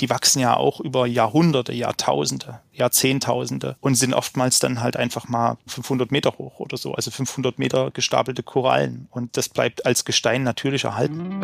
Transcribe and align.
die 0.00 0.10
wachsen 0.10 0.40
ja 0.40 0.56
auch 0.56 0.80
über 0.80 1.06
Jahrhunderte, 1.06 1.72
Jahrtausende, 1.72 2.60
Jahrzehntausende 2.72 3.76
und 3.80 3.94
sind 3.94 4.14
oftmals 4.14 4.58
dann 4.58 4.80
halt 4.80 4.96
einfach 4.96 5.28
mal 5.28 5.58
500 5.66 6.10
Meter 6.10 6.34
hoch 6.38 6.60
oder 6.60 6.76
so, 6.76 6.94
also 6.94 7.10
500 7.10 7.58
Meter 7.58 7.90
gestapelte 7.90 8.42
Korallen. 8.42 9.08
Und 9.10 9.36
das 9.36 9.48
bleibt 9.48 9.86
als 9.86 10.04
Gestein 10.04 10.42
natürlich 10.42 10.84
erhalten. 10.84 11.40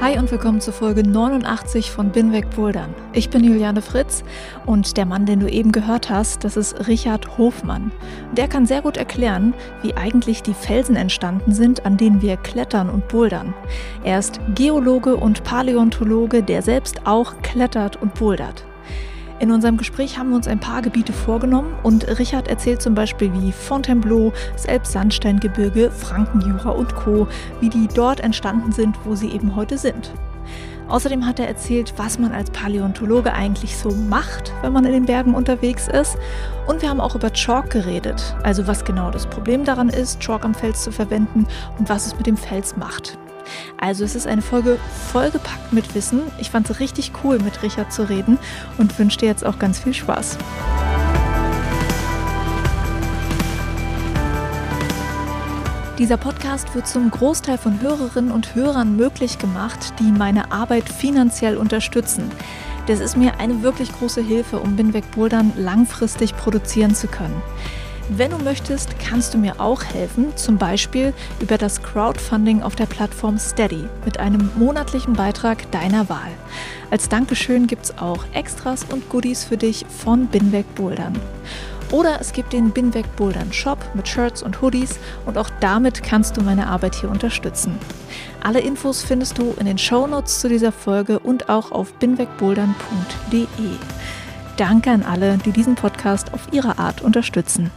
Hi 0.00 0.18
und 0.18 0.30
willkommen 0.30 0.60
zur 0.60 0.74
Folge 0.74 1.02
89 1.02 1.90
von 1.90 2.10
Binweg 2.10 2.50
Bouldern. 2.50 2.92
Ich 3.12 3.30
bin 3.30 3.44
Juliane 3.44 3.80
Fritz 3.80 4.24
und 4.66 4.96
der 4.96 5.06
Mann, 5.06 5.24
den 5.24 5.40
du 5.40 5.48
eben 5.48 5.70
gehört 5.70 6.10
hast, 6.10 6.44
das 6.44 6.56
ist 6.56 6.88
Richard 6.88 7.38
Hofmann. 7.38 7.92
Der 8.32 8.48
kann 8.48 8.66
sehr 8.66 8.82
gut 8.82 8.96
erklären, 8.96 9.54
wie 9.82 9.94
eigentlich 9.94 10.42
die 10.42 10.52
Felsen 10.52 10.96
entstanden 10.96 11.54
sind, 11.54 11.86
an 11.86 11.96
denen 11.96 12.20
wir 12.22 12.36
klettern 12.36 12.90
und 12.90 13.06
bouldern. 13.08 13.54
Er 14.02 14.18
ist 14.18 14.40
Geologe 14.54 15.16
und 15.16 15.44
Paläontologe, 15.44 16.42
der 16.42 16.62
selbst 16.62 17.06
auch 17.06 17.40
klettert 17.42 17.96
und 18.02 18.14
bouldert. 18.14 18.64
In 19.40 19.50
unserem 19.50 19.76
Gespräch 19.76 20.16
haben 20.16 20.30
wir 20.30 20.36
uns 20.36 20.46
ein 20.46 20.60
paar 20.60 20.80
Gebiete 20.80 21.12
vorgenommen 21.12 21.74
und 21.82 22.06
Richard 22.18 22.46
erzählt 22.46 22.80
zum 22.80 22.94
Beispiel, 22.94 23.32
wie 23.34 23.50
Fontainebleau, 23.50 24.32
das 24.52 24.64
Elbsandsteingebirge, 24.64 25.90
Frankenjura 25.90 26.70
und 26.70 26.94
Co., 26.94 27.26
wie 27.60 27.68
die 27.68 27.88
dort 27.92 28.20
entstanden 28.20 28.70
sind, 28.70 28.96
wo 29.04 29.16
sie 29.16 29.30
eben 29.30 29.56
heute 29.56 29.76
sind. 29.76 30.12
Außerdem 30.88 31.26
hat 31.26 31.40
er 31.40 31.48
erzählt, 31.48 31.94
was 31.96 32.18
man 32.18 32.32
als 32.32 32.50
Paläontologe 32.50 33.32
eigentlich 33.32 33.76
so 33.76 33.90
macht, 33.90 34.52
wenn 34.62 34.72
man 34.72 34.84
in 34.84 34.92
den 34.92 35.06
Bergen 35.06 35.34
unterwegs 35.34 35.88
ist. 35.88 36.16
Und 36.66 36.82
wir 36.82 36.90
haben 36.90 37.00
auch 37.00 37.14
über 37.14 37.32
Chalk 37.32 37.70
geredet, 37.70 38.36
also 38.42 38.66
was 38.66 38.84
genau 38.84 39.10
das 39.10 39.26
Problem 39.26 39.64
daran 39.64 39.88
ist, 39.88 40.20
Chalk 40.20 40.44
am 40.44 40.54
Fels 40.54 40.84
zu 40.84 40.92
verwenden 40.92 41.46
und 41.78 41.88
was 41.88 42.06
es 42.06 42.16
mit 42.16 42.26
dem 42.26 42.36
Fels 42.36 42.76
macht. 42.76 43.18
Also 43.80 44.04
es 44.04 44.14
ist 44.14 44.26
eine 44.26 44.42
Folge 44.42 44.78
vollgepackt 45.12 45.72
mit 45.72 45.94
Wissen. 45.94 46.22
Ich 46.38 46.50
fand 46.50 46.68
es 46.70 46.80
richtig 46.80 47.12
cool, 47.22 47.38
mit 47.38 47.62
Richard 47.62 47.92
zu 47.92 48.08
reden 48.08 48.38
und 48.78 48.98
wünsche 48.98 49.18
dir 49.18 49.26
jetzt 49.26 49.44
auch 49.44 49.58
ganz 49.58 49.78
viel 49.78 49.94
Spaß. 49.94 50.38
Dieser 55.98 56.16
Podcast 56.16 56.74
wird 56.74 56.88
zum 56.88 57.08
Großteil 57.08 57.56
von 57.56 57.80
Hörerinnen 57.80 58.32
und 58.32 58.56
Hörern 58.56 58.96
möglich 58.96 59.38
gemacht, 59.38 59.94
die 60.00 60.10
meine 60.10 60.50
Arbeit 60.50 60.88
finanziell 60.88 61.56
unterstützen. 61.56 62.32
Das 62.88 62.98
ist 62.98 63.16
mir 63.16 63.38
eine 63.38 63.62
wirklich 63.62 63.92
große 63.92 64.20
Hilfe, 64.20 64.58
um 64.58 64.74
Binweg 64.74 65.08
Bouldern 65.12 65.52
langfristig 65.56 66.36
produzieren 66.36 66.96
zu 66.96 67.06
können. 67.06 67.40
Wenn 68.10 68.32
du 68.32 68.38
möchtest, 68.38 68.98
kannst 68.98 69.32
du 69.32 69.38
mir 69.38 69.60
auch 69.60 69.82
helfen, 69.82 70.36
zum 70.36 70.58
Beispiel 70.58 71.14
über 71.40 71.56
das 71.56 71.82
Crowdfunding 71.82 72.62
auf 72.62 72.76
der 72.76 72.84
Plattform 72.84 73.38
Steady 73.38 73.88
mit 74.04 74.20
einem 74.20 74.50
monatlichen 74.56 75.14
Beitrag 75.14 75.70
deiner 75.70 76.10
Wahl. 76.10 76.30
Als 76.90 77.08
Dankeschön 77.08 77.66
gibt 77.66 77.86
es 77.86 77.98
auch 77.98 78.26
Extras 78.34 78.84
und 78.84 79.08
Goodies 79.08 79.44
für 79.44 79.56
dich 79.56 79.86
von 79.88 80.26
Binweg 80.26 80.74
Bouldern. 80.74 81.18
Oder 81.92 82.20
es 82.20 82.34
gibt 82.34 82.52
den 82.52 82.72
Binweg 82.72 83.06
Bouldern 83.16 83.52
Shop 83.54 83.78
mit 83.94 84.06
Shirts 84.06 84.42
und 84.42 84.60
Hoodies 84.60 84.98
und 85.24 85.38
auch 85.38 85.48
damit 85.60 86.02
kannst 86.02 86.36
du 86.36 86.42
meine 86.42 86.66
Arbeit 86.66 86.94
hier 86.96 87.10
unterstützen. 87.10 87.78
Alle 88.42 88.60
Infos 88.60 89.02
findest 89.02 89.38
du 89.38 89.54
in 89.58 89.64
den 89.64 89.78
Shownotes 89.78 90.40
zu 90.40 90.50
dieser 90.50 90.72
Folge 90.72 91.18
und 91.20 91.48
auch 91.48 91.72
auf 91.72 91.94
binwegbouldern.de. 91.94 93.46
Danke 94.56 94.90
an 94.90 95.02
alle, 95.02 95.38
die 95.38 95.52
diesen 95.52 95.74
Podcast 95.74 96.34
auf 96.34 96.48
ihre 96.52 96.78
Art 96.78 97.00
unterstützen. 97.00 97.70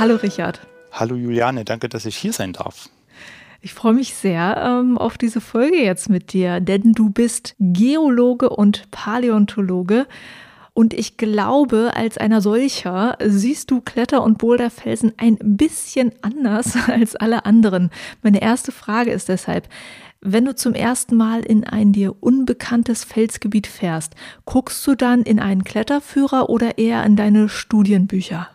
Hallo 0.00 0.16
Richard. 0.16 0.60
Hallo 0.92 1.14
Juliane, 1.14 1.66
danke, 1.66 1.90
dass 1.90 2.06
ich 2.06 2.16
hier 2.16 2.32
sein 2.32 2.54
darf. 2.54 2.88
Ich 3.60 3.74
freue 3.74 3.92
mich 3.92 4.14
sehr 4.14 4.56
ähm, 4.56 4.96
auf 4.96 5.18
diese 5.18 5.42
Folge 5.42 5.76
jetzt 5.76 6.08
mit 6.08 6.32
dir, 6.32 6.60
denn 6.60 6.94
du 6.94 7.10
bist 7.10 7.54
Geologe 7.58 8.48
und 8.48 8.90
Paläontologe. 8.90 10.06
Und 10.72 10.94
ich 10.94 11.18
glaube, 11.18 11.90
als 11.94 12.16
einer 12.16 12.40
solcher 12.40 13.18
siehst 13.22 13.70
du 13.70 13.82
Kletter- 13.82 14.22
und 14.22 14.38
Boulderfelsen 14.38 15.12
ein 15.18 15.36
bisschen 15.38 16.12
anders 16.22 16.78
als 16.88 17.14
alle 17.14 17.44
anderen. 17.44 17.90
Meine 18.22 18.40
erste 18.40 18.72
Frage 18.72 19.10
ist 19.10 19.28
deshalb, 19.28 19.68
wenn 20.22 20.46
du 20.46 20.54
zum 20.54 20.72
ersten 20.72 21.14
Mal 21.14 21.42
in 21.42 21.64
ein 21.64 21.92
dir 21.92 22.14
unbekanntes 22.22 23.04
Felsgebiet 23.04 23.66
fährst, 23.66 24.14
guckst 24.46 24.86
du 24.86 24.94
dann 24.94 25.24
in 25.24 25.40
einen 25.40 25.62
Kletterführer 25.62 26.48
oder 26.48 26.78
eher 26.78 27.04
in 27.04 27.16
deine 27.16 27.50
Studienbücher? 27.50 28.48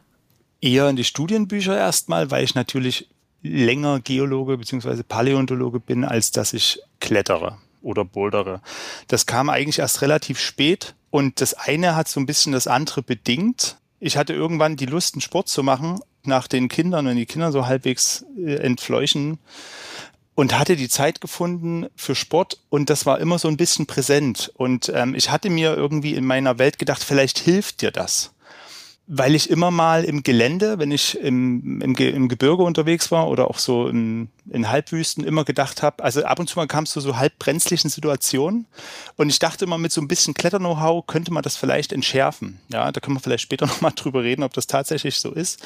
Eher 0.61 0.89
in 0.89 0.95
die 0.95 1.03
Studienbücher 1.03 1.77
erstmal, 1.77 2.31
weil 2.31 2.43
ich 2.43 2.55
natürlich 2.55 3.07
länger 3.41 3.99
Geologe 3.99 4.57
bzw. 4.57 5.03
Paläontologe 5.03 5.79
bin, 5.79 6.03
als 6.03 6.31
dass 6.31 6.53
ich 6.53 6.79
klettere 6.99 7.57
oder 7.81 8.03
bouldere. 8.03 8.61
Das 9.07 9.25
kam 9.25 9.49
eigentlich 9.49 9.79
erst 9.79 10.01
relativ 10.01 10.39
spät 10.39 10.95
und 11.11 11.39
das 11.41 11.53
eine 11.53 11.95
hat 11.95 12.07
so 12.07 12.19
ein 12.19 12.25
bisschen 12.25 12.51
das 12.51 12.67
andere 12.67 13.03
bedingt. 13.03 13.77
Ich 13.99 14.17
hatte 14.17 14.33
irgendwann 14.33 14.75
die 14.75 14.87
Lust, 14.87 15.13
einen 15.13 15.21
Sport 15.21 15.47
zu 15.47 15.63
machen, 15.63 15.99
nach 16.23 16.47
den 16.47 16.67
Kindern, 16.67 17.05
wenn 17.05 17.17
die 17.17 17.27
Kinder 17.27 17.51
so 17.51 17.67
halbwegs 17.67 18.25
äh, 18.37 18.55
entfleuchen 18.55 19.37
und 20.33 20.57
hatte 20.57 20.75
die 20.75 20.89
Zeit 20.89 21.21
gefunden 21.21 21.87
für 21.95 22.15
Sport 22.15 22.59
und 22.69 22.89
das 22.89 23.05
war 23.05 23.19
immer 23.19 23.39
so 23.39 23.47
ein 23.47 23.57
bisschen 23.57 23.85
präsent. 23.85 24.51
Und 24.55 24.91
ähm, 24.93 25.15
ich 25.15 25.31
hatte 25.31 25.49
mir 25.49 25.75
irgendwie 25.75 26.15
in 26.15 26.25
meiner 26.25 26.57
Welt 26.59 26.77
gedacht, 26.79 27.03
vielleicht 27.03 27.39
hilft 27.39 27.81
dir 27.81 27.91
das 27.91 28.34
weil 29.07 29.35
ich 29.35 29.51
immer 29.51 29.69
mal 29.69 30.03
im 30.03 30.23
Gelände, 30.23 30.79
wenn 30.79 30.91
ich 30.91 31.19
im, 31.19 31.79
im, 31.81 31.95
im 31.95 32.27
Gebirge 32.27 32.63
unterwegs 32.63 33.11
war 33.11 33.27
oder 33.27 33.49
auch 33.49 33.59
so 33.59 33.87
in, 33.87 34.29
in 34.49 34.69
Halbwüsten 34.69 35.23
immer 35.23 35.43
gedacht 35.43 35.83
habe, 35.83 36.03
also 36.03 36.23
ab 36.23 36.39
und 36.39 36.49
zu 36.49 36.57
mal 36.57 36.65
kamst 36.65 36.95
du 36.95 37.01
so 37.01 37.17
halb 37.17 37.37
brenzlichen 37.37 37.91
Situationen 37.91 38.65
und 39.15 39.29
ich 39.29 39.37
dachte 39.37 39.65
immer 39.65 39.77
mit 39.77 39.91
so 39.91 40.01
ein 40.01 40.07
bisschen 40.07 40.33
Kletter-Know-how 40.33 41.05
könnte 41.05 41.31
man 41.31 41.43
das 41.43 41.55
vielleicht 41.55 41.93
entschärfen. 41.93 42.59
Ja, 42.69 42.91
da 42.91 42.99
können 42.99 43.15
wir 43.15 43.21
vielleicht 43.21 43.43
später 43.43 43.67
nochmal 43.67 43.93
drüber 43.95 44.23
reden, 44.23 44.41
ob 44.41 44.53
das 44.53 44.65
tatsächlich 44.65 45.19
so 45.19 45.31
ist. 45.31 45.63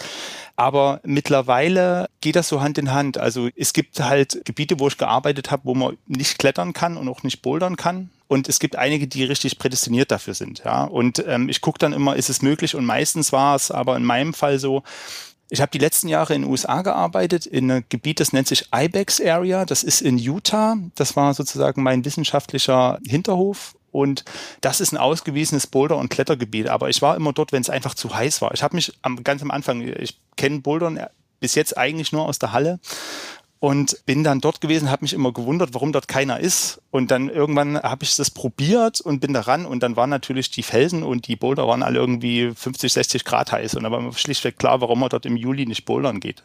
Aber 0.57 0.99
mittlerweile 1.03 2.09
geht 2.19 2.35
das 2.35 2.49
so 2.49 2.59
Hand 2.59 2.77
in 2.77 2.91
Hand. 2.91 3.17
Also 3.17 3.47
es 3.55 3.71
gibt 3.71 4.01
halt 4.01 4.43
Gebiete, 4.43 4.79
wo 4.79 4.89
ich 4.89 4.97
gearbeitet 4.97 5.49
habe, 5.49 5.63
wo 5.63 5.75
man 5.75 5.97
nicht 6.07 6.39
klettern 6.39 6.73
kann 6.73 6.97
und 6.97 7.07
auch 7.07 7.23
nicht 7.23 7.41
bouldern 7.41 7.77
kann. 7.77 8.09
Und 8.29 8.47
es 8.47 8.59
gibt 8.59 8.75
einige, 8.75 9.07
die 9.07 9.23
richtig 9.23 9.57
prädestiniert 9.57 10.11
dafür 10.11 10.35
sind. 10.35 10.61
Ja, 10.63 10.83
und 10.83 11.23
ähm, 11.27 11.49
ich 11.49 11.61
gucke 11.61 11.79
dann 11.79 11.93
immer, 11.93 12.15
ist 12.15 12.29
es 12.29 12.43
möglich? 12.43 12.75
Und 12.75 12.85
meistens 12.85 13.31
war 13.31 13.55
es 13.55 13.71
aber 13.71 13.97
in 13.97 14.03
meinem 14.03 14.35
Fall 14.35 14.59
so, 14.59 14.83
ich 15.49 15.61
habe 15.61 15.71
die 15.71 15.79
letzten 15.79 16.07
Jahre 16.07 16.35
in 16.35 16.43
den 16.43 16.51
USA 16.51 16.83
gearbeitet, 16.83 17.47
in 17.47 17.71
einem 17.71 17.83
Gebiet, 17.89 18.19
das 18.19 18.31
nennt 18.31 18.47
sich 18.47 18.67
IBEX 18.71 19.19
Area. 19.19 19.65
Das 19.65 19.81
ist 19.81 20.03
in 20.03 20.19
Utah. 20.19 20.77
Das 20.93 21.15
war 21.15 21.33
sozusagen 21.33 21.81
mein 21.81 22.05
wissenschaftlicher 22.05 22.99
Hinterhof. 23.03 23.75
Und 23.91 24.25
das 24.61 24.79
ist 24.79 24.91
ein 24.91 24.97
ausgewiesenes 24.97 25.65
Boulder- 25.65 25.97
und 25.97 26.09
Klettergebiet. 26.09 26.69
Aber 26.69 26.89
ich 26.89 27.01
war 27.01 27.15
immer 27.15 27.33
dort, 27.33 27.51
wenn 27.51 27.63
es 27.63 27.71
einfach 27.71 27.95
zu 27.95 28.13
heiß 28.13 28.43
war. 28.43 28.53
Ich 28.53 28.61
habe 28.61 28.75
mich 28.75 28.93
am, 29.01 29.23
ganz 29.23 29.41
am 29.41 29.49
Anfang, 29.49 29.81
ich 29.81 30.19
kenne 30.37 30.59
Bouldern 30.59 31.03
bis 31.39 31.55
jetzt 31.55 31.75
eigentlich 31.79 32.11
nur 32.11 32.27
aus 32.27 32.37
der 32.37 32.51
Halle 32.51 32.79
und 33.59 34.05
bin 34.05 34.23
dann 34.23 34.39
dort 34.39 34.61
gewesen, 34.61 34.89
habe 34.89 35.03
mich 35.03 35.13
immer 35.13 35.33
gewundert, 35.33 35.73
warum 35.73 35.91
dort 35.91 36.07
keiner 36.07 36.39
ist. 36.39 36.81
Und 36.91 37.11
dann 37.11 37.29
irgendwann 37.29 37.77
habe 37.77 38.05
ich 38.05 38.15
das 38.15 38.31
probiert 38.31 39.01
und 39.01 39.19
bin 39.19 39.33
da 39.33 39.41
ran 39.41 39.65
und 39.65 39.83
dann 39.83 39.97
waren 39.97 40.09
natürlich 40.09 40.49
die 40.49 40.63
Felsen 40.63 41.03
und 41.03 41.27
die 41.27 41.35
Boulder 41.35 41.67
waren 41.67 41.83
alle 41.83 41.99
irgendwie 41.99 42.51
50, 42.55 42.93
60 42.93 43.25
Grad 43.25 43.51
heiß 43.51 43.75
und 43.75 43.83
da 43.83 43.91
war 43.91 44.01
mir 44.01 44.13
schlichtweg 44.13 44.57
klar, 44.57 44.79
warum 44.79 44.99
man 44.99 45.09
dort 45.09 45.25
im 45.25 45.35
Juli 45.35 45.65
nicht 45.65 45.85
bouldern 45.85 46.21
geht. 46.21 46.43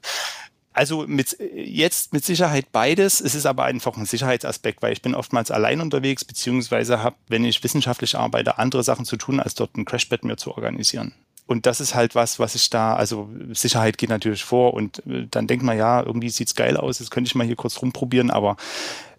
Also 0.73 1.07
mit, 1.07 1.39
jetzt 1.55 2.13
mit 2.13 2.25
Sicherheit 2.25 2.73
beides. 2.73 3.21
Es 3.21 3.37
ist 3.37 3.47
aber 3.47 3.63
einfach 3.63 3.97
ein 3.97 4.07
Sicherheitsaspekt, 4.07 4.83
weil 4.83 4.93
ich 4.93 5.03
bin 5.03 5.15
oftmals 5.15 5.53
allein 5.53 5.81
unterwegs, 5.81 6.25
beziehungsweise 6.25 7.01
habe, 7.01 7.15
wenn 7.29 7.45
ich 7.45 7.63
wissenschaftlich 7.63 8.17
arbeite, 8.17 8.59
andere 8.59 8.83
Sachen 8.83 9.05
zu 9.05 9.17
tun, 9.17 9.39
als 9.39 9.55
dort 9.55 9.77
ein 9.77 9.85
Crashbed 9.85 10.25
mir 10.25 10.37
zu 10.37 10.51
organisieren. 10.51 11.15
Und 11.47 11.67
das 11.67 11.81
ist 11.81 11.95
halt 11.95 12.15
was, 12.15 12.39
was 12.39 12.55
ich 12.55 12.71
da, 12.71 12.95
also 12.97 13.29
Sicherheit 13.53 13.99
geht 13.99 14.09
natürlich 14.09 14.45
vor 14.45 14.73
und 14.73 15.07
äh, 15.07 15.27
dann 15.31 15.47
denkt 15.47 15.65
man, 15.65 15.77
ja, 15.77 16.03
irgendwie 16.03 16.31
sieht's 16.31 16.55
geil 16.55 16.77
aus, 16.77 17.01
jetzt 17.01 17.11
könnte 17.11 17.29
ich 17.29 17.35
mal 17.35 17.47
hier 17.47 17.57
kurz 17.57 17.83
rumprobieren, 17.83 18.31
aber 18.31 18.57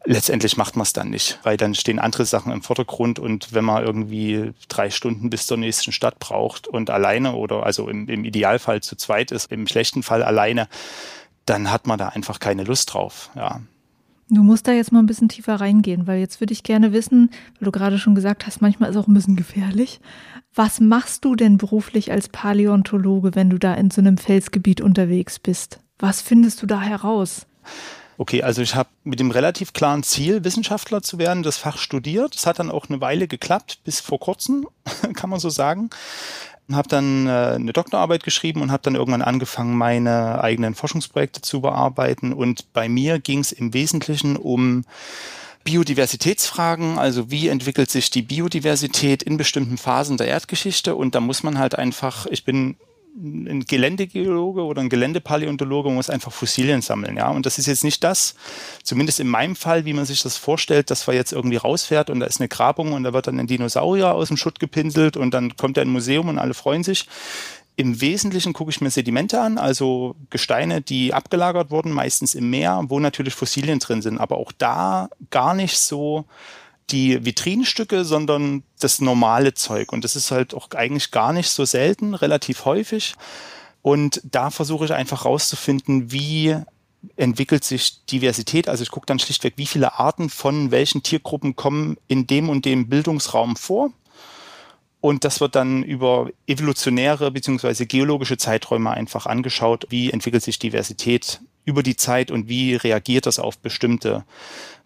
letztendlich 0.06 0.58
macht 0.58 0.76
man 0.76 0.84
es 0.84 0.94
dann 0.94 1.10
nicht, 1.10 1.40
weil 1.44 1.58
dann 1.58 1.76
stehen 1.76 2.00
andere 2.00 2.26
Sachen 2.26 2.52
im 2.52 2.64
Vordergrund 2.64 3.20
und 3.20 3.54
wenn 3.54 3.66
man 3.66 3.84
irgendwie 3.84 4.54
drei 4.68 4.90
Stunden 4.90 5.30
bis 5.30 5.46
zur 5.46 5.58
nächsten 5.58 5.92
Stadt 5.92 6.20
braucht 6.20 6.68
und 6.68 6.90
alleine 6.90 7.36
oder 7.36 7.64
also 7.64 7.90
im, 7.90 8.08
im 8.08 8.24
Idealfall 8.24 8.82
zu 8.82 8.96
zweit 8.96 9.32
ist, 9.32 9.52
im 9.52 9.68
schlechten 9.68 10.02
Fall 10.02 10.24
alleine, 10.24 10.68
dann 11.46 11.72
hat 11.72 11.86
man 11.86 12.00
da 12.00 12.10
einfach 12.10 12.40
keine 12.40 12.64
Lust 12.64 12.94
drauf, 12.94 13.30
ja. 13.36 13.62
Du 14.28 14.42
musst 14.42 14.68
da 14.68 14.72
jetzt 14.72 14.92
mal 14.92 15.00
ein 15.00 15.06
bisschen 15.06 15.30
tiefer 15.30 15.56
reingehen, 15.62 16.08
weil 16.08 16.20
jetzt 16.20 16.40
würde 16.40 16.52
ich 16.52 16.64
gerne 16.64 16.94
wissen, 16.94 17.30
weil 17.60 17.66
du 17.66 17.72
gerade 17.72 18.00
schon 18.00 18.16
gesagt 18.16 18.48
hast, 18.48 18.60
manchmal 18.60 18.90
ist 18.90 18.96
es 18.96 19.04
auch 19.04 19.08
ein 19.08 19.14
bisschen 19.14 19.36
gefährlich. 19.36 20.00
Was 20.58 20.80
machst 20.80 21.26
du 21.26 21.36
denn 21.36 21.58
beruflich 21.58 22.14
als 22.14 22.30
Paläontologe, 22.30 23.36
wenn 23.36 23.50
du 23.50 23.60
da 23.60 23.74
in 23.74 23.92
so 23.92 24.00
einem 24.00 24.18
Felsgebiet 24.18 24.80
unterwegs 24.80 25.38
bist? 25.38 25.82
Was 26.00 26.22
findest 26.22 26.62
du 26.62 26.66
da 26.66 26.80
heraus? 26.80 27.46
Okay, 28.18 28.42
also 28.42 28.62
ich 28.62 28.74
habe 28.74 28.88
mit 29.04 29.20
dem 29.20 29.32
relativ 29.32 29.74
klaren 29.74 30.04
Ziel, 30.04 30.46
Wissenschaftler 30.46 31.02
zu 31.02 31.18
werden, 31.18 31.44
das 31.44 31.58
Fach 31.58 31.78
studiert. 31.78 32.36
Das 32.36 32.46
hat 32.46 32.60
dann 32.60 32.72
auch 32.72 32.88
eine 32.88 33.02
Weile 33.02 33.28
geklappt, 33.28 33.82
bis 33.84 34.00
vor 34.00 34.18
kurzem, 34.18 34.66
kann 35.14 35.30
man 35.30 35.42
so 35.42 35.50
sagen. 35.50 35.90
Habe 36.72 36.88
dann 36.88 37.28
äh, 37.28 37.56
eine 37.56 37.74
Doktorarbeit 37.74 38.24
geschrieben 38.24 38.62
und 38.62 38.72
habe 38.72 38.82
dann 38.82 38.96
irgendwann 38.96 39.22
angefangen, 39.22 39.78
meine 39.78 40.42
eigenen 40.42 40.74
Forschungsprojekte 40.74 41.42
zu 41.42 41.60
bearbeiten. 41.60 42.32
Und 42.32 42.72
bei 42.72 42.88
mir 42.88 43.20
ging 43.20 43.40
es 43.40 43.52
im 43.52 43.74
Wesentlichen 43.74 44.38
um 44.38 44.86
Biodiversitätsfragen, 45.66 46.98
also 46.98 47.30
wie 47.32 47.50
entwickelt 47.50 47.90
sich 47.90 48.12
die 48.12 48.22
Biodiversität 48.22 49.24
in 49.24 49.36
bestimmten 49.36 49.78
Phasen 49.78 50.16
der 50.16 50.28
Erdgeschichte. 50.28 50.96
Und 50.96 51.16
da 51.16 51.20
muss 51.20 51.44
man 51.44 51.58
halt 51.58 51.76
einfach, 51.76 52.28
ich 52.28 52.46
bin 52.46 52.78
ein 53.18 53.64
Geländegeologe 53.66 54.64
oder 54.64 54.82
ein 54.82 54.90
Geländepaläontologe 54.90 55.90
muss 55.90 56.10
einfach 56.10 56.34
Fossilien 56.34 56.82
sammeln, 56.82 57.16
ja. 57.16 57.30
Und 57.30 57.46
das 57.46 57.58
ist 57.58 57.66
jetzt 57.66 57.84
nicht 57.84 58.04
das, 58.04 58.36
zumindest 58.84 59.22
in 59.22 59.28
meinem 59.28 59.56
Fall, 59.56 59.86
wie 59.86 59.94
man 59.94 60.06
sich 60.06 60.22
das 60.22 60.36
vorstellt, 60.36 60.92
dass 60.92 61.08
man 61.08 61.16
jetzt 61.16 61.32
irgendwie 61.32 61.56
rausfährt 61.56 62.10
und 62.10 62.20
da 62.20 62.26
ist 62.26 62.42
eine 62.42 62.50
Grabung 62.50 62.92
und 62.92 63.04
da 63.04 63.14
wird 63.14 63.28
dann 63.28 63.40
ein 63.40 63.48
Dinosaurier 63.48 64.14
aus 64.14 64.28
dem 64.28 64.38
Schutt 64.38 64.60
gepinselt 64.60 65.16
und 65.16 65.34
dann 65.34 65.56
kommt 65.56 65.78
er 65.78 65.84
in 65.84 65.90
ein 65.90 65.94
Museum 65.94 66.28
und 66.28 66.40
alle 66.40 66.54
freuen 66.54 66.84
sich. 66.84 67.08
Im 67.78 68.00
Wesentlichen 68.00 68.54
gucke 68.54 68.72
ich 68.72 68.80
mir 68.80 68.90
Sedimente 68.90 69.42
an, 69.42 69.58
also 69.58 70.16
Gesteine, 70.30 70.82
die 70.82 71.14
abgelagert 71.14 71.72
wurden, 71.72 71.92
meistens 71.92 72.34
im 72.34 72.50
Meer, 72.50 72.84
wo 72.88 73.00
natürlich 73.00 73.34
Fossilien 73.34 73.80
drin 73.80 74.02
sind, 74.02 74.18
aber 74.18 74.38
auch 74.38 74.54
da 74.54 75.10
gar 75.30 75.54
nicht 75.54 75.78
so 75.78 76.26
die 76.92 77.26
Vitrinenstücke, 77.26 78.06
sondern 78.06 78.64
das 78.80 79.02
normale 79.02 79.54
Zeug. 79.56 79.92
Und 79.92 80.04
das 80.04 80.16
ist 80.16 80.32
halt 80.32 80.54
auch 80.54 80.70
eigentlich 80.72 81.12
gar 81.12 81.34
nicht 81.34 81.50
so 81.50 81.66
selten, 81.66 82.14
relativ 82.14 82.66
häufig. 82.66 83.16
Und 83.82 84.22
da 84.24 84.52
versuche 84.52 84.86
ich 84.86 84.94
einfach 84.94 85.26
rauszufinden, 85.26 86.12
wie 86.12 86.56
entwickelt 87.18 87.64
sich 87.64 88.06
Diversität. 88.06 88.68
Also 88.68 88.84
ich 88.84 88.92
gucke 88.92 89.06
dann 89.06 89.20
schlichtweg, 89.20 89.54
wie 89.58 89.66
viele 89.66 90.00
Arten 90.00 90.30
von 90.30 90.72
welchen 90.72 91.04
Tiergruppen 91.04 91.56
kommen 91.56 91.98
in 92.08 92.28
dem 92.28 92.50
und 92.50 92.66
dem 92.66 92.88
Bildungsraum 92.90 93.56
vor. 93.56 93.92
Und 95.06 95.24
das 95.24 95.40
wird 95.40 95.54
dann 95.54 95.84
über 95.84 96.32
evolutionäre 96.48 97.30
bzw. 97.30 97.86
geologische 97.86 98.38
Zeiträume 98.38 98.90
einfach 98.90 99.28
angeschaut, 99.28 99.86
wie 99.90 100.10
entwickelt 100.10 100.42
sich 100.42 100.58
Diversität 100.58 101.42
über 101.64 101.84
die 101.84 101.96
Zeit 101.96 102.32
und 102.32 102.50
wie 102.50 102.74
reagiert 102.74 103.28
das 103.28 103.38
auf 103.38 103.60
bestimmte 103.60 104.24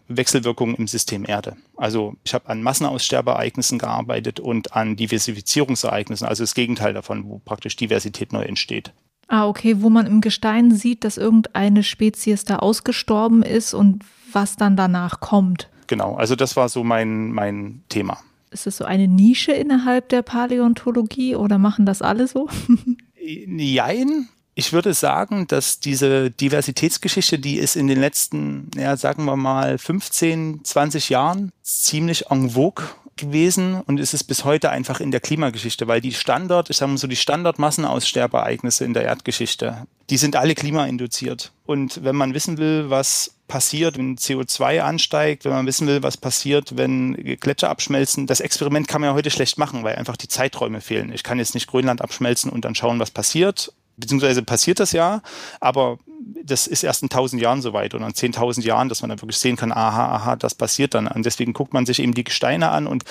Wechselwirkungen 0.08 0.74
im 0.74 0.88
System 0.88 1.24
Erde. 1.26 1.56
Also 1.74 2.16
ich 2.22 2.34
habe 2.34 2.50
an 2.50 2.62
Massenaussterbeereignissen 2.62 3.78
gearbeitet 3.78 4.40
und 4.40 4.76
an 4.76 4.94
Diversifizierungsereignissen, 4.94 6.28
also 6.28 6.42
das 6.42 6.52
Gegenteil 6.52 6.92
davon, 6.92 7.24
wo 7.26 7.38
praktisch 7.38 7.76
Diversität 7.76 8.34
neu 8.34 8.42
entsteht. 8.42 8.92
Ah, 9.26 9.48
okay, 9.48 9.80
wo 9.80 9.88
man 9.88 10.06
im 10.06 10.20
Gestein 10.20 10.70
sieht, 10.70 11.04
dass 11.04 11.16
irgendeine 11.16 11.82
Spezies 11.82 12.44
da 12.44 12.56
ausgestorben 12.56 13.42
ist 13.42 13.72
und 13.72 14.04
was 14.30 14.56
dann 14.56 14.76
danach 14.76 15.20
kommt. 15.20 15.70
Genau, 15.86 16.14
also 16.16 16.36
das 16.36 16.56
war 16.56 16.68
so 16.68 16.84
mein, 16.84 17.32
mein 17.32 17.84
Thema. 17.88 18.18
Ist 18.50 18.66
das 18.66 18.76
so 18.76 18.84
eine 18.84 19.06
Nische 19.06 19.52
innerhalb 19.52 20.08
der 20.08 20.22
Paläontologie 20.22 21.36
oder 21.36 21.58
machen 21.58 21.86
das 21.86 22.02
alle 22.02 22.26
so? 22.26 22.48
Jein, 23.22 24.28
ich 24.54 24.72
würde 24.72 24.92
sagen, 24.92 25.46
dass 25.46 25.78
diese 25.78 26.30
Diversitätsgeschichte, 26.30 27.38
die 27.38 27.56
ist 27.56 27.76
in 27.76 27.86
den 27.86 28.00
letzten, 28.00 28.70
ja, 28.76 28.96
sagen 28.96 29.24
wir 29.24 29.36
mal, 29.36 29.78
15, 29.78 30.60
20 30.64 31.10
Jahren 31.10 31.52
ziemlich 31.62 32.30
en 32.30 32.50
vogue 32.50 32.84
gewesen 33.16 33.80
und 33.82 34.00
ist 34.00 34.14
es 34.14 34.24
bis 34.24 34.44
heute 34.44 34.70
einfach 34.70 35.00
in 35.00 35.12
der 35.12 35.20
Klimageschichte, 35.20 35.86
weil 35.86 36.00
die 36.00 36.12
Standard, 36.12 36.70
ich 36.70 36.78
sage 36.78 36.90
mal 36.90 36.98
so, 36.98 37.06
die 37.06 37.16
Standardmassenaussterbeereignisse 37.16 38.84
in 38.84 38.94
der 38.94 39.04
Erdgeschichte, 39.04 39.86
die 40.08 40.16
sind 40.16 40.34
alle 40.34 40.54
klimainduziert. 40.54 41.52
Und 41.66 42.02
wenn 42.02 42.16
man 42.16 42.34
wissen 42.34 42.58
will, 42.58 42.90
was 42.90 43.36
passiert, 43.50 43.98
wenn 43.98 44.16
CO2 44.16 44.80
ansteigt, 44.80 45.44
wenn 45.44 45.52
man 45.52 45.66
wissen 45.66 45.86
will, 45.86 46.02
was 46.02 46.16
passiert, 46.16 46.78
wenn 46.78 47.14
Gletscher 47.40 47.68
abschmelzen, 47.68 48.26
das 48.26 48.40
Experiment 48.40 48.88
kann 48.88 49.00
man 49.00 49.10
ja 49.10 49.14
heute 49.14 49.30
schlecht 49.30 49.58
machen, 49.58 49.82
weil 49.82 49.96
einfach 49.96 50.16
die 50.16 50.28
Zeiträume 50.28 50.80
fehlen. 50.80 51.12
Ich 51.12 51.24
kann 51.24 51.38
jetzt 51.38 51.54
nicht 51.54 51.66
Grönland 51.66 52.00
abschmelzen 52.00 52.50
und 52.50 52.64
dann 52.64 52.74
schauen, 52.74 53.00
was 53.00 53.10
passiert 53.10 53.72
beziehungsweise 54.00 54.42
passiert 54.42 54.80
das 54.80 54.92
ja, 54.92 55.22
aber 55.60 55.98
das 56.42 56.66
ist 56.66 56.82
erst 56.82 57.02
in 57.02 57.10
1000 57.10 57.40
Jahren 57.40 57.62
soweit 57.62 57.94
oder 57.94 58.06
in 58.06 58.12
10.000 58.12 58.62
Jahren, 58.62 58.88
dass 58.88 59.02
man 59.02 59.10
dann 59.10 59.20
wirklich 59.20 59.38
sehen 59.38 59.56
kann, 59.56 59.72
aha, 59.72 60.14
aha, 60.14 60.36
das 60.36 60.54
passiert 60.54 60.94
dann. 60.94 61.06
Und 61.06 61.24
deswegen 61.24 61.52
guckt 61.52 61.72
man 61.72 61.86
sich 61.86 62.00
eben 62.00 62.14
die 62.14 62.24
Gesteine 62.24 62.70
an 62.70 62.86
und 62.86 63.04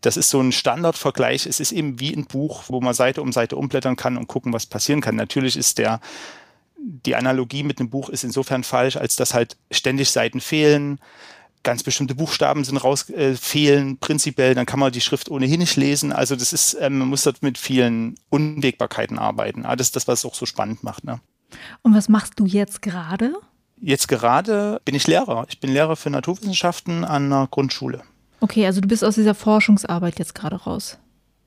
das 0.00 0.16
ist 0.16 0.30
so 0.30 0.40
ein 0.40 0.52
Standardvergleich. 0.52 1.46
Es 1.46 1.60
ist 1.60 1.72
eben 1.72 2.00
wie 2.00 2.14
ein 2.14 2.24
Buch, 2.24 2.64
wo 2.68 2.80
man 2.80 2.94
Seite 2.94 3.22
um 3.22 3.32
Seite 3.32 3.56
umblättern 3.56 3.96
kann 3.96 4.16
und 4.16 4.26
gucken, 4.26 4.52
was 4.52 4.66
passieren 4.66 5.00
kann. 5.00 5.16
Natürlich 5.16 5.56
ist 5.56 5.78
der 5.78 6.00
die 6.82 7.16
Analogie 7.16 7.62
mit 7.62 7.78
einem 7.78 7.90
Buch 7.90 8.08
ist 8.08 8.24
insofern 8.24 8.64
falsch, 8.64 8.96
als 8.96 9.16
dass 9.16 9.34
halt 9.34 9.56
ständig 9.70 10.10
Seiten 10.10 10.40
fehlen, 10.40 10.98
ganz 11.62 11.82
bestimmte 11.82 12.14
Buchstaben 12.14 12.64
sind 12.64 12.78
raus 12.78 13.08
äh, 13.10 13.34
fehlen 13.34 13.98
prinzipiell, 13.98 14.54
dann 14.54 14.66
kann 14.66 14.80
man 14.80 14.92
die 14.92 15.00
Schrift 15.00 15.30
ohnehin 15.30 15.60
nicht 15.60 15.76
lesen. 15.76 16.12
Also 16.12 16.36
das 16.36 16.52
ist, 16.52 16.76
ähm, 16.80 16.98
man 16.98 17.08
muss 17.08 17.22
dort 17.22 17.42
mit 17.42 17.58
vielen 17.58 18.14
Unwägbarkeiten 18.30 19.18
arbeiten. 19.18 19.66
Ah, 19.66 19.76
das 19.76 19.88
ist 19.88 19.96
das, 19.96 20.08
was 20.08 20.20
es 20.20 20.24
auch 20.24 20.34
so 20.34 20.46
spannend 20.46 20.82
macht. 20.82 21.04
Ne? 21.04 21.20
Und 21.82 21.94
was 21.94 22.08
machst 22.08 22.34
du 22.36 22.46
jetzt 22.46 22.80
gerade? 22.82 23.34
Jetzt 23.78 24.08
gerade 24.08 24.80
bin 24.84 24.94
ich 24.94 25.06
Lehrer. 25.06 25.46
Ich 25.48 25.60
bin 25.60 25.72
Lehrer 25.72 25.96
für 25.96 26.10
Naturwissenschaften 26.10 27.04
an 27.04 27.26
einer 27.26 27.46
Grundschule. 27.46 28.02
Okay, 28.40 28.64
also 28.64 28.80
du 28.80 28.88
bist 28.88 29.04
aus 29.04 29.16
dieser 29.16 29.34
Forschungsarbeit 29.34 30.18
jetzt 30.18 30.34
gerade 30.34 30.56
raus. 30.56 30.98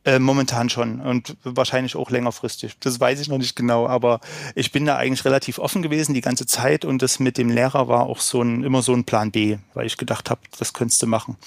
Äh, 0.06 0.20
momentan 0.20 0.70
schon 0.70 1.00
und 1.00 1.38
wahrscheinlich 1.46 1.96
auch 1.96 2.10
längerfristig. 2.10 2.76
Das 2.82 3.00
weiß 3.00 3.22
ich 3.22 3.30
noch 3.30 3.38
nicht 3.38 3.56
genau, 3.56 3.88
aber 3.88 4.20
ich 4.54 4.74
bin 4.74 4.86
da 4.86 4.98
eigentlich 4.98 5.24
relativ 5.24 5.60
offen 5.60 5.82
gewesen 5.82 6.14
die 6.14 6.20
ganze 6.20 6.46
Zeit 6.46 6.84
und 6.84 7.02
das 7.02 7.20
mit 7.20 7.38
dem 7.38 7.50
Lehrer 7.50 7.88
war 7.88 8.08
auch 8.08 8.20
so 8.20 8.42
ein, 8.42 8.66
immer 8.66 8.82
so 8.82 8.94
ein 8.94 9.06
Plan 9.06 9.32
B, 9.32 9.60
weil 9.74 9.86
ich 9.86 9.96
gedacht 9.96 10.30
habe, 10.30 10.42
das 10.60 10.74
könntest 10.74 11.02
du 11.02 11.08
machen. 11.08 11.38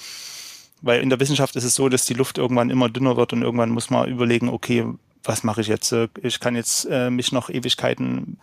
Weil 0.81 1.01
in 1.01 1.09
der 1.09 1.19
Wissenschaft 1.19 1.55
ist 1.55 1.65
es 1.65 1.75
so, 1.75 1.87
dass 1.87 2.07
die 2.07 2.15
Luft 2.15 2.39
irgendwann 2.39 2.71
immer 2.71 2.89
dünner 2.89 3.15
wird 3.15 3.31
und 3.31 3.43
irgendwann 3.43 3.69
muss 3.69 3.91
man 3.91 4.09
überlegen, 4.09 4.49
okay, 4.49 4.85
was 5.23 5.43
mache 5.43 5.61
ich 5.61 5.67
jetzt? 5.67 5.93
Ich 6.23 6.39
kann 6.39 6.55
jetzt 6.55 6.87
äh, 6.89 7.11
mich 7.11 7.31
noch 7.31 7.51
Ewigkeiten 7.51 8.39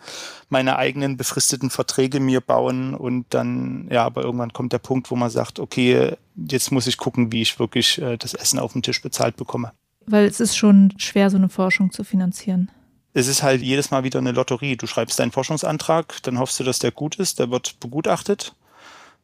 meine 0.47 0.77
eigenen 0.77 1.17
befristeten 1.17 1.69
Verträge 1.69 2.21
mir 2.21 2.39
bauen 2.39 2.93
und 2.93 3.25
dann, 3.33 3.89
ja, 3.91 4.05
aber 4.05 4.23
irgendwann 4.23 4.53
kommt 4.53 4.71
der 4.71 4.79
Punkt, 4.79 5.11
wo 5.11 5.17
man 5.17 5.29
sagt, 5.29 5.59
okay, 5.59 6.13
jetzt 6.35 6.71
muss 6.71 6.87
ich 6.87 6.97
gucken, 6.97 7.33
wie 7.33 7.41
ich 7.41 7.59
wirklich 7.59 8.01
äh, 8.01 8.17
das 8.17 8.33
Essen 8.33 8.59
auf 8.59 8.71
dem 8.73 8.81
Tisch 8.81 9.01
bezahlt 9.01 9.35
bekomme. 9.35 9.73
Weil 10.07 10.25
es 10.25 10.39
ist 10.39 10.55
schon 10.55 10.93
schwer, 10.97 11.29
so 11.29 11.37
eine 11.37 11.49
Forschung 11.49 11.91
zu 11.91 12.03
finanzieren. 12.03 12.69
Es 13.13 13.27
ist 13.27 13.43
halt 13.43 13.61
jedes 13.61 13.91
Mal 13.91 14.03
wieder 14.03 14.19
eine 14.19 14.33
Lotterie. 14.33 14.75
Du 14.75 14.87
schreibst 14.87 15.19
deinen 15.19 15.31
Forschungsantrag, 15.31 16.21
dann 16.23 16.37
hoffst 16.37 16.59
du, 16.59 16.63
dass 16.63 16.79
der 16.79 16.91
gut 16.91 17.15
ist, 17.15 17.39
der 17.39 17.49
wird 17.49 17.79
begutachtet 17.79 18.53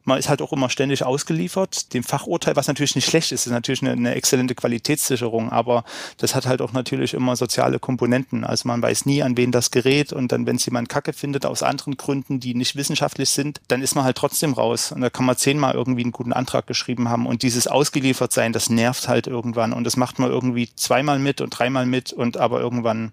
man 0.04 0.18
ist 0.18 0.28
halt 0.28 0.42
auch 0.42 0.52
immer 0.52 0.70
ständig 0.70 1.04
ausgeliefert, 1.04 1.94
dem 1.94 2.02
Fachurteil, 2.02 2.56
was 2.56 2.68
natürlich 2.68 2.94
nicht 2.94 3.08
schlecht 3.08 3.32
ist, 3.32 3.46
ist 3.46 3.52
natürlich 3.52 3.82
eine, 3.82 3.92
eine, 3.92 4.14
exzellente 4.14 4.54
Qualitätssicherung, 4.54 5.50
aber 5.50 5.84
das 6.18 6.34
hat 6.34 6.46
halt 6.46 6.60
auch 6.60 6.72
natürlich 6.72 7.14
immer 7.14 7.36
soziale 7.36 7.78
Komponenten. 7.78 8.44
Also 8.44 8.68
man 8.68 8.82
weiß 8.82 9.06
nie, 9.06 9.22
an 9.22 9.36
wen 9.36 9.52
das 9.52 9.70
gerät. 9.70 10.12
Und 10.12 10.32
dann, 10.32 10.46
wenn 10.46 10.56
es 10.56 10.66
jemand 10.66 10.88
Kacke 10.88 11.12
findet 11.12 11.46
aus 11.46 11.62
anderen 11.62 11.96
Gründen, 11.96 12.40
die 12.40 12.54
nicht 12.54 12.76
wissenschaftlich 12.76 13.30
sind, 13.30 13.60
dann 13.68 13.82
ist 13.82 13.94
man 13.94 14.04
halt 14.04 14.16
trotzdem 14.16 14.52
raus. 14.52 14.92
Und 14.92 15.00
da 15.00 15.10
kann 15.10 15.24
man 15.24 15.36
zehnmal 15.36 15.74
irgendwie 15.74 16.02
einen 16.02 16.12
guten 16.12 16.32
Antrag 16.32 16.66
geschrieben 16.66 17.08
haben. 17.08 17.26
Und 17.26 17.42
dieses 17.42 17.66
ausgeliefert 17.66 18.32
sein, 18.32 18.52
das 18.52 18.70
nervt 18.70 19.08
halt 19.08 19.26
irgendwann. 19.26 19.72
Und 19.72 19.84
das 19.84 19.96
macht 19.96 20.18
man 20.18 20.30
irgendwie 20.30 20.68
zweimal 20.74 21.18
mit 21.18 21.40
und 21.40 21.50
dreimal 21.50 21.86
mit. 21.86 22.12
Und 22.12 22.36
aber 22.36 22.60
irgendwann 22.60 23.12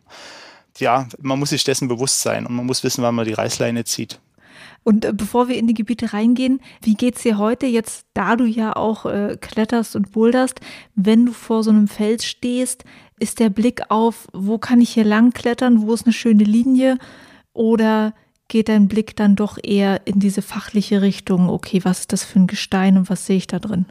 ja, 0.77 1.07
man 1.19 1.39
muss 1.39 1.49
sich 1.49 1.63
dessen 1.63 1.87
bewusst 1.87 2.21
sein. 2.21 2.45
Und 2.45 2.55
man 2.55 2.65
muss 2.65 2.83
wissen, 2.83 3.03
wann 3.03 3.15
man 3.15 3.25
die 3.25 3.33
Reißleine 3.33 3.83
zieht. 3.83 4.19
Und 4.83 5.05
äh, 5.05 5.13
bevor 5.13 5.47
wir 5.47 5.57
in 5.57 5.67
die 5.67 5.73
Gebiete 5.73 6.13
reingehen, 6.13 6.61
wie 6.81 6.95
geht's 6.95 7.23
dir 7.23 7.37
heute 7.37 7.65
jetzt, 7.65 8.05
da 8.13 8.35
du 8.35 8.45
ja 8.45 8.75
auch 8.75 9.05
äh, 9.05 9.37
kletterst 9.39 9.95
und 9.95 10.11
boulderst, 10.11 10.59
wenn 10.95 11.25
du 11.25 11.33
vor 11.33 11.63
so 11.63 11.69
einem 11.69 11.87
Fels 11.87 12.25
stehst, 12.25 12.83
ist 13.19 13.39
der 13.39 13.49
Blick 13.49 13.83
auf, 13.89 14.27
wo 14.33 14.57
kann 14.57 14.81
ich 14.81 14.91
hier 14.91 15.03
lang 15.03 15.31
klettern, 15.31 15.81
wo 15.81 15.93
ist 15.93 16.05
eine 16.05 16.13
schöne 16.13 16.43
Linie 16.43 16.97
oder 17.53 18.13
geht 18.47 18.69
dein 18.69 18.87
Blick 18.87 19.15
dann 19.15 19.35
doch 19.35 19.57
eher 19.61 20.07
in 20.07 20.19
diese 20.19 20.41
fachliche 20.41 21.01
Richtung, 21.01 21.49
okay, 21.49 21.81
was 21.83 22.01
ist 22.01 22.13
das 22.13 22.23
für 22.23 22.39
ein 22.39 22.47
Gestein 22.47 22.97
und 22.97 23.09
was 23.09 23.25
sehe 23.25 23.37
ich 23.37 23.47
da 23.47 23.59
drin? 23.59 23.85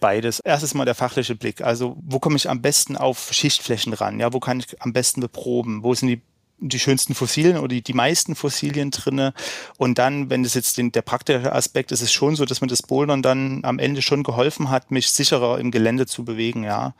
Beides. 0.00 0.40
Erstes 0.40 0.74
mal 0.74 0.84
der 0.84 0.94
fachliche 0.94 1.34
Blick. 1.34 1.62
Also, 1.62 1.96
wo 2.02 2.18
komme 2.18 2.36
ich 2.36 2.50
am 2.50 2.60
besten 2.60 2.96
auf 2.96 3.32
Schichtflächen 3.32 3.94
ran? 3.94 4.20
Ja, 4.20 4.32
wo 4.32 4.40
kann 4.40 4.60
ich 4.60 4.82
am 4.82 4.92
besten 4.92 5.20
beproben? 5.20 5.82
Wo 5.82 5.94
sind 5.94 6.08
die 6.08 6.20
die 6.58 6.78
schönsten 6.78 7.14
Fossilien 7.14 7.58
oder 7.58 7.68
die, 7.68 7.82
die 7.82 7.92
meisten 7.92 8.34
Fossilien 8.34 8.90
drinne. 8.90 9.34
Und 9.76 9.98
dann, 9.98 10.30
wenn 10.30 10.42
das 10.42 10.54
jetzt 10.54 10.78
den, 10.78 10.92
der 10.92 11.02
praktische 11.02 11.52
Aspekt 11.52 11.92
ist, 11.92 12.00
ist 12.00 12.08
es 12.08 12.12
schon 12.12 12.36
so, 12.36 12.44
dass 12.44 12.60
mir 12.60 12.66
das 12.66 12.82
Bouldern 12.82 13.22
dann 13.22 13.64
am 13.64 13.78
Ende 13.78 14.02
schon 14.02 14.22
geholfen 14.22 14.70
hat, 14.70 14.90
mich 14.90 15.10
sicherer 15.10 15.58
im 15.58 15.70
Gelände 15.70 16.06
zu 16.06 16.24
bewegen, 16.24 16.64
ja. 16.64 16.94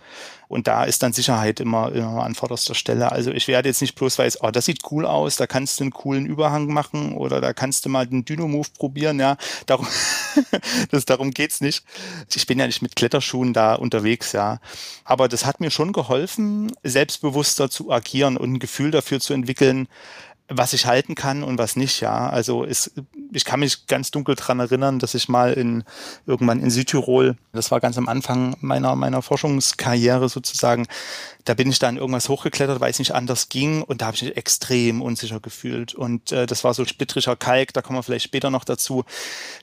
Und 0.49 0.67
da 0.67 0.85
ist 0.85 1.03
dann 1.03 1.13
Sicherheit 1.13 1.61
immer, 1.61 1.93
immer 1.93 2.25
an 2.25 2.35
vorderster 2.35 2.75
Stelle. 2.75 3.11
Also 3.13 3.31
ich 3.31 3.49
werde 3.49 3.69
jetzt 3.69 3.81
nicht 3.81 3.95
bloß 3.95 4.19
weiß, 4.19 4.43
oh, 4.43 4.51
das 4.51 4.67
sieht 4.67 4.81
cool 4.91 5.07
aus, 5.07 5.37
da 5.37 5.47
kannst 5.47 5.81
du 5.81 5.85
einen 5.85 5.91
coolen 5.93 6.27
Überhang 6.27 6.73
machen 6.73 7.17
oder 7.17 7.41
da 7.41 7.53
kannst 7.53 7.85
du 7.85 7.89
mal 7.89 8.07
den 8.07 8.25
Dyno-Move 8.25 8.69
probieren, 8.79 9.19
ja. 9.21 9.37
Darum, 9.67 9.87
das, 10.91 11.05
darum 11.05 11.31
geht's 11.31 11.61
nicht. 11.61 11.85
Ich 12.35 12.47
bin 12.47 12.59
ja 12.59 12.67
nicht 12.67 12.83
mit 12.83 12.97
Kletterschuhen 12.97 13.53
da 13.53 13.75
unterwegs, 13.75 14.33
ja. 14.33 14.61
Aber 15.05 15.29
das 15.29 15.45
hat 15.45 15.61
mir 15.61 15.71
schon 15.71 15.93
geholfen, 15.93 16.73
selbstbewusster 16.83 17.71
zu 17.71 17.91
agieren 17.91 18.37
und 18.37 18.55
ein 18.55 18.59
Gefühl 18.59 18.91
dafür 18.91 19.21
zu 19.21 19.33
entwickeln, 19.33 19.89
was 20.49 20.75
ich 20.75 20.85
halten 20.85 21.15
kann 21.15 21.43
und 21.43 21.59
was 21.59 21.75
nicht, 21.75 22.01
ja. 22.01 22.29
Also 22.29 22.65
es, 22.65 22.93
ich 23.33 23.47
kann 23.47 23.61
mich 23.61 23.87
ganz 23.87 24.11
dunkel 24.11 24.35
dran 24.35 24.61
erinnern, 24.61 24.99
dass 24.99 25.15
ich 25.15 25.29
mal 25.29 25.55
in 25.55 25.85
irgendwann 26.27 26.61
in 26.61 26.71
Südtirol, 26.71 27.37
das 27.53 27.71
war 27.71 27.81
ganz 27.81 27.97
am 27.97 28.09
Anfang 28.09 28.55
meiner 28.61 28.95
meiner 28.95 29.23
Forschungskarriere 29.23 30.29
sozusagen, 30.29 30.87
da 31.45 31.55
bin 31.55 31.71
ich 31.71 31.79
dann 31.79 31.97
irgendwas 31.97 32.29
hochgeklettert, 32.29 32.81
weil 32.81 32.91
es 32.91 32.99
nicht 32.99 33.15
anders 33.15 33.49
ging 33.49 33.83
und 33.83 34.03
da 34.03 34.07
habe 34.07 34.17
ich 34.17 34.23
mich 34.23 34.37
extrem 34.37 35.01
unsicher 35.01 35.41
gefühlt 35.41 35.95
und 35.95 36.31
äh, 36.33 36.47
das 36.47 36.63
war 36.63 36.75
so 36.75 36.85
splittriger 36.85 37.37
Kalk, 37.37 37.73
da 37.73 37.81
kommen 37.81 37.99
wir 37.99 38.03
vielleicht 38.03 38.27
später 38.27 38.51
noch 38.51 38.65
dazu. 38.65 39.05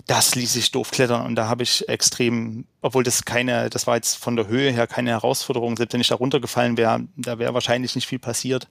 Das 0.07 0.33
ließ 0.33 0.53
sich 0.53 0.71
doof 0.71 0.89
klettern 0.89 1.27
und 1.27 1.35
da 1.35 1.47
habe 1.47 1.61
ich 1.61 1.88
extrem, 1.89 2.65
obwohl 2.81 3.03
das 3.03 3.25
keine, 3.25 3.69
das 3.69 3.85
war 3.85 3.97
jetzt 3.97 4.15
von 4.15 4.35
der 4.35 4.47
Höhe 4.47 4.71
her 4.71 4.88
keine 4.88 5.11
Herausforderung, 5.11 5.77
selbst 5.77 5.93
wenn 5.93 6.01
ich 6.01 6.07
da 6.07 6.15
runtergefallen 6.15 6.77
wäre, 6.77 7.01
da 7.15 7.38
wäre 7.38 7.53
wahrscheinlich 7.53 7.93
nicht 7.93 8.07
viel 8.07 8.19
passiert. 8.19 8.67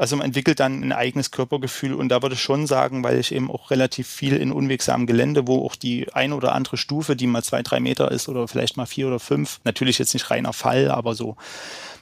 Also 0.00 0.16
man 0.16 0.24
entwickelt 0.24 0.60
dann 0.60 0.82
ein 0.82 0.92
eigenes 0.92 1.30
Körpergefühl 1.30 1.92
und 1.92 2.08
da 2.08 2.22
würde 2.22 2.34
ich 2.34 2.40
schon 2.40 2.66
sagen, 2.66 3.04
weil 3.04 3.18
ich 3.18 3.34
eben 3.34 3.50
auch 3.50 3.70
relativ 3.70 4.08
viel 4.08 4.34
in 4.34 4.50
unwegsamem 4.50 5.06
Gelände, 5.06 5.46
wo 5.46 5.62
auch 5.62 5.76
die 5.76 6.10
ein 6.14 6.32
oder 6.32 6.54
andere 6.54 6.78
Stufe, 6.78 7.16
die 7.16 7.26
mal 7.26 7.42
zwei, 7.42 7.62
drei 7.62 7.80
Meter 7.80 8.10
ist 8.10 8.26
oder 8.30 8.48
vielleicht 8.48 8.78
mal 8.78 8.86
vier 8.86 9.08
oder 9.08 9.20
fünf, 9.20 9.60
natürlich 9.64 9.98
jetzt 9.98 10.14
nicht 10.14 10.30
reiner 10.30 10.54
Fall, 10.54 10.90
aber 10.90 11.14
so, 11.14 11.36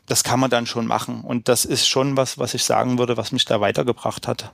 das 0.07 0.23
kann 0.23 0.39
man 0.39 0.49
dann 0.49 0.67
schon 0.67 0.87
machen. 0.87 1.23
Und 1.23 1.49
das 1.49 1.65
ist 1.65 1.89
schon 1.89 2.17
was, 2.17 2.39
was 2.39 2.55
ich 2.55 2.63
sagen 2.63 3.01
würde, 3.01 3.17
was 3.17 3.33
mich 3.33 3.47
da 3.47 3.61
weitergebracht 3.61 4.29
hat. 4.29 4.53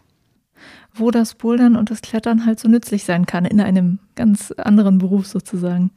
Wo 0.95 1.11
das 1.11 1.35
Bouldern 1.35 1.77
und 1.77 1.91
das 1.91 2.01
Klettern 2.01 2.47
halt 2.47 2.59
so 2.59 2.69
nützlich 2.69 3.05
sein 3.05 3.27
kann, 3.27 3.45
in 3.45 3.61
einem 3.61 3.99
ganz 4.15 4.53
anderen 4.53 4.97
Beruf 4.97 5.27
sozusagen. 5.27 5.91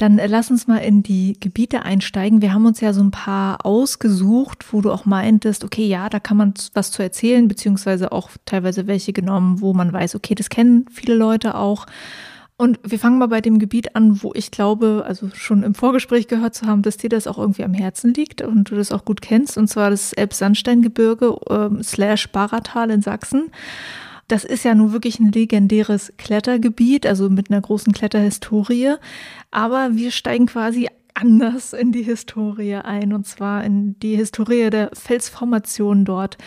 Dann 0.00 0.18
äh, 0.18 0.28
lass 0.28 0.50
uns 0.50 0.66
mal 0.66 0.78
in 0.78 1.02
die 1.02 1.36
Gebiete 1.38 1.82
einsteigen. 1.82 2.40
Wir 2.40 2.54
haben 2.54 2.64
uns 2.64 2.80
ja 2.80 2.94
so 2.94 3.02
ein 3.02 3.10
paar 3.10 3.66
ausgesucht, 3.66 4.72
wo 4.72 4.80
du 4.80 4.90
auch 4.90 5.04
meintest, 5.04 5.62
okay, 5.62 5.86
ja, 5.86 6.08
da 6.08 6.18
kann 6.18 6.38
man 6.38 6.54
was 6.72 6.90
zu 6.90 7.02
erzählen, 7.02 7.48
beziehungsweise 7.48 8.10
auch 8.10 8.30
teilweise 8.46 8.86
welche 8.86 9.12
genommen, 9.12 9.60
wo 9.60 9.74
man 9.74 9.92
weiß, 9.92 10.14
okay, 10.14 10.34
das 10.34 10.48
kennen 10.48 10.86
viele 10.90 11.14
Leute 11.14 11.54
auch. 11.54 11.84
Und 12.56 12.78
wir 12.82 12.98
fangen 12.98 13.18
mal 13.18 13.28
bei 13.28 13.42
dem 13.42 13.58
Gebiet 13.58 13.94
an, 13.94 14.22
wo 14.22 14.32
ich 14.34 14.50
glaube, 14.50 15.04
also 15.06 15.28
schon 15.34 15.62
im 15.62 15.74
Vorgespräch 15.74 16.28
gehört 16.28 16.54
zu 16.54 16.66
haben, 16.66 16.80
dass 16.80 16.96
dir 16.96 17.10
das 17.10 17.26
auch 17.26 17.36
irgendwie 17.36 17.64
am 17.64 17.74
Herzen 17.74 18.14
liegt 18.14 18.40
und 18.40 18.70
du 18.70 18.76
das 18.76 18.92
auch 18.92 19.04
gut 19.04 19.20
kennst, 19.20 19.58
und 19.58 19.68
zwar 19.68 19.90
das 19.90 20.14
Elbsandsteingebirge 20.14 21.36
äh, 21.50 21.82
slash 21.82 22.30
Baratal 22.32 22.90
in 22.90 23.02
Sachsen. 23.02 23.50
Das 24.28 24.44
ist 24.44 24.64
ja 24.64 24.76
nun 24.76 24.92
wirklich 24.92 25.18
ein 25.18 25.32
legendäres 25.32 26.12
Klettergebiet, 26.16 27.04
also 27.04 27.28
mit 27.28 27.50
einer 27.50 27.60
großen 27.60 27.92
Kletterhistorie. 27.92 28.94
Aber 29.50 29.90
wir 29.94 30.10
steigen 30.10 30.46
quasi 30.46 30.88
anders 31.14 31.72
in 31.72 31.92
die 31.92 32.02
Historie 32.02 32.76
ein, 32.76 33.12
und 33.12 33.26
zwar 33.26 33.64
in 33.64 33.98
die 34.00 34.16
Historie 34.16 34.70
der 34.70 34.90
Felsformation 34.92 36.04
dort. 36.04 36.38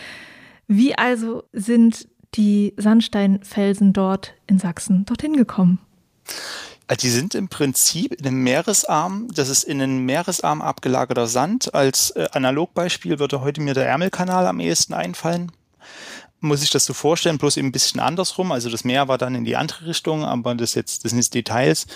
Wie 0.66 0.96
also 0.96 1.44
sind 1.52 2.08
die 2.34 2.74
Sandsteinfelsen 2.76 3.92
dort 3.92 4.34
in 4.46 4.58
Sachsen 4.58 5.04
dorthin 5.04 5.36
gekommen? 5.36 5.78
Also 6.86 7.00
die 7.00 7.10
sind 7.10 7.34
im 7.34 7.48
Prinzip 7.48 8.12
in 8.14 8.26
einem 8.26 8.42
Meeresarm, 8.42 9.28
das 9.32 9.48
ist 9.48 9.64
in 9.64 9.80
einem 9.80 10.04
Meeresarm 10.04 10.60
abgelagerter 10.60 11.26
Sand. 11.26 11.74
Als 11.74 12.10
äh, 12.10 12.26
Analogbeispiel 12.32 13.18
würde 13.18 13.40
heute 13.40 13.60
mir 13.60 13.74
der 13.74 13.86
Ärmelkanal 13.86 14.46
am 14.46 14.60
ehesten 14.60 14.92
einfallen 14.92 15.52
muss 16.44 16.62
ich 16.62 16.70
das 16.70 16.84
so 16.84 16.94
vorstellen, 16.94 17.38
bloß 17.38 17.56
eben 17.56 17.68
ein 17.68 17.72
bisschen 17.72 18.00
andersrum. 18.00 18.52
Also 18.52 18.70
das 18.70 18.84
Meer 18.84 19.08
war 19.08 19.18
dann 19.18 19.34
in 19.34 19.44
die 19.44 19.56
andere 19.56 19.86
Richtung, 19.86 20.24
aber 20.24 20.54
das 20.54 20.74
jetzt, 20.74 21.04
das 21.04 21.10
sind 21.10 21.18
jetzt 21.18 21.34
Details. 21.34 21.86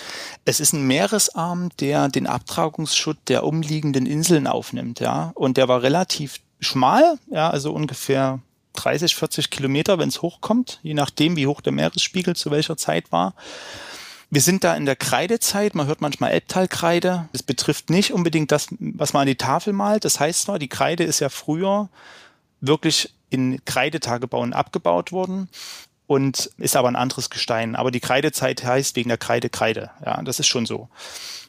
Es 0.45 0.61
ist 0.61 0.73
ein 0.73 0.87
Meeresarm, 0.87 1.71
der 1.81 2.09
den 2.09 2.27
Abtragungsschutt 2.27 3.19
der 3.29 3.45
umliegenden 3.45 4.07
Inseln 4.07 4.47
aufnimmt, 4.47 5.01
ja. 5.01 5.33
Und 5.35 5.57
der 5.57 5.69
war 5.69 5.83
relativ 5.83 6.41
schmal, 6.61 7.19
ja, 7.31 7.51
also 7.51 7.73
ungefähr 7.73 8.41
30, 8.75 9.15
40 9.17 9.51
Kilometer, 9.51 9.99
wenn 9.99 10.09
es 10.09 10.23
hochkommt, 10.23 10.81
je 10.83 10.95
nachdem, 10.95 11.37
wie 11.37 11.47
hoch 11.47 11.61
der 11.61 11.73
Meeresspiegel 11.73 12.37
zu 12.37 12.51
welcher 12.51 12.77
Zeit 12.77 13.11
war. 13.13 13.35
Wir 14.31 14.43
sind 14.43 14.63
da 14.63 14.77
in 14.77 14.85
der 14.85 14.97
Kreidezeit, 14.97 15.75
man 15.75 15.87
hört 15.87 16.03
manchmal 16.03 16.33
Elbtalkreide. 16.33 17.29
Das 17.33 17.43
betrifft 17.43 17.89
nicht 17.89 18.13
unbedingt 18.13 18.53
das, 18.53 18.69
was 18.79 19.15
man 19.15 19.23
an 19.23 19.27
die 19.27 19.37
Tafel 19.37 19.73
malt. 19.73 20.05
Das 20.05 20.21
heißt 20.21 20.43
zwar, 20.43 20.59
die 20.59 20.69
Kreide 20.69 21.05
ist 21.05 21.21
ja 21.21 21.31
früher 21.31 21.89
wirklich 22.61 23.15
in 23.31 23.65
Kreidetagebauen 23.65 24.53
abgebaut 24.53 25.13
worden 25.13 25.49
und 26.07 26.51
ist 26.59 26.77
aber 26.77 26.89
ein 26.89 26.97
anderes 26.97 27.31
Gestein. 27.31 27.77
Aber 27.77 27.91
die 27.91 28.01
Kreidezeit 28.01 28.65
heißt 28.65 28.97
wegen 28.97 29.09
der 29.09 29.19
Kreide 29.19 29.51
Kreide. 29.51 29.91
Ja, 30.05 30.21
das 30.23 30.41
ist 30.41 30.47
schon 30.47 30.67
so. 30.67 30.89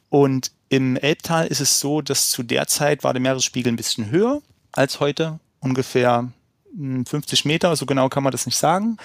Und 0.09 0.51
im 0.69 0.97
Elbtal 0.97 1.47
ist 1.47 1.61
es 1.61 1.79
so, 1.79 2.01
dass 2.01 2.29
zu 2.29 2.43
der 2.43 2.67
Zeit 2.67 3.03
war 3.03 3.13
der 3.13 3.21
Meeresspiegel 3.21 3.71
ein 3.71 3.77
bisschen 3.77 4.11
höher 4.11 4.41
als 4.71 4.99
heute, 4.99 5.39
ungefähr 5.59 6.31
50 6.75 7.43
hm, 7.43 7.47
Meter, 7.47 7.75
so 7.75 7.85
genau 7.85 8.09
kann 8.09 8.23
man 8.23 8.31
das 8.31 8.45
nicht 8.45 8.57
sagen, 8.57 8.97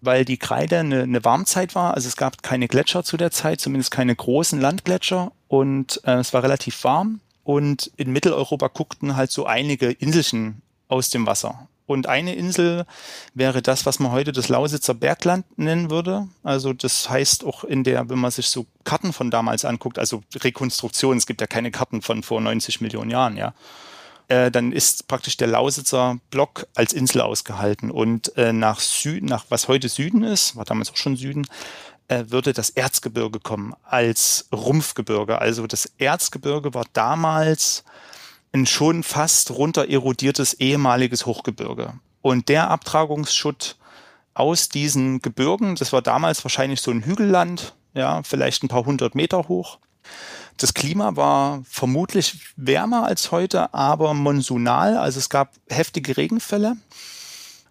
weil 0.00 0.24
die 0.24 0.38
Kreide 0.38 0.78
eine, 0.78 1.02
eine 1.02 1.24
Warmzeit 1.24 1.74
war. 1.74 1.94
Also 1.94 2.08
es 2.08 2.16
gab 2.16 2.42
keine 2.42 2.68
Gletscher 2.68 3.02
zu 3.02 3.16
der 3.16 3.30
Zeit, 3.30 3.60
zumindest 3.60 3.90
keine 3.90 4.14
großen 4.14 4.60
Landgletscher 4.60 5.32
und 5.48 6.00
äh, 6.04 6.14
es 6.16 6.32
war 6.32 6.42
relativ 6.42 6.84
warm. 6.84 7.20
Und 7.44 7.92
in 7.96 8.12
Mitteleuropa 8.12 8.68
guckten 8.68 9.16
halt 9.16 9.30
so 9.30 9.46
einige 9.46 9.90
Inselchen 9.90 10.62
aus 10.88 11.10
dem 11.10 11.26
Wasser. 11.26 11.68
Und 11.86 12.08
eine 12.08 12.34
Insel 12.34 12.84
wäre 13.34 13.62
das, 13.62 13.86
was 13.86 14.00
man 14.00 14.10
heute 14.10 14.32
das 14.32 14.48
Lausitzer 14.48 14.94
Bergland 14.94 15.46
nennen 15.56 15.90
würde. 15.90 16.28
Also 16.42 16.72
das 16.72 17.08
heißt 17.08 17.44
auch 17.44 17.62
in 17.64 17.84
der, 17.84 18.08
wenn 18.08 18.18
man 18.18 18.32
sich 18.32 18.48
so 18.48 18.66
Karten 18.84 19.12
von 19.12 19.30
damals 19.30 19.64
anguckt, 19.64 19.98
also 19.98 20.22
Rekonstruktion, 20.34 21.16
es 21.16 21.26
gibt 21.26 21.40
ja 21.40 21.46
keine 21.46 21.70
Karten 21.70 22.02
von 22.02 22.22
vor 22.22 22.40
90 22.40 22.80
Millionen 22.80 23.10
Jahren, 23.10 23.36
ja. 23.36 23.54
Äh, 24.28 24.50
dann 24.50 24.72
ist 24.72 25.06
praktisch 25.06 25.36
der 25.36 25.46
Lausitzer 25.46 26.18
Block 26.30 26.66
als 26.74 26.92
Insel 26.92 27.20
ausgehalten. 27.20 27.92
Und 27.92 28.36
äh, 28.36 28.52
nach 28.52 28.80
Süden, 28.80 29.26
nach 29.26 29.44
was 29.50 29.68
heute 29.68 29.88
Süden 29.88 30.24
ist, 30.24 30.56
war 30.56 30.64
damals 30.64 30.90
auch 30.90 30.96
schon 30.96 31.16
Süden, 31.16 31.46
äh, 32.08 32.24
würde 32.28 32.52
das 32.52 32.70
Erzgebirge 32.70 33.38
kommen 33.38 33.74
als 33.84 34.48
Rumpfgebirge. 34.52 35.40
Also 35.40 35.68
das 35.68 35.86
Erzgebirge 35.98 36.74
war 36.74 36.86
damals 36.92 37.84
ein 38.56 38.66
schon 38.66 39.02
fast 39.02 39.50
runter 39.52 39.88
erodiertes 39.88 40.54
ehemaliges 40.54 41.26
Hochgebirge. 41.26 41.94
Und 42.22 42.48
der 42.48 42.70
Abtragungsschutt 42.70 43.76
aus 44.34 44.68
diesen 44.68 45.22
Gebirgen, 45.22 45.76
das 45.76 45.92
war 45.92 46.02
damals 46.02 46.44
wahrscheinlich 46.44 46.80
so 46.80 46.90
ein 46.90 47.04
Hügelland, 47.04 47.74
ja, 47.94 48.22
vielleicht 48.22 48.62
ein 48.62 48.68
paar 48.68 48.84
hundert 48.84 49.14
Meter 49.14 49.48
hoch. 49.48 49.78
Das 50.56 50.74
Klima 50.74 51.16
war 51.16 51.62
vermutlich 51.68 52.52
wärmer 52.56 53.04
als 53.04 53.30
heute, 53.30 53.72
aber 53.74 54.14
monsunal, 54.14 54.96
also 54.96 55.18
es 55.18 55.28
gab 55.28 55.52
heftige 55.68 56.16
Regenfälle. 56.16 56.76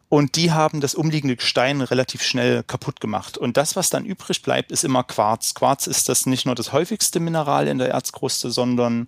Und 0.08 0.36
die 0.36 0.52
haben 0.52 0.82
das 0.82 0.94
umliegende 0.94 1.36
Gestein 1.36 1.82
relativ 1.82 2.22
schnell 2.22 2.64
kaputt 2.64 3.02
gemacht. 3.02 3.38
Und 3.40 3.58
das, 3.58 3.76
was 3.76 3.90
dann 3.90 4.06
übrig 4.06 4.44
bleibt, 4.44 4.72
ist 4.72 4.84
immer 4.84 5.04
Quarz. 5.04 5.56
Quarz 5.56 5.88
ist 5.88 6.10
das 6.10 6.28
nicht 6.28 6.46
nur 6.46 6.54
das 6.54 6.72
häufigste 6.74 7.20
Mineral 7.20 7.68
in 7.68 7.80
der 7.80 7.90
Erzkruste, 7.90 8.52
sondern 8.52 9.08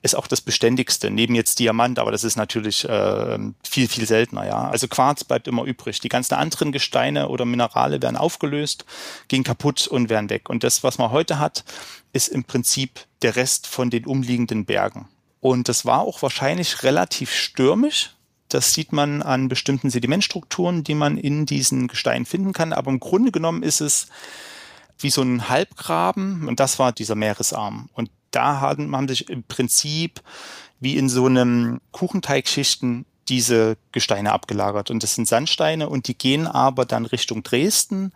ist 0.00 0.16
auch 0.16 0.26
das 0.26 0.40
beständigste, 0.40 1.10
neben 1.10 1.34
jetzt 1.34 1.58
Diamant, 1.58 1.98
aber 1.98 2.12
das 2.12 2.24
ist 2.24 2.36
natürlich 2.36 2.88
äh, 2.88 3.38
viel, 3.62 3.88
viel 3.88 4.06
seltener, 4.06 4.46
ja. 4.46 4.68
Also 4.68 4.88
Quarz 4.88 5.22
bleibt 5.24 5.48
immer 5.48 5.64
übrig. 5.64 6.00
Die 6.00 6.08
ganzen 6.08 6.34
anderen 6.34 6.72
Gesteine 6.72 7.28
oder 7.28 7.44
Minerale 7.44 8.00
werden 8.00 8.16
aufgelöst, 8.16 8.86
gehen 9.28 9.44
kaputt 9.44 9.86
und 9.86 10.08
werden 10.08 10.30
weg. 10.30 10.48
Und 10.48 10.64
das, 10.64 10.82
was 10.82 10.96
man 10.96 11.10
heute 11.10 11.38
hat, 11.38 11.64
ist 12.14 12.28
im 12.28 12.44
Prinzip 12.44 13.00
der 13.20 13.36
Rest 13.36 13.66
von 13.66 13.90
den 13.90 14.06
umliegenden 14.06 14.64
Bergen. 14.64 15.08
Und 15.40 15.68
das 15.68 15.84
war 15.84 16.00
auch 16.00 16.22
wahrscheinlich 16.22 16.82
relativ 16.82 17.32
stürmisch, 17.32 18.14
das 18.48 18.72
sieht 18.74 18.92
man 18.92 19.22
an 19.22 19.48
bestimmten 19.48 19.90
Sedimentstrukturen, 19.90 20.84
die 20.84 20.94
man 20.94 21.18
in 21.18 21.46
diesen 21.46 21.88
Gesteinen 21.88 22.26
finden 22.26 22.52
kann. 22.52 22.72
Aber 22.72 22.90
im 22.90 23.00
Grunde 23.00 23.32
genommen 23.32 23.62
ist 23.62 23.80
es 23.80 24.08
wie 24.98 25.10
so 25.10 25.22
ein 25.22 25.48
Halbgraben 25.48 26.48
und 26.48 26.60
das 26.60 26.78
war 26.78 26.92
dieser 26.92 27.14
Meeresarm. 27.14 27.88
Und 27.92 28.10
da 28.30 28.60
haben, 28.60 28.94
haben 28.94 29.08
sich 29.08 29.28
im 29.28 29.44
Prinzip 29.44 30.22
wie 30.80 30.96
in 30.96 31.08
so 31.08 31.26
einem 31.26 31.80
Kuchenteigschichten 31.92 33.04
diese 33.28 33.76
Gesteine 33.92 34.32
abgelagert. 34.32 34.90
Und 34.90 35.02
das 35.02 35.14
sind 35.14 35.28
Sandsteine 35.28 35.88
und 35.88 36.08
die 36.08 36.16
gehen 36.16 36.46
aber 36.46 36.84
dann 36.84 37.04
Richtung 37.04 37.42
Dresden 37.42 38.12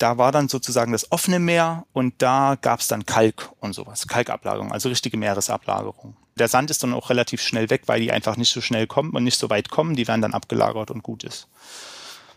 da 0.00 0.16
war 0.18 0.32
dann 0.32 0.48
sozusagen 0.48 0.92
das 0.92 1.12
offene 1.12 1.38
Meer 1.38 1.84
und 1.92 2.14
da 2.18 2.56
gab 2.60 2.80
es 2.80 2.88
dann 2.88 3.06
Kalk 3.06 3.50
und 3.60 3.74
sowas, 3.74 4.06
Kalkablagerung, 4.06 4.72
also 4.72 4.88
richtige 4.88 5.16
Meeresablagerung. 5.16 6.16
Der 6.40 6.48
Sand 6.48 6.70
ist 6.70 6.82
dann 6.82 6.94
auch 6.94 7.10
relativ 7.10 7.42
schnell 7.42 7.70
weg, 7.70 7.82
weil 7.86 8.00
die 8.00 8.10
einfach 8.10 8.36
nicht 8.36 8.50
so 8.50 8.60
schnell 8.60 8.86
kommen 8.86 9.10
und 9.10 9.24
nicht 9.24 9.38
so 9.38 9.50
weit 9.50 9.68
kommen. 9.68 9.94
Die 9.94 10.08
werden 10.08 10.22
dann 10.22 10.34
abgelagert 10.34 10.90
und 10.90 11.02
gut 11.02 11.22
ist. 11.22 11.46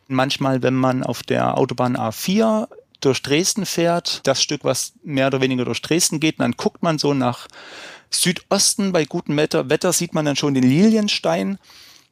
Manchmal, 0.08 0.62
wenn 0.62 0.76
man 0.76 1.04
auf 1.04 1.24
der 1.24 1.58
Autobahn 1.58 1.96
A4 1.96 2.68
durch 3.00 3.22
Dresden 3.22 3.66
fährt, 3.66 4.22
das 4.26 4.44
Stück, 4.44 4.64
was 4.64 4.94
mehr 5.04 5.28
oder 5.28 5.42
weniger 5.42 5.66
durch 5.66 5.82
Dresden 5.82 6.20
geht, 6.20 6.40
dann 6.40 6.52
guckt 6.54 6.84
man 6.84 7.00
so 7.00 7.14
nach 7.14 7.48
Südosten 8.12 8.92
bei 8.92 9.06
gutem 9.06 9.38
Wetter, 9.38 9.70
Wetter 9.70 9.94
sieht 9.94 10.14
man 10.14 10.26
dann 10.26 10.36
schon 10.36 10.54
den 10.54 10.64
Lilienstein. 10.64 11.58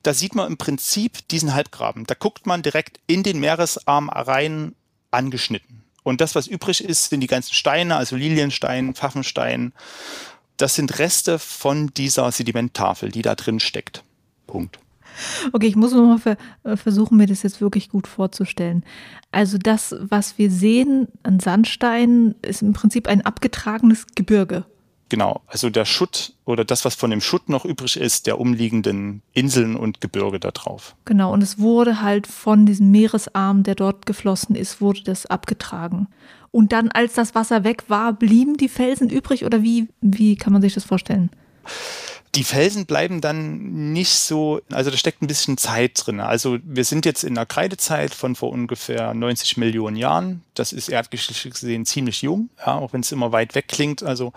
Da 0.04 0.14
sieht 0.14 0.34
man 0.34 0.48
im 0.48 0.58
Prinzip 0.58 1.28
diesen 1.28 1.54
Halbgraben. 1.54 2.06
Da 2.08 2.16
guckt 2.16 2.48
man 2.48 2.64
direkt 2.64 3.00
in 3.06 3.22
den 3.22 3.40
Meeresarm 3.40 4.10
rein 4.10 4.74
angeschnitten. 5.12 5.84
Und 6.04 6.22
das, 6.22 6.34
was 6.34 6.48
übrig 6.48 6.84
ist, 6.84 7.10
sind 7.10 7.20
die 7.22 7.28
ganzen 7.28 7.54
Steine, 7.54 7.96
also 7.98 8.16
Lilienstein, 8.16 8.96
Pfaffenstein. 8.96 9.74
Das 10.62 10.76
sind 10.76 11.00
Reste 11.00 11.40
von 11.40 11.88
dieser 11.88 12.32
Sedimenttafel, 12.32 13.10
die 13.10 13.24
da 13.24 13.34
drin 13.34 13.60
steckt. 13.60 14.04
Punkt. 14.46 14.78
Okay, 15.54 15.66
ich 15.66 15.76
muss 15.76 15.92
nochmal 15.92 16.20
ver 16.20 16.38
äh, 16.64 16.78
versuchen, 16.78 17.18
mir 17.18 17.26
das 17.26 17.42
jetzt 17.42 17.62
wirklich 17.62 17.90
gut 17.90 18.06
vorzustellen. 18.06 18.86
Also 19.32 19.58
das, 19.58 19.96
was 20.00 20.38
wir 20.38 20.52
sehen 20.52 21.08
an 21.24 21.40
Sandstein, 21.40 22.36
ist 22.44 22.62
im 22.62 22.74
Prinzip 22.74 23.08
ein 23.08 23.26
abgetragenes 23.26 24.06
Gebirge. 24.14 24.66
Genau, 25.10 25.42
also 25.48 25.72
der 25.72 25.86
Schutt 25.86 26.36
oder 26.46 26.64
das, 26.64 26.86
was 26.86 26.94
von 26.94 27.10
dem 27.10 27.22
Schutt 27.22 27.50
noch 27.50 27.66
übrig 27.66 27.98
ist, 27.98 28.28
der 28.28 28.40
umliegenden 28.40 29.24
Inseln 29.34 29.76
und 29.76 30.00
Gebirge 30.00 30.40
da 30.40 30.52
drauf. 30.52 30.96
Genau, 31.06 31.34
und 31.34 31.42
es 31.42 31.58
wurde 31.58 32.02
halt 32.02 32.28
von 32.28 32.68
diesem 32.68 32.92
Meeresarm, 32.92 33.64
der 33.64 33.74
dort 33.74 34.06
geflossen 34.06 34.56
ist, 34.56 34.80
wurde 34.80 35.02
das 35.04 35.26
abgetragen. 35.26 36.08
Und 36.52 36.74
dann, 36.74 36.90
als 36.90 37.14
das 37.14 37.34
Wasser 37.34 37.64
weg 37.64 37.86
war, 37.88 38.14
blieben 38.14 38.58
die 38.58 38.70
Felsen 38.70 39.10
übrig 39.10 39.46
oder 39.46 39.64
wie, 39.64 39.88
wie 40.02 40.36
kann 40.36 40.54
man 40.54 40.62
sich 40.62 40.74
das 40.74 40.84
vorstellen? 40.84 41.30
Die 42.36 42.44
Felsen 42.44 42.86
bleiben 42.86 43.20
dann 43.20 43.92
nicht 43.92 44.14
so, 44.14 44.62
also 44.72 44.90
da 44.90 44.98
steckt 44.98 45.22
ein 45.22 45.28
bisschen 45.28 45.58
Zeit 45.58 46.02
drin. 46.06 46.22
Also 46.22 46.60
wir 46.64 46.86
sind 46.86 47.06
jetzt 47.06 47.24
in 47.24 47.36
der 47.36 47.46
Kreidezeit 47.46 48.14
von 48.14 48.36
vor 48.36 48.52
ungefähr 48.52 49.14
90 49.14 49.58
Millionen 49.58 49.98
Jahren. 49.98 50.42
Das 50.54 50.72
ist 50.72 50.88
erdgeschichtlich 50.88 51.54
gesehen 51.54 51.86
ziemlich 51.86 52.22
jung, 52.22 52.50
ja, 52.60 52.76
auch 52.76 52.94
wenn 52.94 53.02
es 53.02 53.12
immer 53.12 53.34
weit 53.34 53.56
weg 53.56 53.68
klingt. 53.68 54.02
Also 54.04 54.32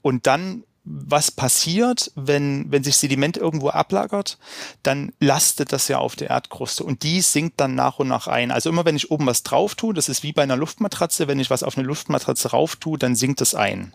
und 0.00 0.28
dann 0.28 0.62
was 0.90 1.30
passiert, 1.30 2.10
wenn, 2.14 2.70
wenn 2.70 2.82
sich 2.82 2.96
Sediment 2.96 3.36
irgendwo 3.36 3.68
ablagert, 3.68 4.38
dann 4.82 5.12
lastet 5.20 5.72
das 5.72 5.88
ja 5.88 5.98
auf 5.98 6.16
der 6.16 6.30
Erdkruste 6.30 6.82
und 6.82 7.02
die 7.02 7.20
sinkt 7.20 7.60
dann 7.60 7.74
nach 7.74 7.98
und 7.98 8.08
nach 8.08 8.26
ein. 8.26 8.50
Also 8.50 8.70
immer 8.70 8.84
wenn 8.84 8.96
ich 8.96 9.10
oben 9.10 9.26
was 9.26 9.42
drauf 9.42 9.74
tue, 9.74 9.92
das 9.92 10.08
ist 10.08 10.22
wie 10.22 10.32
bei 10.32 10.42
einer 10.42 10.56
Luftmatratze, 10.56 11.28
wenn 11.28 11.40
ich 11.40 11.50
was 11.50 11.62
auf 11.62 11.76
eine 11.76 11.86
Luftmatratze 11.86 12.50
rauf 12.50 12.76
tue, 12.76 12.98
dann 12.98 13.14
sinkt 13.14 13.40
es 13.42 13.54
ein. 13.54 13.92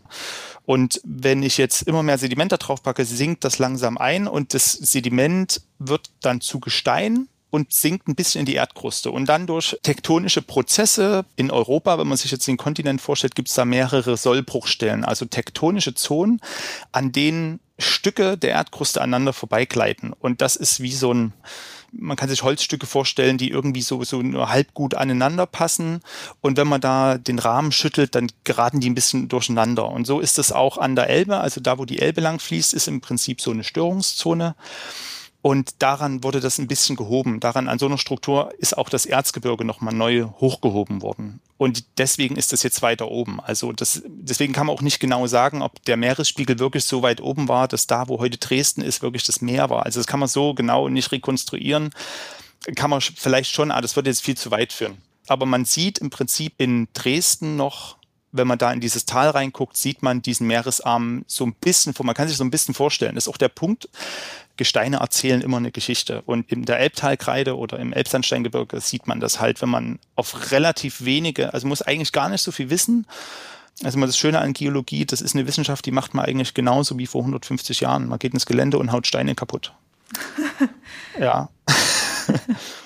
Und 0.65 1.01
wenn 1.03 1.43
ich 1.43 1.57
jetzt 1.57 1.81
immer 1.83 2.03
mehr 2.03 2.17
Sediment 2.17 2.51
da 2.51 2.57
drauf 2.57 2.83
packe, 2.83 3.05
sinkt 3.05 3.43
das 3.43 3.59
langsam 3.59 3.97
ein 3.97 4.27
und 4.27 4.53
das 4.53 4.71
Sediment 4.73 5.61
wird 5.79 6.11
dann 6.21 6.41
zu 6.41 6.59
Gestein 6.59 7.27
und 7.53 7.71
sinkt 7.71 8.07
ein 8.07 8.15
bisschen 8.15 8.39
in 8.39 8.45
die 8.47 8.55
Erdkruste. 8.55 9.11
Und 9.11 9.27
dann 9.29 9.45
durch 9.45 9.77
tektonische 9.83 10.41
Prozesse 10.41 11.23
in 11.35 11.51
Europa, 11.51 11.99
wenn 11.99 12.07
man 12.07 12.17
sich 12.17 12.31
jetzt 12.31 12.47
den 12.47 12.57
Kontinent 12.57 12.99
vorstellt, 12.99 13.35
gibt 13.35 13.47
es 13.47 13.53
da 13.53 13.63
mehrere 13.63 14.17
Sollbruchstellen, 14.17 15.05
also 15.05 15.25
tektonische 15.25 15.93
Zonen, 15.93 16.41
an 16.91 17.11
denen 17.11 17.59
Stücke 17.77 18.39
der 18.39 18.49
Erdkruste 18.49 19.01
aneinander 19.01 19.33
vorbeigleiten. 19.33 20.13
Und 20.13 20.41
das 20.41 20.55
ist 20.55 20.81
wie 20.81 20.93
so 20.93 21.13
ein, 21.13 21.33
man 21.91 22.17
kann 22.17 22.27
sich 22.27 22.41
Holzstücke 22.41 22.87
vorstellen, 22.87 23.37
die 23.37 23.51
irgendwie 23.51 23.83
so, 23.83 24.03
so 24.03 24.23
nur 24.23 24.49
halb 24.49 24.73
gut 24.73 24.95
aneinander 24.95 25.45
passen. 25.45 25.99
Und 26.41 26.57
wenn 26.57 26.67
man 26.67 26.81
da 26.81 27.19
den 27.19 27.37
Rahmen 27.37 27.71
schüttelt, 27.71 28.15
dann 28.15 28.31
geraten 28.45 28.79
die 28.79 28.89
ein 28.89 28.95
bisschen 28.95 29.27
durcheinander. 29.27 29.89
Und 29.89 30.07
so 30.07 30.19
ist 30.19 30.39
es 30.39 30.51
auch 30.51 30.79
an 30.79 30.95
der 30.95 31.07
Elbe. 31.07 31.37
Also 31.37 31.61
da, 31.61 31.77
wo 31.77 31.85
die 31.85 31.99
Elbe 31.99 32.21
lang 32.21 32.39
fließt, 32.39 32.73
ist 32.73 32.87
im 32.87 32.99
Prinzip 32.99 33.41
so 33.41 33.51
eine 33.51 33.63
Störungszone. 33.63 34.55
Und 35.43 35.81
daran 35.83 36.23
wurde 36.23 36.39
das 36.39 36.57
ein 36.57 36.67
bisschen 36.67 36.95
gehoben. 36.95 37.41
Daran, 37.41 37.67
an 37.67 37.77
so 37.77 37.85
einer 37.85 37.97
Struktur 37.97 38.53
ist 38.59 38.77
auch 38.77 38.87
das 38.87 39.05
Erzgebirge 39.05 39.65
nochmal 39.65 39.93
neu 39.93 40.23
hochgehoben 40.39 41.01
worden. 41.01 41.41
Und 41.57 41.83
deswegen 41.97 42.37
ist 42.37 42.53
das 42.53 42.63
jetzt 42.63 42.81
weiter 42.81 43.09
oben. 43.09 43.41
Also 43.41 43.73
das, 43.73 44.03
deswegen 44.07 44.53
kann 44.53 44.67
man 44.67 44.73
auch 44.73 44.81
nicht 44.81 45.01
genau 45.01 45.27
sagen, 45.27 45.61
ob 45.61 45.83
der 45.83 45.97
Meeresspiegel 45.97 46.59
wirklich 46.59 46.85
so 46.85 47.01
weit 47.01 47.19
oben 47.19 47.49
war, 47.49 47.67
dass 47.67 47.87
da, 47.87 48.07
wo 48.07 48.19
heute 48.19 48.37
Dresden 48.37 48.81
ist, 48.81 49.01
wirklich 49.01 49.25
das 49.25 49.41
Meer 49.41 49.69
war. 49.69 49.85
Also 49.85 49.99
das 49.99 50.07
kann 50.07 50.21
man 50.21 50.29
so 50.29 50.53
genau 50.53 50.87
nicht 50.87 51.11
rekonstruieren. 51.11 51.89
Kann 52.77 52.89
man 52.89 53.01
vielleicht 53.01 53.51
schon, 53.51 53.69
aber 53.69 53.81
das 53.81 53.97
würde 53.97 54.09
jetzt 54.09 54.23
viel 54.23 54.37
zu 54.37 54.49
weit 54.49 54.71
führen. 54.71 54.97
Aber 55.27 55.45
man 55.45 55.65
sieht 55.65 55.97
im 55.97 56.09
Prinzip 56.09 56.53
in 56.57 56.87
Dresden 56.93 57.57
noch 57.57 57.97
wenn 58.33 58.47
man 58.47 58.57
da 58.57 58.73
in 58.73 58.81
dieses 58.81 59.05
Tal 59.05 59.29
reinguckt, 59.29 59.77
sieht 59.77 60.03
man 60.03 60.21
diesen 60.21 60.47
Meeresarm 60.47 61.23
so 61.27 61.45
ein 61.45 61.53
bisschen, 61.53 61.93
man 62.03 62.15
kann 62.15 62.27
sich 62.27 62.35
so 62.35 62.43
ein 62.43 62.51
bisschen 62.51 62.73
vorstellen. 62.73 63.15
Das 63.15 63.25
ist 63.25 63.33
auch 63.33 63.37
der 63.37 63.47
Punkt, 63.47 63.87
Gesteine 64.57 64.97
erzählen 64.97 65.41
immer 65.41 65.57
eine 65.57 65.71
Geschichte. 65.71 66.21
Und 66.25 66.51
in 66.51 66.65
der 66.65 66.79
Elbtalkreide 66.79 67.57
oder 67.57 67.79
im 67.79 67.93
Elbsandsteingebirge 67.93 68.81
sieht 68.81 69.07
man 69.07 69.19
das 69.19 69.39
halt, 69.39 69.61
wenn 69.61 69.69
man 69.69 69.99
auf 70.15 70.51
relativ 70.51 71.05
wenige, 71.05 71.53
also 71.53 71.67
muss 71.67 71.81
eigentlich 71.81 72.11
gar 72.11 72.29
nicht 72.29 72.41
so 72.41 72.51
viel 72.51 72.69
wissen. 72.69 73.07
Also 73.83 73.97
mal 73.97 74.05
das 74.05 74.17
Schöne 74.17 74.39
an 74.39 74.53
Geologie, 74.53 75.05
das 75.05 75.21
ist 75.21 75.35
eine 75.35 75.47
Wissenschaft, 75.47 75.85
die 75.85 75.91
macht 75.91 76.13
man 76.13 76.25
eigentlich 76.25 76.53
genauso 76.53 76.97
wie 76.99 77.07
vor 77.07 77.21
150 77.21 77.79
Jahren. 77.79 78.07
Man 78.07 78.19
geht 78.19 78.33
ins 78.33 78.45
Gelände 78.45 78.77
und 78.77 78.91
haut 78.91 79.07
Steine 79.07 79.33
kaputt. 79.33 79.73
ja. 81.19 81.49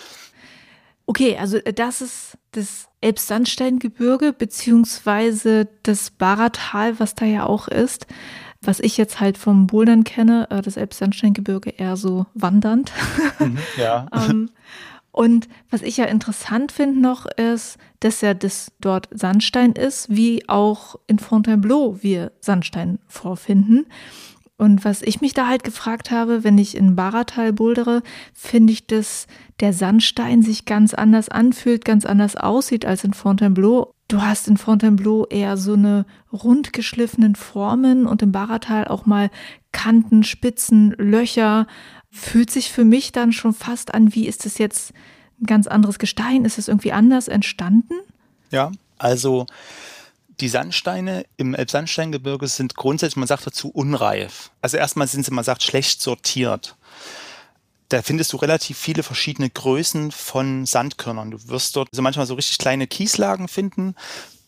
okay, 1.08 1.38
also 1.38 1.58
äh, 1.58 1.74
das 1.74 2.02
ist 2.02 2.38
das 2.52 2.88
Elbsandsteingebirge 3.02 4.34
beziehungsweise 4.34 5.68
das 5.84 6.12
Baratal, 6.12 7.00
was 7.00 7.16
da 7.16 7.26
ja 7.26 7.46
auch 7.46 7.68
ist 7.68 8.06
was 8.62 8.80
ich 8.80 8.98
jetzt 8.98 9.20
halt 9.20 9.38
vom 9.38 9.68
Bouldern 9.68 10.04
kenne, 10.04 10.48
äh, 10.50 10.62
das 10.62 10.78
Elbsandsteingebirge 10.78 11.70
eher 11.72 11.98
so 11.98 12.26
wandernd. 12.34 12.92
Mhm, 13.40 13.60
ja. 13.78 14.08
ähm, 14.12 14.50
und 15.12 15.48
was 15.70 15.84
ich 15.84 15.98
ja 15.98 16.06
interessant 16.06 16.72
finde 16.72 17.00
noch 17.00 17.28
ist, 17.28 17.78
dass 18.00 18.22
ja 18.22 18.34
das 18.34 18.72
dort 18.82 19.08
Sandstein 19.12 19.74
ist, 19.74 20.10
wie 20.10 20.50
auch 20.50 20.96
in 21.06 21.20
Fontainebleau 21.20 22.00
wir 22.02 22.32
Sandstein 22.40 22.98
vorfinden. 23.08 23.86
Und 24.58 24.84
was 24.84 25.04
ich 25.04 25.22
mich 25.22 25.34
da 25.34 25.48
halt 25.48 25.64
gefragt 25.64 26.10
habe, 26.10 26.44
wenn 26.44 26.58
ich 26.58 26.76
in 26.76 26.96
Baratal 26.96 27.54
bouldere, 27.54 28.02
finde 28.34 28.74
ich, 28.74 28.88
dass 28.88 29.28
der 29.60 29.72
Sandstein 29.72 30.42
sich 30.42 30.66
ganz 30.66 30.96
anders 30.96 31.30
anfühlt, 31.30 31.86
ganz 31.86 32.06
anders 32.06 32.36
aussieht 32.36 32.84
als 32.84 33.04
in 33.04 33.14
Fontainebleau. 33.14 33.94
Du 34.08 34.22
hast 34.22 34.48
in 34.48 34.58
Fontainebleau 34.58 35.28
eher 35.28 35.58
so 35.58 35.74
eine 35.74 36.06
rundgeschliffenen 36.34 37.36
Formen 37.36 38.08
und 38.08 38.24
im 38.24 38.32
Baratal 38.32 38.88
auch 38.88 39.06
mal 39.06 39.30
Kanten, 39.72 40.24
Spitzen, 40.24 40.96
Löcher. 40.98 41.68
Fühlt 42.10 42.50
sich 42.50 42.72
für 42.72 42.86
mich 42.86 43.12
dann 43.12 43.34
schon 43.34 43.54
fast 43.54 43.94
an, 43.94 44.16
wie 44.16 44.28
ist 44.28 44.48
es 44.48 44.58
jetzt 44.58 44.92
ein 45.40 45.46
ganz 45.46 45.68
anderes 45.68 46.00
Gestein? 46.00 46.46
Ist 46.46 46.58
es 46.58 46.68
irgendwie 46.68 46.94
anders 46.94 47.28
entstanden? 47.28 47.94
Ja, 48.50 48.72
also 48.98 49.46
die 50.40 50.50
Sandsteine 50.50 51.26
im 51.38 51.56
Elbsandsteingebirge 51.56 52.48
sind 52.48 52.76
grundsätzlich, 52.76 53.18
man 53.18 53.28
sagt 53.28 53.48
dazu, 53.48 53.70
unreif. 53.70 54.52
Also 54.62 54.78
erstmal 54.78 55.08
sind 55.08 55.26
sie, 55.26 55.32
man 55.32 55.44
sagt, 55.44 55.64
schlecht 55.64 56.02
sortiert. 56.02 56.76
Da 57.90 58.02
findest 58.02 58.34
du 58.34 58.38
relativ 58.38 58.78
viele 58.78 59.02
verschiedene 59.02 59.50
Größen 59.50 60.12
von 60.12 60.66
Sandkörnern. 60.66 61.32
Du 61.32 61.48
wirst 61.48 61.76
dort 61.76 61.90
also 61.92 62.02
manchmal 62.02 62.26
so 62.26 62.36
richtig 62.36 62.58
kleine 62.58 62.86
Kieslagen 62.86 63.48
finden. 63.48 63.96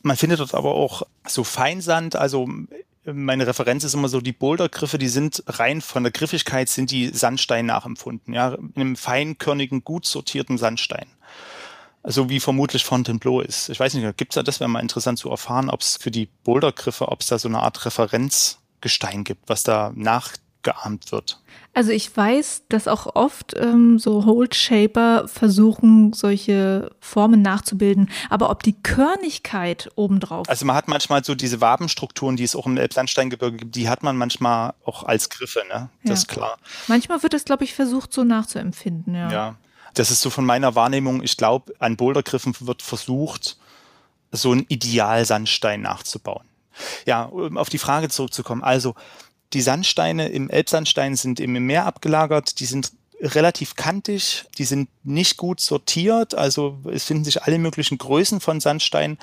Man 0.02 0.18
findet 0.18 0.40
dort 0.40 0.54
aber 0.54 0.76
auch 0.76 1.04
so 1.28 1.44
Feinsand, 1.44 2.16
also 2.16 2.48
meine 3.06 3.48
Referenz 3.48 3.84
ist 3.84 3.94
immer 3.94 4.10
so, 4.10 4.22
die 4.22 4.34
Bouldergriffe, 4.34 4.98
die 4.98 5.08
sind 5.08 5.44
rein 5.48 5.82
von 5.82 6.04
der 6.04 6.12
Griffigkeit 6.12 6.70
sind 6.70 6.92
die 6.92 7.10
Sandstein 7.10 7.66
nachempfunden, 7.66 8.34
ja, 8.34 8.54
in 8.54 8.74
einem 8.76 8.96
feinkörnigen, 8.96 9.84
gut 9.84 10.06
sortierten 10.06 10.58
Sandstein 10.58 11.08
so 12.04 12.30
wie 12.30 12.40
vermutlich 12.40 12.86
Fontainebleau 12.86 13.42
ist. 13.42 13.70
Ich 13.70 13.80
weiß 13.80 13.94
nicht, 13.94 14.18
gibt 14.18 14.32
es 14.32 14.36
da, 14.36 14.44
das 14.44 14.60
wäre 14.60 14.70
mal 14.70 14.80
interessant 14.80 15.20
zu 15.20 15.30
erfahren, 15.30 15.70
ob 15.70 15.82
es 15.82 15.98
für 15.98 16.12
die 16.12 16.30
Bouldergriffe, 16.44 17.10
ob 17.10 17.22
es 17.22 17.28
da 17.28 17.40
so 17.40 17.48
eine 17.48 17.60
Art 17.60 17.86
Referenzgestein 17.86 19.24
gibt, 19.24 19.50
was 19.50 19.64
da 19.64 19.92
nachgeahmt 19.96 21.12
wird. 21.12 21.42
Also 21.74 21.92
ich 21.92 22.16
weiß, 22.16 22.64
dass 22.68 22.88
auch 22.88 23.16
oft 23.16 23.56
ähm, 23.56 24.00
so 24.00 24.26
Hold-Shaper 24.26 25.28
versuchen, 25.28 26.14
solche 26.14 26.90
Formen 27.00 27.42
nachzubilden. 27.42 28.10
Aber 28.30 28.50
ob 28.50 28.64
die 28.64 28.74
Körnigkeit 28.82 29.90
obendrauf. 29.96 30.50
Also 30.50 30.66
man 30.66 30.76
hat 30.76 30.88
manchmal 30.88 31.24
so 31.24 31.36
diese 31.36 31.62
Wabenstrukturen, 31.62 32.36
die 32.36 32.44
es 32.44 32.56
auch 32.56 32.66
im 32.66 32.76
Elbsandsteingebirge 32.76 33.58
gibt, 33.58 33.76
die 33.76 33.88
hat 33.88 34.04
man 34.04 34.18
manchmal 34.18 34.74
auch 34.84 35.04
als 35.04 35.30
Griffe, 35.30 35.62
ne? 35.70 35.90
Das 36.02 36.10
ja. 36.10 36.14
ist 36.16 36.28
klar. 36.28 36.58
Manchmal 36.88 37.22
wird 37.24 37.34
es, 37.34 37.46
glaube 37.46 37.64
ich, 37.64 37.76
versucht, 37.76 38.12
so 38.12 38.24
nachzuempfinden, 38.24 39.14
ja. 39.14 39.32
Ja, 39.32 39.56
das 39.94 40.12
ist 40.12 40.22
so 40.22 40.30
von 40.30 40.46
meiner 40.46 40.76
Wahrnehmung, 40.76 41.24
ich 41.24 41.38
glaube, 41.38 41.74
an 41.80 41.98
Bouldergriffen 41.98 42.56
wird 42.60 42.82
versucht, 42.82 43.58
so 44.32 44.54
ein 44.54 44.66
Idealsandstein 44.70 45.82
nachzubauen. 45.82 46.46
Ja, 47.06 47.24
um 47.24 47.58
auf 47.58 47.70
die 47.70 47.78
Frage 47.78 48.10
zurückzukommen. 48.10 48.64
Also, 48.64 48.96
die 49.54 49.62
Sandsteine 49.62 50.30
im 50.30 50.50
Elbsandstein 50.50 51.16
sind 51.16 51.40
im 51.40 51.54
Meer 51.54 51.86
abgelagert, 51.86 52.60
die 52.60 52.66
sind 52.66 52.92
relativ 53.22 53.76
kantig, 53.76 54.46
die 54.58 54.64
sind 54.64 54.90
nicht 55.04 55.38
gut 55.38 55.60
sortiert, 55.60 56.36
also 56.36 56.80
es 56.92 57.04
finden 57.04 57.26
sich 57.26 57.44
alle 57.44 57.58
möglichen 57.58 57.98
Größen 57.98 58.40
von 58.40 58.60
Sandstein. 58.60 59.18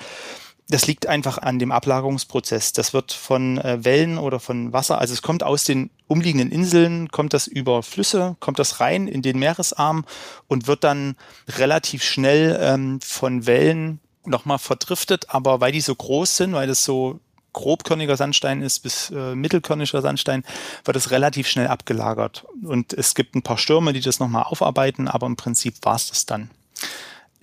Das 0.69 0.85
liegt 0.85 1.07
einfach 1.07 1.37
an 1.37 1.59
dem 1.59 1.71
Ablagerungsprozess. 1.71 2.73
Das 2.73 2.93
wird 2.93 3.13
von 3.13 3.57
äh, 3.57 3.85
Wellen 3.85 4.17
oder 4.17 4.39
von 4.39 4.73
Wasser, 4.73 4.99
also 4.99 5.13
es 5.13 5.21
kommt 5.21 5.43
aus 5.43 5.63
den 5.63 5.89
umliegenden 6.07 6.51
Inseln, 6.51 7.09
kommt 7.09 7.33
das 7.33 7.47
über 7.47 7.83
Flüsse, 7.83 8.35
kommt 8.39 8.59
das 8.59 8.79
rein 8.79 9.07
in 9.07 9.21
den 9.21 9.39
Meeresarm 9.39 10.05
und 10.47 10.67
wird 10.67 10.83
dann 10.83 11.15
relativ 11.47 12.03
schnell 12.03 12.57
ähm, 12.61 12.99
von 13.01 13.45
Wellen 13.45 13.99
nochmal 14.25 14.59
verdriftet. 14.59 15.29
Aber 15.29 15.61
weil 15.61 15.71
die 15.71 15.81
so 15.81 15.95
groß 15.95 16.37
sind, 16.37 16.53
weil 16.53 16.67
das 16.67 16.83
so 16.83 17.19
grobkörniger 17.53 18.17
Sandstein 18.17 18.61
ist 18.61 18.79
bis 18.79 19.09
äh, 19.09 19.35
mittelkörniger 19.35 20.01
Sandstein, 20.01 20.43
wird 20.83 20.97
es 20.97 21.11
relativ 21.11 21.47
schnell 21.47 21.67
abgelagert. 21.67 22.45
Und 22.63 22.93
es 22.93 23.15
gibt 23.15 23.35
ein 23.35 23.41
paar 23.41 23.57
Stürme, 23.57 23.93
die 23.93 24.01
das 24.01 24.19
nochmal 24.19 24.43
aufarbeiten, 24.43 25.07
aber 25.07 25.27
im 25.27 25.37
Prinzip 25.37 25.75
war 25.81 25.95
es 25.95 26.09
das 26.09 26.25
dann 26.25 26.51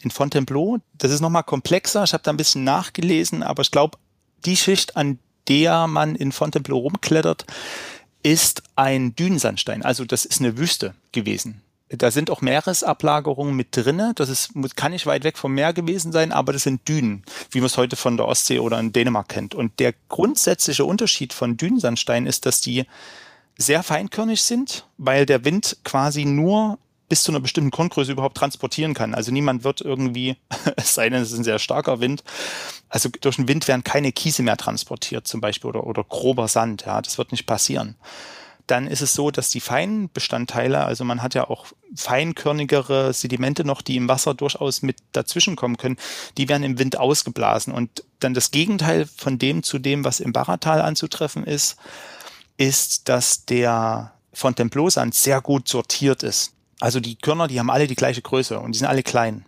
in 0.05 0.11
Fontainebleau. 0.11 0.79
Das 0.99 1.11
ist 1.11 1.21
nochmal 1.21 1.43
komplexer. 1.43 2.05
Ich 2.05 2.13
habe 2.13 2.23
da 2.23 2.31
ein 2.31 2.37
bisschen 2.37 2.65
nachgelesen, 2.65 3.43
aber 3.43 3.63
ich 3.63 3.71
glaube, 3.71 3.99
die 4.45 4.57
Schicht, 4.57 4.97
an 4.97 5.19
der 5.49 5.87
man 5.87 6.15
in 6.15 6.33
Fontainebleau 6.33 6.79
rumklettert, 6.79 7.45
ist 8.23 8.63
ein 8.77 9.15
Dünensandstein. 9.15 9.83
Also 9.83 10.05
das 10.05 10.25
ist 10.25 10.41
eine 10.41 10.57
Wüste 10.57 10.95
gewesen. 11.13 11.61
Da 11.91 12.11
sind 12.11 12.31
auch 12.31 12.41
Meeresablagerungen 12.41 13.55
mit 13.55 13.69
drinne. 13.77 14.13
Das 14.17 14.29
ist, 14.29 14.53
kann 14.75 14.93
nicht 14.93 15.07
weit 15.07 15.23
weg 15.23 15.37
vom 15.37 15.53
Meer 15.53 15.73
gewesen 15.73 16.13
sein, 16.13 16.33
aber 16.33 16.53
das 16.53 16.63
sind 16.63 16.89
Dünen, 16.89 17.23
wie 17.51 17.59
man 17.59 17.67
es 17.67 17.77
heute 17.77 17.97
von 17.97 18.17
der 18.17 18.27
Ostsee 18.27 18.59
oder 18.59 18.81
in 18.81 18.93
Dänemark 18.93 19.29
kennt. 19.29 19.55
Und 19.55 19.79
der 19.79 19.95
grundsätzliche 20.09 20.85
Unterschied 20.85 21.33
von 21.33 21.57
Dünensandstein 21.57 22.27
ist, 22.27 22.47
dass 22.47 22.61
die 22.61 22.87
sehr 23.57 23.83
feinkörnig 23.83 24.43
sind, 24.43 24.87
weil 24.97 25.27
der 25.27 25.45
Wind 25.45 25.77
quasi 25.85 26.25
nur 26.25 26.79
bis 27.15 27.23
zu 27.23 27.31
einer 27.31 27.39
bestimmten 27.39 27.71
Grundgröße 27.71 28.11
überhaupt 28.11 28.37
transportieren 28.37 28.93
kann. 28.93 29.15
Also 29.15 29.31
niemand 29.31 29.63
wird 29.63 29.81
irgendwie, 29.81 30.37
es 30.77 30.97
sei 30.97 31.09
denn, 31.09 31.23
es 31.23 31.31
ist 31.31 31.39
ein 31.39 31.45
sehr 31.45 31.61
starker 31.61 32.01
Wind, 32.01 32.25
also 32.89 33.09
durch 33.21 33.37
den 33.37 33.47
Wind 33.47 33.69
werden 33.69 33.85
keine 33.85 34.11
Kiese 34.11 34.43
mehr 34.43 34.57
transportiert 34.57 35.29
zum 35.29 35.41
Beispiel 35.41 35.69
oder, 35.69 35.87
oder 35.87 36.03
grober 36.03 36.49
Sand. 36.49 36.87
Ja, 36.87 37.01
das 37.01 37.17
wird 37.17 37.31
nicht 37.31 37.47
passieren. 37.47 37.95
Dann 38.67 38.89
ist 38.89 39.01
es 39.01 39.15
so, 39.15 39.31
dass 39.31 39.49
die 39.49 39.61
feinen 39.61 40.11
Bestandteile, 40.13 40.85
also 40.85 41.05
man 41.05 41.23
hat 41.23 41.35
ja 41.35 41.49
auch 41.49 41.67
feinkörnigere 41.95 43.13
Sedimente 43.13 43.65
noch, 43.65 43.81
die 43.81 43.97
im 43.97 44.09
Wasser 44.09 44.35
durchaus 44.35 44.83
mit 44.83 44.97
dazwischen 45.13 45.55
kommen 45.55 45.77
können, 45.77 45.99
die 46.37 46.49
werden 46.49 46.65
im 46.65 46.81
Wind 46.81 46.99
ausgeblasen. 46.99 47.73
Und 47.73 48.03
dann 48.19 48.35
das 48.35 48.51
Gegenteil 48.51 49.07
von 49.07 49.39
dem 49.39 49.63
zu 49.63 49.79
dem, 49.79 50.05
was 50.05 50.19
im 50.19 50.33
Baratal 50.33 50.81
anzutreffen 50.81 51.45
ist, 51.45 51.77
ist, 52.57 53.09
dass 53.09 53.45
der 53.45 54.15
Fontainebleau-Sand 54.33 55.15
sehr 55.15 55.41
gut 55.41 55.69
sortiert 55.69 56.25
ist. 56.25 56.51
Also 56.85 57.01
die 57.01 57.17
Körner, 57.17 57.49
die 57.49 57.59
haben 57.59 57.71
alle 57.71 57.87
die 57.87 57.95
gleiche 57.95 58.21
Größe 58.21 58.61
und 58.61 58.73
die 58.73 58.79
sind 58.79 58.89
alle 58.89 59.03
klein. 59.03 59.47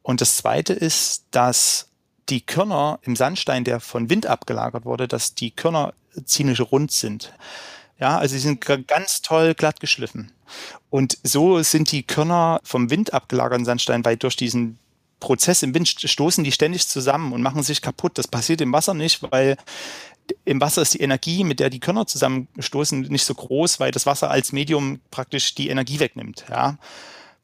Und 0.00 0.22
das 0.22 0.38
zweite 0.38 0.72
ist, 0.72 1.24
dass 1.30 1.90
die 2.30 2.40
Körner 2.40 3.00
im 3.02 3.16
Sandstein, 3.16 3.64
der 3.64 3.80
von 3.80 4.08
Wind 4.08 4.24
abgelagert 4.24 4.86
wurde, 4.86 5.08
dass 5.08 5.34
die 5.34 5.50
Körner 5.50 5.92
ziemlich 6.24 6.58
rund 6.72 6.90
sind. 6.90 7.34
Ja, 8.00 8.16
also 8.16 8.32
sie 8.32 8.38
sind 8.38 8.64
ganz 8.86 9.20
toll 9.20 9.52
glatt 9.52 9.78
geschliffen. 9.78 10.32
Und 10.88 11.18
so 11.22 11.62
sind 11.62 11.92
die 11.92 12.02
Körner 12.02 12.60
vom 12.64 12.88
Wind 12.88 13.12
abgelagerten 13.12 13.66
Sandstein, 13.66 14.02
weil 14.06 14.16
durch 14.16 14.36
diesen 14.36 14.78
Prozess 15.20 15.62
im 15.62 15.74
Wind 15.74 15.86
stoßen 15.88 16.44
die 16.44 16.52
ständig 16.52 16.88
zusammen 16.88 17.34
und 17.34 17.42
machen 17.42 17.62
sich 17.62 17.82
kaputt. 17.82 18.16
Das 18.16 18.26
passiert 18.26 18.62
im 18.62 18.72
Wasser 18.72 18.94
nicht, 18.94 19.20
weil 19.30 19.58
im 20.44 20.60
Wasser 20.60 20.82
ist 20.82 20.94
die 20.94 21.00
Energie, 21.00 21.44
mit 21.44 21.60
der 21.60 21.70
die 21.70 21.80
Körner 21.80 22.06
zusammenstoßen, 22.06 23.02
nicht 23.02 23.24
so 23.24 23.34
groß, 23.34 23.80
weil 23.80 23.90
das 23.90 24.06
Wasser 24.06 24.30
als 24.30 24.52
Medium 24.52 25.00
praktisch 25.10 25.54
die 25.54 25.68
Energie 25.68 26.00
wegnimmt. 26.00 26.44
Ja. 26.50 26.78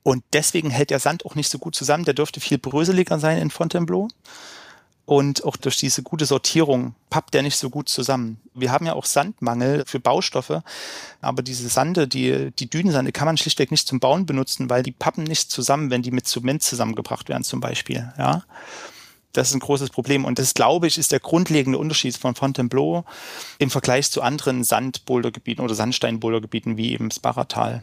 Und 0.02 0.22
deswegen 0.32 0.70
hält 0.70 0.90
der 0.90 1.00
Sand 1.00 1.24
auch 1.24 1.34
nicht 1.34 1.50
so 1.50 1.58
gut 1.58 1.74
zusammen. 1.74 2.04
Der 2.04 2.14
dürfte 2.14 2.40
viel 2.40 2.58
bröseliger 2.58 3.18
sein 3.18 3.38
in 3.38 3.50
Fontainebleau. 3.50 4.08
Und 5.06 5.44
auch 5.44 5.56
durch 5.56 5.76
diese 5.76 6.02
gute 6.02 6.24
Sortierung 6.24 6.94
pappt 7.10 7.34
der 7.34 7.42
nicht 7.42 7.56
so 7.56 7.68
gut 7.68 7.90
zusammen. 7.90 8.40
Wir 8.54 8.72
haben 8.72 8.86
ja 8.86 8.94
auch 8.94 9.04
Sandmangel 9.04 9.84
für 9.86 10.00
Baustoffe, 10.00 10.62
aber 11.20 11.42
diese 11.42 11.68
Sande, 11.68 12.08
die, 12.08 12.52
die 12.52 12.70
Dünensande 12.70 13.12
kann 13.12 13.26
man 13.26 13.36
schlichtweg 13.36 13.70
nicht 13.70 13.86
zum 13.86 14.00
Bauen 14.00 14.24
benutzen, 14.24 14.70
weil 14.70 14.82
die 14.82 14.92
pappen 14.92 15.24
nicht 15.24 15.50
zusammen, 15.50 15.90
wenn 15.90 16.00
die 16.00 16.10
mit 16.10 16.26
Zement 16.26 16.62
zusammengebracht 16.62 17.28
werden 17.28 17.44
zum 17.44 17.60
Beispiel. 17.60 18.12
Ja. 18.16 18.44
Das 19.34 19.48
ist 19.48 19.54
ein 19.54 19.60
großes 19.60 19.90
Problem. 19.90 20.24
Und 20.24 20.38
das, 20.38 20.54
glaube 20.54 20.86
ich, 20.86 20.96
ist 20.96 21.12
der 21.12 21.20
grundlegende 21.20 21.76
Unterschied 21.78 22.16
von 22.16 22.34
Fontainebleau 22.34 23.04
im 23.58 23.68
Vergleich 23.68 24.10
zu 24.10 24.22
anderen 24.22 24.64
Sandbouldergebieten 24.64 25.62
oder 25.62 25.74
Sandsteinbouldergebieten 25.74 26.76
wie 26.76 26.92
eben 26.92 27.10
Sparatal. 27.10 27.82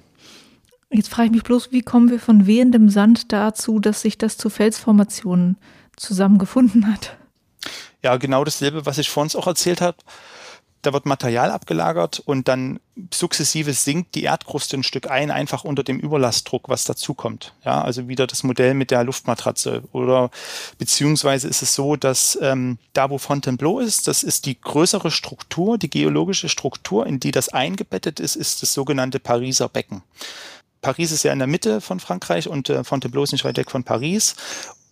Jetzt 0.89 1.09
frage 1.09 1.27
ich 1.27 1.31
mich 1.33 1.43
bloß, 1.43 1.71
wie 1.71 1.81
kommen 1.81 2.09
wir 2.09 2.19
von 2.19 2.47
wehendem 2.47 2.89
Sand 2.89 3.31
dazu, 3.31 3.79
dass 3.79 4.01
sich 4.01 4.17
das 4.17 4.37
zu 4.37 4.49
Felsformationen 4.49 5.57
zusammengefunden 5.95 6.91
hat? 6.91 7.17
Ja, 8.01 8.17
genau 8.17 8.43
dasselbe, 8.43 8.85
was 8.85 8.97
ich 8.97 9.09
vor 9.09 9.23
uns 9.23 9.35
auch 9.35 9.47
erzählt 9.47 9.81
habe 9.81 9.97
da 10.81 10.93
wird 10.93 11.05
Material 11.05 11.51
abgelagert 11.51 12.19
und 12.19 12.47
dann 12.47 12.79
sukzessive 13.13 13.73
sinkt 13.73 14.15
die 14.15 14.23
Erdkruste 14.23 14.77
ein 14.77 14.83
Stück 14.83 15.09
ein, 15.09 15.31
einfach 15.31 15.63
unter 15.63 15.83
dem 15.83 15.99
Überlastdruck, 15.99 16.69
was 16.69 16.83
dazukommt. 16.83 17.53
Ja, 17.63 17.81
also 17.81 18.07
wieder 18.07 18.27
das 18.27 18.43
Modell 18.43 18.73
mit 18.73 18.91
der 18.91 19.03
Luftmatratze. 19.03 19.83
Oder 19.91 20.31
beziehungsweise 20.77 21.47
ist 21.47 21.61
es 21.61 21.75
so, 21.75 21.95
dass 21.95 22.37
ähm, 22.41 22.77
da, 22.93 23.09
wo 23.09 23.17
Fontainebleau 23.17 23.79
ist, 23.79 24.07
das 24.07 24.23
ist 24.23 24.45
die 24.45 24.59
größere 24.59 25.11
Struktur, 25.11 25.77
die 25.77 25.89
geologische 25.89 26.49
Struktur, 26.49 27.05
in 27.05 27.19
die 27.19 27.31
das 27.31 27.49
eingebettet 27.49 28.19
ist, 28.19 28.35
ist 28.35 28.61
das 28.61 28.73
sogenannte 28.73 29.19
Pariser 29.19 29.69
Becken. 29.69 30.03
Paris 30.81 31.11
ist 31.11 31.23
ja 31.23 31.31
in 31.31 31.39
der 31.39 31.47
Mitte 31.47 31.79
von 31.79 31.99
Frankreich 31.99 32.47
und 32.47 32.69
äh, 32.69 32.83
Fontainebleau 32.83 33.23
ist 33.23 33.31
nicht 33.31 33.45
weit 33.45 33.57
weg 33.57 33.69
von 33.69 33.83
Paris. 33.83 34.35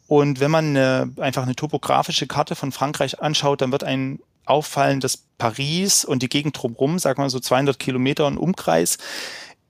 Und 0.08 0.39
wenn 0.39 0.52
man 0.52 0.75
äh, 0.75 1.06
einfach 1.17 1.43
eine 1.43 1.56
topografische 1.56 2.28
Karte 2.28 2.56
von 2.56 2.71
Frankreich 2.71 3.21
anschaut, 3.21 3.62
dann 3.62 3.71
wird 3.71 3.84
ein 3.84 4.19
auffallen, 4.49 4.99
dass 4.99 5.17
Paris 5.38 6.05
und 6.05 6.23
die 6.23 6.29
Gegend 6.29 6.62
drumherum, 6.62 6.99
sagen 6.99 7.21
wir 7.21 7.29
so 7.29 7.39
200 7.39 7.79
Kilometer 7.79 8.27
im 8.27 8.38
Umkreis, 8.38 8.97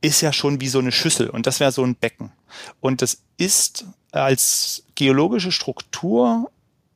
ist 0.01 0.21
ja 0.21 0.31
schon 0.31 0.61
wie 0.61 0.69
so 0.69 0.79
eine 0.79 0.91
Schüssel 0.91 1.29
und 1.29 1.45
das 1.45 1.59
wäre 1.59 1.71
so 1.71 1.83
ein 1.83 1.95
Becken. 1.95 2.31
Und 2.79 3.01
das 3.01 3.21
ist 3.37 3.85
als 4.11 4.83
geologische 4.95 5.51
Struktur 5.51 6.49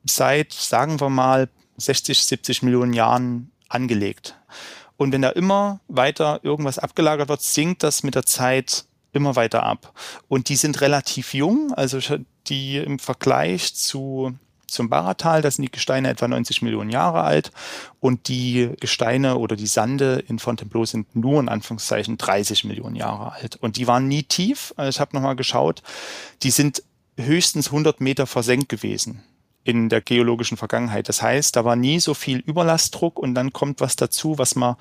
seit, 0.05 0.53
sagen 0.53 0.99
wir 0.99 1.09
mal, 1.09 1.49
60, 1.77 2.23
70 2.23 2.63
Millionen 2.63 2.93
Jahren 2.93 3.51
angelegt. 3.69 4.35
Und 4.97 5.11
wenn 5.11 5.21
da 5.21 5.29
immer 5.29 5.79
weiter 5.87 6.39
irgendwas 6.43 6.79
abgelagert 6.79 7.29
wird, 7.29 7.41
sinkt 7.41 7.83
das 7.83 8.03
mit 8.03 8.15
der 8.15 8.25
Zeit 8.25 8.85
immer 9.11 9.35
weiter 9.35 9.63
ab. 9.63 9.93
Und 10.27 10.49
die 10.49 10.55
sind 10.55 10.81
relativ 10.81 11.33
jung, 11.33 11.73
also 11.73 11.99
die 12.47 12.77
im 12.77 12.99
Vergleich 12.99 13.75
zu 13.75 14.33
zum 14.73 14.89
Baratal, 14.89 15.41
da 15.41 15.49
sind 15.49 15.63
die 15.63 15.71
Gesteine 15.71 16.09
etwa 16.09 16.27
90 16.27 16.61
Millionen 16.61 16.89
Jahre 16.89 17.21
alt 17.21 17.51
und 17.99 18.27
die 18.27 18.71
Gesteine 18.79 19.37
oder 19.37 19.55
die 19.55 19.67
Sande 19.67 20.23
in 20.27 20.39
Fontainebleau 20.39 20.85
sind 20.85 21.15
nur 21.15 21.39
in 21.39 21.49
Anführungszeichen 21.49 22.17
30 22.17 22.65
Millionen 22.65 22.95
Jahre 22.95 23.33
alt. 23.33 23.55
Und 23.57 23.77
die 23.77 23.87
waren 23.87 24.07
nie 24.07 24.23
tief. 24.23 24.73
Also 24.75 24.89
ich 24.89 24.99
habe 24.99 25.15
nochmal 25.15 25.35
geschaut, 25.35 25.81
die 26.41 26.51
sind 26.51 26.83
höchstens 27.17 27.67
100 27.67 28.01
Meter 28.01 28.27
versenkt 28.27 28.69
gewesen 28.69 29.23
in 29.63 29.89
der 29.89 30.01
geologischen 30.01 30.57
Vergangenheit. 30.57 31.07
Das 31.07 31.21
heißt, 31.21 31.55
da 31.55 31.63
war 31.63 31.75
nie 31.75 31.99
so 31.99 32.13
viel 32.13 32.39
Überlastdruck 32.39 33.17
und 33.17 33.33
dann 33.35 33.53
kommt 33.53 33.79
was 33.79 33.95
dazu, 33.95 34.37
was 34.37 34.55
man, 34.55 34.75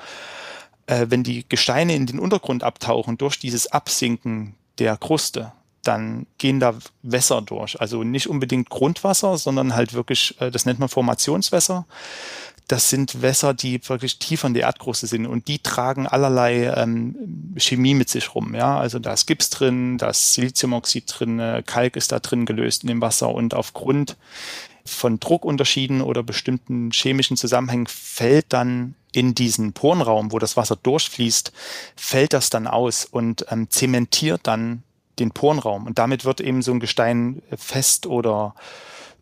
äh, 0.87 1.07
wenn 1.09 1.23
die 1.23 1.49
Gesteine 1.49 1.95
in 1.95 2.07
den 2.07 2.19
Untergrund 2.19 2.65
abtauchen 2.65 3.19
durch 3.19 3.39
dieses 3.39 3.71
Absinken 3.71 4.55
der 4.79 4.97
Kruste, 4.97 5.53
dann 5.83 6.27
gehen 6.39 6.61
da 6.61 6.75
Wässer 7.03 7.43
durch. 7.43 7.81
Also 7.81 8.05
nicht 8.05 8.29
unbedingt 8.29 8.71
Grundwasser, 8.71 9.37
sondern 9.37 9.75
halt 9.75 9.95
wirklich, 9.95 10.41
äh, 10.41 10.51
das 10.51 10.65
nennt 10.65 10.79
man 10.79 10.89
Formationswässer. 10.89 11.87
Das 12.69 12.89
sind 12.89 13.21
Wässer, 13.21 13.55
die 13.55 13.87
wirklich 13.89 14.19
tiefer 14.19 14.47
in 14.47 14.55
der 14.55 14.63
Erdkruste 14.63 15.07
sind 15.07 15.27
und 15.27 15.49
die 15.49 15.59
tragen 15.59 16.07
allerlei 16.07 16.73
ähm, 16.77 17.55
Chemie 17.57 17.95
mit 17.95 18.09
sich 18.09 18.35
rum. 18.35 18.55
Ja, 18.55 18.79
also 18.79 18.99
da 18.99 19.13
ist 19.13 19.27
Gips 19.27 19.51
drin, 19.51 19.99
da 19.99 20.11
ist 20.11 20.35
Siliziumoxid 20.35 21.05
drin, 21.07 21.41
äh, 21.41 21.63
Kalk 21.67 21.97
ist 21.97 22.13
da 22.13 22.21
drin 22.21 22.47
gelöst 22.47 22.85
in 22.85 22.89
dem 22.89 23.01
Wasser 23.01 23.31
und 23.31 23.53
aufgrund 23.53 24.17
von 24.85 25.21
Druckunterschieden 25.21 26.01
oder 26.01 26.23
bestimmten 26.23 26.91
chemischen 26.93 27.37
Zusammenhängen 27.37 27.87
fällt 27.87 28.47
dann 28.53 28.95
in 29.13 29.35
diesen 29.35 29.73
Porenraum, 29.73 30.33
wo 30.33 30.39
das 30.39 30.57
Wasser 30.57 30.77
durchfließt, 30.77 31.53
fällt 31.97 32.33
das 32.33 32.51
dann 32.51 32.67
aus 32.67 33.05
und 33.05 33.45
ähm, 33.51 33.69
zementiert 33.71 34.41
dann 34.45 34.83
den 35.19 35.31
Porenraum. 35.31 35.87
Und 35.87 35.99
damit 35.99 36.25
wird 36.25 36.41
eben 36.41 36.63
so 36.63 36.73
ein 36.73 36.81
Gestein 36.81 37.43
fest 37.57 38.07
oder 38.07 38.55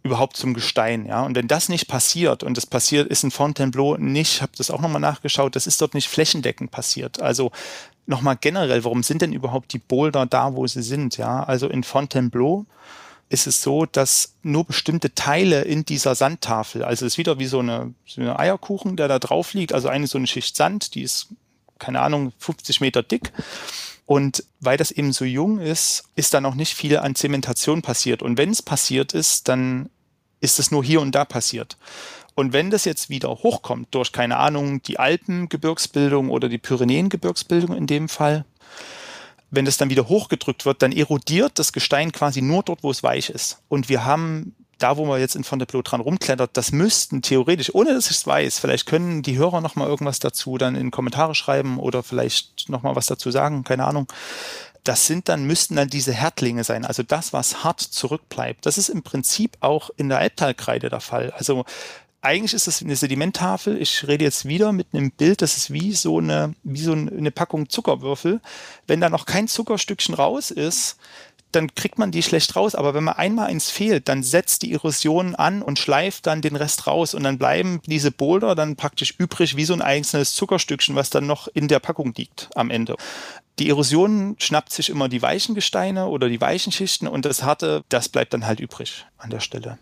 überhaupt 0.02 0.36
zum 0.36 0.54
Gestein, 0.54 1.04
ja. 1.04 1.22
Und 1.22 1.36
wenn 1.36 1.48
das 1.48 1.68
nicht 1.68 1.86
passiert, 1.86 2.42
und 2.42 2.56
das 2.56 2.66
passiert, 2.66 3.08
ist 3.08 3.22
in 3.22 3.30
Fontainebleau 3.30 3.96
nicht, 3.96 4.36
ich 4.36 4.42
habe 4.42 4.52
das 4.56 4.70
auch 4.70 4.80
nochmal 4.80 5.00
nachgeschaut, 5.00 5.56
das 5.56 5.66
ist 5.66 5.80
dort 5.80 5.94
nicht 5.94 6.08
flächendeckend 6.08 6.70
passiert. 6.70 7.20
Also 7.20 7.52
nochmal 8.06 8.36
generell, 8.40 8.82
warum 8.84 9.02
sind 9.02 9.22
denn 9.22 9.32
überhaupt 9.32 9.72
die 9.72 9.78
Boulder 9.78 10.24
da, 10.26 10.54
wo 10.54 10.66
sie 10.66 10.82
sind, 10.82 11.16
ja? 11.18 11.42
Also 11.44 11.68
in 11.68 11.84
Fontainebleau 11.84 12.64
ist 13.28 13.46
es 13.46 13.62
so, 13.62 13.86
dass 13.86 14.34
nur 14.42 14.64
bestimmte 14.64 15.14
Teile 15.14 15.62
in 15.62 15.84
dieser 15.84 16.14
Sandtafel, 16.14 16.82
also 16.82 17.06
es 17.06 17.14
ist 17.14 17.18
wieder 17.18 17.38
wie 17.38 17.46
so 17.46 17.60
eine, 17.60 17.94
so 18.06 18.20
eine 18.20 18.38
Eierkuchen, 18.38 18.96
der 18.96 19.06
da 19.06 19.18
drauf 19.18 19.54
liegt, 19.54 19.72
also 19.72 19.88
eine 19.88 20.06
so 20.06 20.18
eine 20.18 20.26
Schicht 20.26 20.56
Sand, 20.56 20.94
die 20.94 21.02
ist, 21.02 21.28
keine 21.78 22.00
Ahnung, 22.00 22.32
50 22.38 22.80
Meter 22.80 23.02
dick 23.02 23.32
Und 24.10 24.42
weil 24.58 24.76
das 24.76 24.90
eben 24.90 25.12
so 25.12 25.24
jung 25.24 25.60
ist, 25.60 26.02
ist 26.16 26.34
da 26.34 26.40
noch 26.40 26.56
nicht 26.56 26.74
viel 26.74 26.96
an 26.96 27.14
Zementation 27.14 27.80
passiert. 27.80 28.22
Und 28.22 28.38
wenn 28.38 28.50
es 28.50 28.60
passiert 28.60 29.12
ist, 29.12 29.46
dann 29.46 29.88
ist 30.40 30.58
es 30.58 30.72
nur 30.72 30.82
hier 30.82 31.00
und 31.00 31.14
da 31.14 31.24
passiert. 31.24 31.76
Und 32.34 32.52
wenn 32.52 32.70
das 32.70 32.84
jetzt 32.84 33.08
wieder 33.08 33.28
hochkommt 33.28 33.94
durch, 33.94 34.10
keine 34.10 34.38
Ahnung, 34.38 34.82
die 34.82 34.98
Alpengebirgsbildung 34.98 36.28
oder 36.28 36.48
die 36.48 36.58
Pyrenäengebirgsbildung 36.58 37.76
in 37.76 37.86
dem 37.86 38.08
Fall, 38.08 38.44
wenn 39.52 39.64
das 39.64 39.76
dann 39.76 39.90
wieder 39.90 40.08
hochgedrückt 40.08 40.66
wird, 40.66 40.82
dann 40.82 40.90
erodiert 40.90 41.60
das 41.60 41.72
Gestein 41.72 42.10
quasi 42.10 42.42
nur 42.42 42.64
dort, 42.64 42.82
wo 42.82 42.90
es 42.90 43.04
weich 43.04 43.30
ist. 43.30 43.62
Und 43.68 43.88
wir 43.88 44.04
haben 44.04 44.56
da, 44.82 44.96
wo 44.96 45.04
man 45.04 45.20
jetzt 45.20 45.36
in 45.36 45.44
Fontainebleau 45.44 45.82
dran 45.82 46.00
rumklettert, 46.00 46.50
das 46.54 46.72
müssten 46.72 47.22
theoretisch, 47.22 47.74
ohne 47.74 47.94
dass 47.94 48.06
ich 48.06 48.16
es 48.16 48.26
weiß, 48.26 48.58
vielleicht 48.58 48.86
können 48.86 49.22
die 49.22 49.38
Hörer 49.38 49.60
noch 49.60 49.76
mal 49.76 49.86
irgendwas 49.86 50.18
dazu 50.18 50.58
dann 50.58 50.74
in 50.74 50.90
Kommentare 50.90 51.34
schreiben 51.34 51.78
oder 51.78 52.02
vielleicht 52.02 52.68
noch 52.68 52.82
mal 52.82 52.96
was 52.96 53.06
dazu 53.06 53.30
sagen, 53.30 53.64
keine 53.64 53.86
Ahnung. 53.86 54.06
Das 54.82 55.06
sind 55.06 55.28
dann, 55.28 55.44
müssten 55.44 55.76
dann 55.76 55.88
diese 55.88 56.12
Härtlinge 56.12 56.64
sein, 56.64 56.86
also 56.86 57.02
das, 57.02 57.32
was 57.34 57.62
hart 57.62 57.80
zurückbleibt. 57.80 58.64
Das 58.64 58.78
ist 58.78 58.88
im 58.88 59.02
Prinzip 59.02 59.58
auch 59.60 59.90
in 59.96 60.08
der 60.08 60.20
Elbtalkreide 60.20 60.88
der 60.88 61.00
Fall. 61.00 61.32
Also 61.32 61.66
eigentlich 62.22 62.52
ist 62.52 62.68
es 62.68 62.82
eine 62.82 62.96
Sedimenttafel. 62.96 63.80
Ich 63.80 64.06
rede 64.06 64.24
jetzt 64.24 64.46
wieder 64.46 64.72
mit 64.72 64.88
einem 64.92 65.10
Bild, 65.10 65.40
das 65.40 65.56
ist 65.56 65.72
wie 65.72 65.92
so 65.92 66.18
eine, 66.18 66.54
wie 66.62 66.80
so 66.80 66.92
eine 66.92 67.30
Packung 67.30 67.68
Zuckerwürfel. 67.68 68.40
Wenn 68.86 69.00
da 69.00 69.08
noch 69.08 69.24
kein 69.24 69.48
Zuckerstückchen 69.48 70.14
raus 70.14 70.50
ist, 70.50 70.98
dann 71.52 71.74
kriegt 71.74 71.98
man 71.98 72.10
die 72.10 72.22
schlecht 72.22 72.56
raus. 72.56 72.74
Aber 72.74 72.94
wenn 72.94 73.04
man 73.04 73.14
einmal 73.14 73.46
eins 73.46 73.70
fehlt, 73.70 74.08
dann 74.08 74.22
setzt 74.22 74.62
die 74.62 74.72
Erosion 74.72 75.34
an 75.34 75.62
und 75.62 75.78
schleift 75.78 76.26
dann 76.26 76.42
den 76.42 76.56
Rest 76.56 76.86
raus 76.86 77.14
und 77.14 77.22
dann 77.22 77.38
bleiben 77.38 77.80
diese 77.86 78.10
Boulder 78.10 78.54
dann 78.54 78.76
praktisch 78.76 79.14
übrig 79.18 79.56
wie 79.56 79.64
so 79.64 79.74
ein 79.74 79.82
einzelnes 79.82 80.34
Zuckerstückchen, 80.34 80.94
was 80.94 81.10
dann 81.10 81.26
noch 81.26 81.48
in 81.48 81.68
der 81.68 81.80
Packung 81.80 82.14
liegt 82.14 82.48
am 82.54 82.70
Ende. 82.70 82.96
Die 83.58 83.68
Erosion 83.68 84.36
schnappt 84.38 84.72
sich 84.72 84.88
immer 84.88 85.08
die 85.08 85.22
weichen 85.22 85.54
Gesteine 85.54 86.06
oder 86.06 86.28
die 86.28 86.40
weichen 86.40 86.72
Schichten 86.72 87.06
und 87.06 87.24
das 87.24 87.42
harte, 87.42 87.84
das 87.88 88.08
bleibt 88.08 88.32
dann 88.32 88.46
halt 88.46 88.60
übrig 88.60 89.06
an 89.18 89.30
der 89.30 89.40
Stelle. 89.40 89.78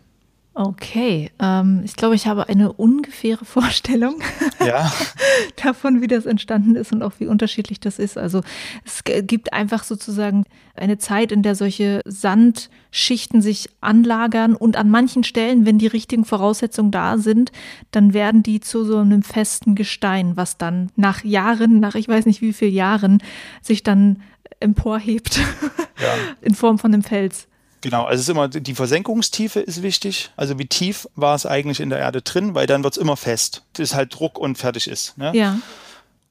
Okay, 0.55 1.31
ähm, 1.39 1.83
ich 1.85 1.95
glaube, 1.95 2.15
ich 2.15 2.27
habe 2.27 2.49
eine 2.49 2.73
ungefähre 2.73 3.45
Vorstellung 3.45 4.21
ja. 4.65 4.91
davon, 5.63 6.01
wie 6.01 6.07
das 6.07 6.25
entstanden 6.25 6.75
ist 6.75 6.91
und 6.91 7.03
auch 7.03 7.13
wie 7.19 7.27
unterschiedlich 7.27 7.79
das 7.79 7.99
ist. 7.99 8.17
Also 8.17 8.41
es 8.83 9.03
gibt 9.05 9.53
einfach 9.53 9.83
sozusagen 9.83 10.45
eine 10.75 10.97
Zeit, 10.97 11.31
in 11.31 11.43
der 11.43 11.55
solche 11.55 12.01
Sandschichten 12.05 13.41
sich 13.41 13.69
anlagern 13.81 14.55
und 14.55 14.75
an 14.75 14.89
manchen 14.89 15.23
Stellen, 15.23 15.65
wenn 15.65 15.77
die 15.77 15.87
richtigen 15.87 16.25
Voraussetzungen 16.25 16.91
da 16.91 17.17
sind, 17.17 17.51
dann 17.91 18.13
werden 18.13 18.43
die 18.43 18.59
zu 18.59 18.83
so 18.83 18.97
einem 18.97 19.23
festen 19.23 19.75
Gestein, 19.75 20.35
was 20.35 20.57
dann 20.57 20.91
nach 20.95 21.23
Jahren, 21.23 21.79
nach 21.79 21.95
ich 21.95 22.07
weiß 22.07 22.25
nicht 22.25 22.41
wie 22.41 22.53
vielen 22.53 22.73
Jahren, 22.73 23.21
sich 23.61 23.83
dann 23.83 24.21
emporhebt 24.59 25.37
ja. 25.37 26.13
in 26.41 26.55
Form 26.55 26.79
von 26.79 26.93
einem 26.93 27.03
Fels. 27.03 27.48
Genau, 27.81 28.03
also 28.03 28.15
es 28.15 28.21
ist 28.21 28.29
immer 28.29 28.49
die 28.49 28.75
Versenkungstiefe 28.75 29.59
ist 29.61 29.81
wichtig. 29.81 30.31
Also 30.35 30.59
wie 30.59 30.67
tief 30.67 31.07
war 31.15 31.35
es 31.35 31.45
eigentlich 31.45 31.79
in 31.79 31.89
der 31.89 31.99
Erde 31.99 32.21
drin, 32.21 32.55
weil 32.55 32.67
dann 32.67 32.83
wird 32.83 32.95
es 32.95 32.97
immer 32.97 33.15
fest. 33.15 33.63
Das 33.73 33.91
ist 33.91 33.95
halt 33.95 34.13
Druck 34.13 34.37
und 34.37 34.57
fertig 34.57 34.87
ist. 34.87 35.17
Ne? 35.17 35.31
Ja. 35.33 35.57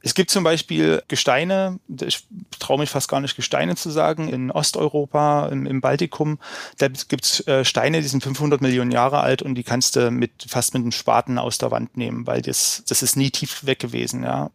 Es 0.00 0.14
gibt 0.14 0.30
zum 0.30 0.44
Beispiel 0.44 1.02
Gesteine, 1.08 1.80
ich 1.88 2.24
traue 2.60 2.78
mich 2.78 2.90
fast 2.90 3.08
gar 3.08 3.20
nicht 3.20 3.34
Gesteine 3.34 3.74
zu 3.74 3.90
sagen, 3.90 4.28
in 4.28 4.50
Osteuropa, 4.50 5.48
im, 5.48 5.66
im 5.66 5.80
Baltikum, 5.80 6.38
da 6.78 6.86
gibt 6.86 7.24
es 7.24 7.46
äh, 7.48 7.64
Steine, 7.64 8.00
die 8.00 8.06
sind 8.06 8.22
500 8.22 8.60
Millionen 8.60 8.92
Jahre 8.92 9.20
alt 9.20 9.42
und 9.42 9.56
die 9.56 9.64
kannst 9.64 9.96
du 9.96 10.12
mit, 10.12 10.46
fast 10.48 10.72
mit 10.74 10.82
einem 10.82 10.92
Spaten 10.92 11.36
aus 11.38 11.58
der 11.58 11.72
Wand 11.72 11.96
nehmen, 11.96 12.28
weil 12.28 12.42
das, 12.42 12.84
das 12.86 13.02
ist 13.02 13.16
nie 13.16 13.30
tief 13.30 13.66
weg 13.66 13.80
gewesen, 13.80 14.22
ja. 14.22 14.50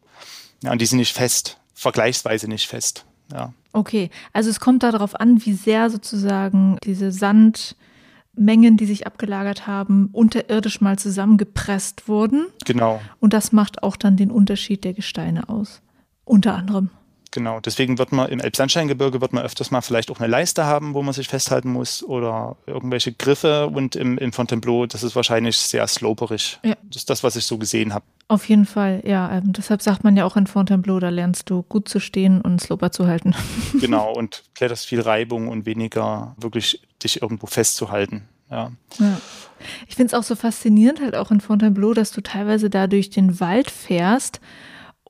Ja, 0.64 0.72
und 0.72 0.80
die 0.80 0.86
sind 0.86 1.00
nicht 1.00 1.14
fest, 1.14 1.58
vergleichsweise 1.74 2.48
nicht 2.48 2.68
fest, 2.68 3.04
ja. 3.32 3.54
Okay, 3.74 4.12
also 4.34 4.52
es 4.52 4.60
kommt 4.60 4.84
darauf 4.84 5.20
an, 5.20 5.44
wie 5.46 5.54
sehr 5.54 5.90
sozusagen 5.90 6.78
diese 6.84 7.12
Sandmengen, 7.12 8.78
die 8.78 8.86
sich 8.86 9.08
abgelagert 9.08 9.66
haben, 9.66 10.10
unterirdisch 10.12 10.80
mal 10.80 11.00
zusammengepresst 11.00 12.08
wurden. 12.08 12.46
Genau. 12.66 13.02
Und 13.20 13.34
das 13.34 13.52
macht 13.52 13.82
auch 13.82 13.96
dann 13.96 14.16
den 14.16 14.30
Unterschied 14.30 14.84
der 14.84 14.94
Gesteine 14.94 15.50
aus. 15.50 15.82
Unter 16.24 16.54
anderem. 16.54 16.92
Genau, 17.34 17.60
deswegen 17.60 17.98
wird 17.98 18.12
man 18.12 18.30
im 18.30 18.40
Elbsandsteingebirge 18.40 19.20
wird 19.20 19.34
man 19.34 19.44
öfters 19.44 19.72
mal 19.72 19.82
vielleicht 19.82 20.12
auch 20.12 20.20
eine 20.20 20.28
Leiste 20.28 20.66
haben, 20.66 20.94
wo 20.94 21.02
man 21.02 21.16
sich 21.16 21.28
festhalten 21.28 21.72
muss 21.72 22.04
oder 22.04 22.58
irgendwelche 22.68 23.12
Griffe 23.12 23.66
und 23.66 23.96
im, 23.96 24.20
im 24.20 24.32
Fontainebleau, 24.32 24.86
das 24.86 25.02
ist 25.02 25.16
wahrscheinlich 25.16 25.58
sehr 25.58 25.88
sloperig. 25.88 26.60
Ja. 26.64 26.76
Das 26.84 26.98
ist 26.98 27.10
das, 27.10 27.24
was 27.24 27.36
ich 27.36 27.46
so 27.46 27.58
gesehen 27.58 27.92
habe. 27.92 28.06
Auf 28.28 28.48
jeden 28.48 28.68
Fall, 28.68 29.02
ja. 29.04 29.36
Ähm, 29.36 29.52
deshalb 29.52 29.82
sagt 29.82 30.04
man 30.04 30.16
ja 30.16 30.26
auch 30.26 30.38
in 30.38 30.46
Fontainebleau, 30.46 31.00
da 31.00 31.10
lernst 31.10 31.50
du 31.50 31.64
gut 31.64 31.90
zu 31.90 32.00
stehen 32.00 32.40
und 32.40 32.62
Sloper 32.62 32.92
zu 32.92 33.08
halten. 33.08 33.34
genau, 33.82 34.14
und 34.14 34.44
kletterst 34.54 34.86
viel 34.86 35.02
Reibung 35.02 35.48
und 35.48 35.66
weniger 35.66 36.36
wirklich 36.38 36.84
dich 37.02 37.24
irgendwo 37.24 37.48
festzuhalten. 37.48 38.30
Ja. 38.52 38.72
ja. 39.00 39.20
Ich 39.88 39.96
finde 39.96 40.14
es 40.14 40.20
auch 40.20 40.24
so 40.24 40.36
faszinierend, 40.36 41.02
halt 41.02 41.16
auch 41.16 41.32
in 41.32 41.42
Fontainebleau, 41.42 41.96
dass 41.96 42.12
du 42.12 42.22
teilweise 42.22 42.70
da 42.70 42.86
durch 42.86 43.10
den 43.10 43.40
Wald 43.40 43.72
fährst 43.72 44.40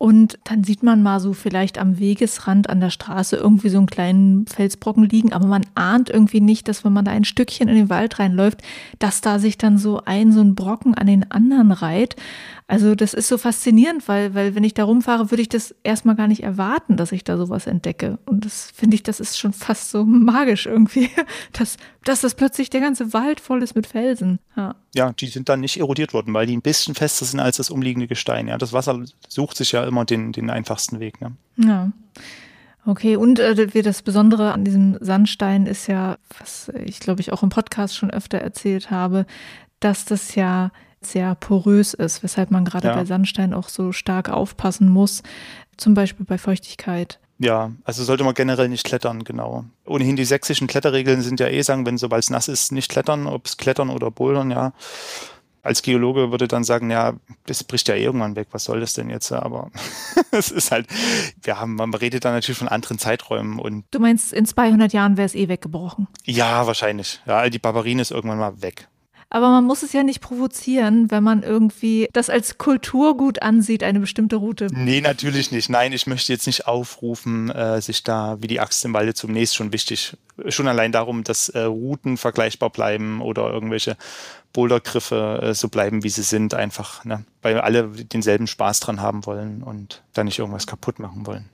und 0.03 0.37
dann 0.43 0.65
sieht 0.65 0.83
man 0.83 1.01
mal 1.01 1.21
so 1.21 1.31
vielleicht 1.31 1.77
am 1.77 1.97
Wegesrand 1.97 2.69
an 2.69 2.81
der 2.81 2.89
Straße 2.89 3.37
irgendwie 3.37 3.69
so 3.69 3.77
einen 3.77 3.87
kleinen 3.87 4.45
Felsbrocken 4.47 5.05
liegen, 5.05 5.31
aber 5.31 5.47
man 5.47 5.65
ahnt 5.75 6.09
irgendwie 6.09 6.41
nicht, 6.41 6.67
dass 6.67 6.83
wenn 6.83 6.91
man 6.91 7.05
da 7.05 7.11
ein 7.11 7.23
Stückchen 7.23 7.69
in 7.69 7.75
den 7.75 7.89
Wald 7.89 8.19
reinläuft, 8.19 8.61
dass 8.99 9.21
da 9.21 9.39
sich 9.39 9.57
dann 9.57 9.77
so 9.77 10.01
ein, 10.03 10.33
so 10.33 10.41
ein 10.41 10.55
Brocken 10.55 10.93
an 10.93 11.07
den 11.07 11.31
anderen 11.31 11.71
reiht. 11.71 12.17
Also 12.67 12.95
das 12.95 13.13
ist 13.13 13.27
so 13.27 13.37
faszinierend, 13.37 14.07
weil, 14.07 14.33
weil 14.33 14.55
wenn 14.55 14.63
ich 14.63 14.73
da 14.73 14.85
rumfahre, 14.85 15.31
würde 15.31 15.41
ich 15.41 15.49
das 15.49 15.75
erstmal 15.83 16.15
gar 16.15 16.27
nicht 16.27 16.43
erwarten, 16.43 16.95
dass 16.95 17.11
ich 17.11 17.23
da 17.23 17.37
sowas 17.37 17.67
entdecke. 17.67 18.19
Und 18.25 18.45
das 18.45 18.71
finde 18.73 18.95
ich, 18.95 19.03
das 19.03 19.19
ist 19.19 19.37
schon 19.37 19.53
fast 19.53 19.91
so 19.91 20.05
magisch 20.05 20.65
irgendwie, 20.65 21.09
dass, 21.53 21.77
dass 22.05 22.21
das 22.21 22.35
plötzlich 22.35 22.69
der 22.69 22.81
ganze 22.81 23.13
Wald 23.13 23.39
voll 23.39 23.61
ist 23.63 23.75
mit 23.75 23.87
Felsen. 23.87 24.39
Ja. 24.55 24.75
ja, 24.95 25.11
die 25.11 25.27
sind 25.27 25.49
dann 25.49 25.59
nicht 25.59 25.77
erodiert 25.77 26.13
worden, 26.13 26.33
weil 26.33 26.45
die 26.45 26.55
ein 26.55 26.61
bisschen 26.61 26.95
fester 26.95 27.25
sind 27.25 27.39
als 27.39 27.57
das 27.57 27.69
umliegende 27.69 28.07
Gestein. 28.07 28.47
Ja, 28.47 28.57
das 28.57 28.71
Wasser 28.71 29.03
sucht 29.27 29.57
sich 29.57 29.73
ja 29.73 29.83
immer 29.83 30.05
den, 30.05 30.31
den 30.31 30.49
einfachsten 30.49 30.99
Weg. 30.99 31.19
Ne? 31.21 31.33
Ja. 31.57 31.91
Okay, 32.85 33.15
und 33.15 33.39
äh, 33.39 33.81
das 33.81 34.01
Besondere 34.01 34.51
an 34.51 34.65
diesem 34.65 34.97
Sandstein 34.99 35.67
ist 35.67 35.87
ja, 35.87 36.17
was 36.37 36.69
ich 36.85 36.99
glaube 36.99 37.21
ich 37.21 37.31
auch 37.31 37.41
im 37.41 37.49
Podcast 37.49 37.95
schon 37.95 38.11
öfter 38.11 38.39
erzählt 38.39 38.91
habe, 38.91 39.25
dass 39.79 40.03
das 40.03 40.35
ja 40.35 40.71
sehr 41.05 41.35
porös 41.35 41.93
ist, 41.93 42.23
weshalb 42.23 42.51
man 42.51 42.65
gerade 42.65 42.87
ja. 42.87 42.95
bei 42.95 43.05
Sandstein 43.05 43.53
auch 43.53 43.69
so 43.69 43.91
stark 43.91 44.29
aufpassen 44.29 44.89
muss, 44.89 45.23
zum 45.77 45.93
Beispiel 45.93 46.25
bei 46.25 46.37
Feuchtigkeit. 46.37 47.19
Ja, 47.39 47.71
also 47.83 48.03
sollte 48.03 48.23
man 48.23 48.35
generell 48.35 48.69
nicht 48.69 48.85
klettern, 48.85 49.23
genau. 49.23 49.65
Ohnehin 49.85 50.15
die 50.15 50.25
sächsischen 50.25 50.67
Kletterregeln 50.67 51.21
sind 51.21 51.39
ja 51.39 51.47
eh 51.47 51.61
sagen, 51.61 51.85
wenn 51.85 51.97
sobald 51.97 52.23
es 52.23 52.29
nass 52.29 52.47
ist, 52.47 52.71
nicht 52.71 52.89
klettern, 52.89 53.27
ob 53.27 53.47
es 53.47 53.57
klettern 53.57 53.89
oder 53.89 54.11
bouldern, 54.11 54.51
ja. 54.51 54.73
Als 55.61 55.81
Geologe 55.81 56.29
würde 56.31 56.47
dann 56.47 56.65
sagen, 56.65 56.91
ja, 56.91 57.13
das 57.45 57.63
bricht 57.63 57.87
ja 57.87 57.95
irgendwann 57.95 58.35
weg, 58.35 58.49
was 58.51 58.65
soll 58.65 58.81
das 58.81 58.93
denn 58.93 59.09
jetzt? 59.09 59.31
Aber 59.31 59.71
es 60.31 60.51
ist 60.51 60.71
halt, 60.71 60.87
wir 61.41 61.59
haben, 61.59 61.75
man 61.75 61.93
redet 61.93 62.25
dann 62.25 62.33
natürlich 62.33 62.59
von 62.59 62.67
anderen 62.67 62.99
Zeiträumen 62.99 63.59
und. 63.59 63.85
Du 63.91 63.99
meinst, 63.99 64.33
in 64.33 64.45
200 64.45 64.93
Jahren 64.93 65.17
wäre 65.17 65.25
es 65.25 65.35
eh 65.35 65.47
weggebrochen? 65.47 66.07
Ja, 66.25 66.67
wahrscheinlich. 66.67 67.21
Ja, 67.25 67.49
die 67.49 67.59
Barbarine 67.59 68.01
ist 68.01 68.11
irgendwann 68.11 68.39
mal 68.39 68.61
weg. 68.61 68.87
Aber 69.33 69.49
man 69.49 69.63
muss 69.63 69.81
es 69.81 69.93
ja 69.93 70.03
nicht 70.03 70.21
provozieren, 70.21 71.09
wenn 71.09 71.23
man 71.23 71.41
irgendwie 71.41 72.07
das 72.13 72.29
als 72.29 72.59
Kulturgut 72.59 73.41
ansieht, 73.41 73.81
eine 73.81 73.99
bestimmte 73.99 74.35
Route. 74.35 74.67
Nee, 74.71 75.01
natürlich 75.01 75.51
nicht. 75.51 75.69
Nein, 75.69 75.91
ich 75.91 76.05
möchte 76.05 76.31
jetzt 76.31 76.45
nicht 76.45 76.67
aufrufen, 76.67 77.49
äh, 77.49 77.81
sich 77.81 78.03
da 78.03 78.37
wie 78.41 78.47
die 78.47 78.59
Axt 78.59 78.85
im 78.85 78.93
Walde 78.93 79.15
zunächst 79.15 79.55
schon 79.55 79.73
wichtig. 79.73 80.15
Schon 80.49 80.67
allein 80.67 80.91
darum, 80.91 81.23
dass 81.23 81.49
äh, 81.49 81.61
Routen 81.61 82.17
vergleichbar 82.17 82.69
bleiben 82.69 83.21
oder 83.21 83.51
irgendwelche 83.51 83.97
Bouldergriffe 84.53 85.39
äh, 85.41 85.53
so 85.55 85.67
bleiben, 85.67 86.03
wie 86.03 86.09
sie 86.09 86.21
sind, 86.21 86.53
einfach, 86.53 87.03
ne? 87.03 87.25
weil 87.41 87.59
alle 87.59 87.87
denselben 87.87 88.45
Spaß 88.45 88.81
dran 88.81 89.01
haben 89.01 89.25
wollen 89.25 89.63
und 89.63 90.03
da 90.13 90.23
nicht 90.23 90.37
irgendwas 90.37 90.67
kaputt 90.67 90.99
machen 90.99 91.25
wollen. 91.25 91.49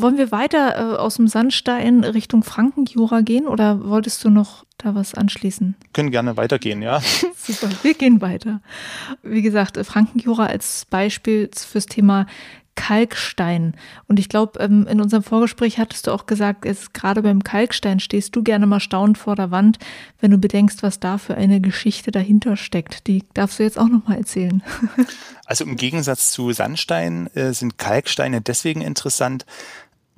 Wollen 0.00 0.16
wir 0.16 0.30
weiter 0.30 0.76
äh, 0.76 0.96
aus 0.96 1.16
dem 1.16 1.26
Sandstein 1.26 2.04
Richtung 2.04 2.44
Frankenjura 2.44 3.22
gehen 3.22 3.48
oder 3.48 3.84
wolltest 3.84 4.22
du 4.24 4.30
noch 4.30 4.64
da 4.76 4.94
was 4.94 5.14
anschließen? 5.14 5.74
Können 5.92 6.12
gerne 6.12 6.36
weitergehen, 6.36 6.82
ja. 6.82 7.00
Super, 7.36 7.68
wir 7.82 7.94
gehen 7.94 8.20
weiter. 8.20 8.60
Wie 9.24 9.42
gesagt, 9.42 9.76
Frankenjura 9.84 10.46
als 10.46 10.84
Beispiel 10.84 11.50
fürs 11.52 11.86
Thema 11.86 12.26
Kalkstein. 12.76 13.74
Und 14.06 14.20
ich 14.20 14.28
glaube, 14.28 14.60
ähm, 14.60 14.86
in 14.88 15.00
unserem 15.00 15.24
Vorgespräch 15.24 15.80
hattest 15.80 16.06
du 16.06 16.12
auch 16.12 16.26
gesagt, 16.26 16.64
es, 16.64 16.92
gerade 16.92 17.22
beim 17.22 17.42
Kalkstein 17.42 17.98
stehst 17.98 18.36
du 18.36 18.44
gerne 18.44 18.68
mal 18.68 18.78
staunend 18.78 19.18
vor 19.18 19.34
der 19.34 19.50
Wand, 19.50 19.80
wenn 20.20 20.30
du 20.30 20.38
bedenkst, 20.38 20.84
was 20.84 21.00
da 21.00 21.18
für 21.18 21.34
eine 21.34 21.60
Geschichte 21.60 22.12
dahinter 22.12 22.56
steckt. 22.56 23.08
Die 23.08 23.24
darfst 23.34 23.58
du 23.58 23.64
jetzt 23.64 23.80
auch 23.80 23.88
noch 23.88 24.06
mal 24.06 24.16
erzählen. 24.16 24.62
Also 25.44 25.64
im 25.64 25.76
Gegensatz 25.76 26.30
zu 26.30 26.52
Sandstein 26.52 27.26
äh, 27.28 27.54
sind 27.54 27.78
Kalksteine 27.78 28.42
deswegen 28.42 28.82
interessant, 28.82 29.46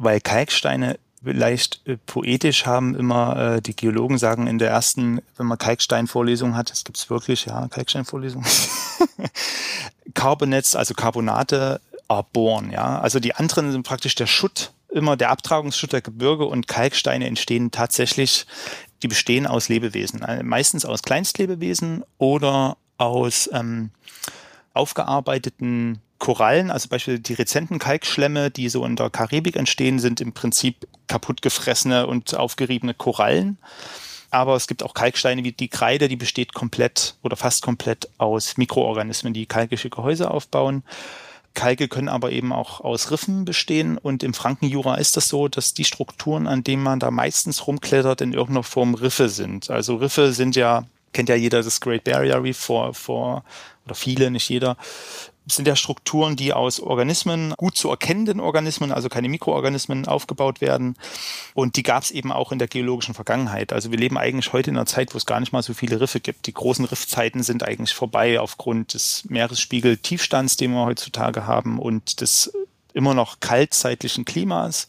weil 0.01 0.21
Kalksteine 0.21 0.99
leicht 1.23 1.83
äh, 1.85 1.99
poetisch 2.07 2.65
haben 2.65 2.95
immer 2.95 3.57
äh, 3.57 3.63
die 3.63 3.77
Geologen 3.77 4.19
sagen 4.19 4.47
in 4.47 4.59
der 4.59 4.71
ersten, 4.71 5.21
wenn 5.37 5.47
man 5.47 5.59
Kalksteinvorlesung 5.59 6.57
hat, 6.57 6.71
das 6.71 6.85
gibt's 6.85 7.11
wirklich, 7.11 7.45
ja, 7.45 7.69
Kalksteinvorlesung. 7.69 8.45
Carbonets, 10.15 10.75
also 10.75 10.95
Carbonate 10.95 11.81
are 12.09 12.27
born, 12.33 12.71
ja. 12.73 12.99
Also 13.01 13.21
die 13.21 13.35
anderen 13.35 13.71
sind 13.71 13.87
praktisch 13.87 14.15
der 14.15 14.27
Schutt 14.27 14.73
immer 14.89 15.17
der 15.17 15.31
Abtragungsschutt 15.31 15.93
der 15.93 16.01
Gebirge 16.01 16.47
und 16.47 16.67
Kalksteine 16.67 17.27
entstehen 17.27 17.71
tatsächlich, 17.71 18.47
die 19.03 19.09
bestehen 19.09 19.47
aus 19.47 19.69
Lebewesen, 19.69 20.23
äh, 20.23 20.43
meistens 20.43 20.85
aus 20.85 21.03
Kleinstlebewesen 21.03 22.03
oder 22.19 22.77
aus 22.97 23.49
ähm, 23.53 23.91
aufgearbeiteten 24.73 26.01
Korallen, 26.21 26.71
also 26.71 26.89
beispielsweise 26.89 27.23
die 27.23 27.35
rezenten 27.35 27.81
Kalkschlämme, 27.81 28.53
die 28.53 28.69
so 28.69 28.85
in 28.85 28.95
der 28.95 29.11
Karibik 29.11 29.57
entstehen, 29.57 29.99
sind 29.99 30.21
im 30.21 30.33
Prinzip 30.33 30.87
kaputtgefressene 31.09 32.07
und 32.07 32.37
aufgeriebene 32.37 32.95
Korallen. 32.95 33.59
Aber 34.31 34.55
es 34.55 34.69
gibt 34.69 34.85
auch 34.85 34.95
Kalksteine 34.95 35.43
wie 35.43 35.51
die 35.51 35.69
Kreide, 35.69 36.07
die 36.07 36.17
besteht 36.17 36.55
komplett 36.55 37.17
oder 37.23 37.37
fast 37.37 37.63
komplett 37.63 38.09
aus 38.19 38.59
Mikroorganismen, 38.59 39.33
die 39.33 39.47
kalkische 39.47 39.91
Gehäuse 39.91 40.31
aufbauen. 40.31 40.85
Kalke 41.55 41.89
können 41.89 42.09
aber 42.09 42.31
eben 42.31 42.53
auch 42.53 42.81
aus 42.81 43.11
Riffen 43.11 43.45
bestehen 43.45 43.99
und 43.99 44.23
im 44.23 44.35
Frankenjura 44.35 44.97
ist 44.97 45.17
das 45.17 45.29
so, 45.29 45.49
dass 45.49 45.75
die 45.75 45.85
Strukturen, 45.85 46.47
an 46.47 46.63
denen 46.63 46.83
man 46.83 47.01
da 47.01 47.11
meistens 47.11 47.67
rumklettert, 47.67 48.21
in 48.21 48.35
irgendeiner 48.35 48.63
Form 48.63 48.95
Riffe 48.95 49.29
sind. 49.29 49.69
Also 49.69 49.97
Riffe 49.97 50.33
sind 50.33 50.55
ja, 50.55 50.85
kennt 51.13 51.29
ja 51.29 51.35
jeder 51.35 51.63
das 51.63 51.81
Great 51.81 52.05
Barrier 52.05 52.41
Reef 52.43 52.59
vor, 52.59 52.95
vor 52.95 53.43
oder 53.85 53.97
viele, 53.97 54.31
nicht 54.31 54.49
jeder, 54.49 54.77
sind 55.47 55.67
ja 55.67 55.77
Strukturen, 55.77 56.37
die 56.37 56.53
aus 56.53 56.81
Organismen, 56.81 57.55
gut 57.57 57.77
zu 57.77 57.89
erkennenden 57.91 58.41
Organismen, 58.41 58.93
also 58.93 59.09
keine 59.09 59.29
Mikroorganismen, 59.29 60.07
aufgebaut 60.07 60.61
werden. 60.61 60.97
Und 61.55 61.77
die 61.77 61.83
gab 61.83 62.03
es 62.03 62.11
eben 62.11 62.33
auch 62.33 62.53
in 62.53 62.59
der 62.59 62.69
geologischen 62.69 63.15
Vergangenheit. 63.15 63.73
Also 63.73 63.91
wir 63.91 63.99
leben 63.99 64.19
eigentlich 64.19 64.53
heute 64.53 64.71
in 64.71 64.77
einer 64.77 64.87
Zeit, 64.87 65.15
wo 65.15 65.19
es 65.19 65.27
gar 65.27 65.41
nicht 65.41 65.53
mal 65.53 65.63
so 65.63 65.75
viele 65.75 66.01
Riffe 66.01 66.21
gibt. 66.21 66.47
Die 66.47 66.55
großen 66.55 66.85
Riffzeiten 66.85 67.43
sind 67.43 67.63
eigentlich 67.63 67.95
vorbei 67.95 68.39
aufgrund 68.39 68.95
des 68.95 69.25
Meeresspiegel-Tiefstands, 69.29 70.57
den 70.57 70.73
wir 70.73 70.85
heutzutage 70.85 71.47
haben 71.47 71.79
und 71.79 72.21
des 72.21 72.53
immer 72.93 73.15
noch 73.15 73.41
kaltzeitlichen 73.41 74.25
Klimas. 74.25 74.89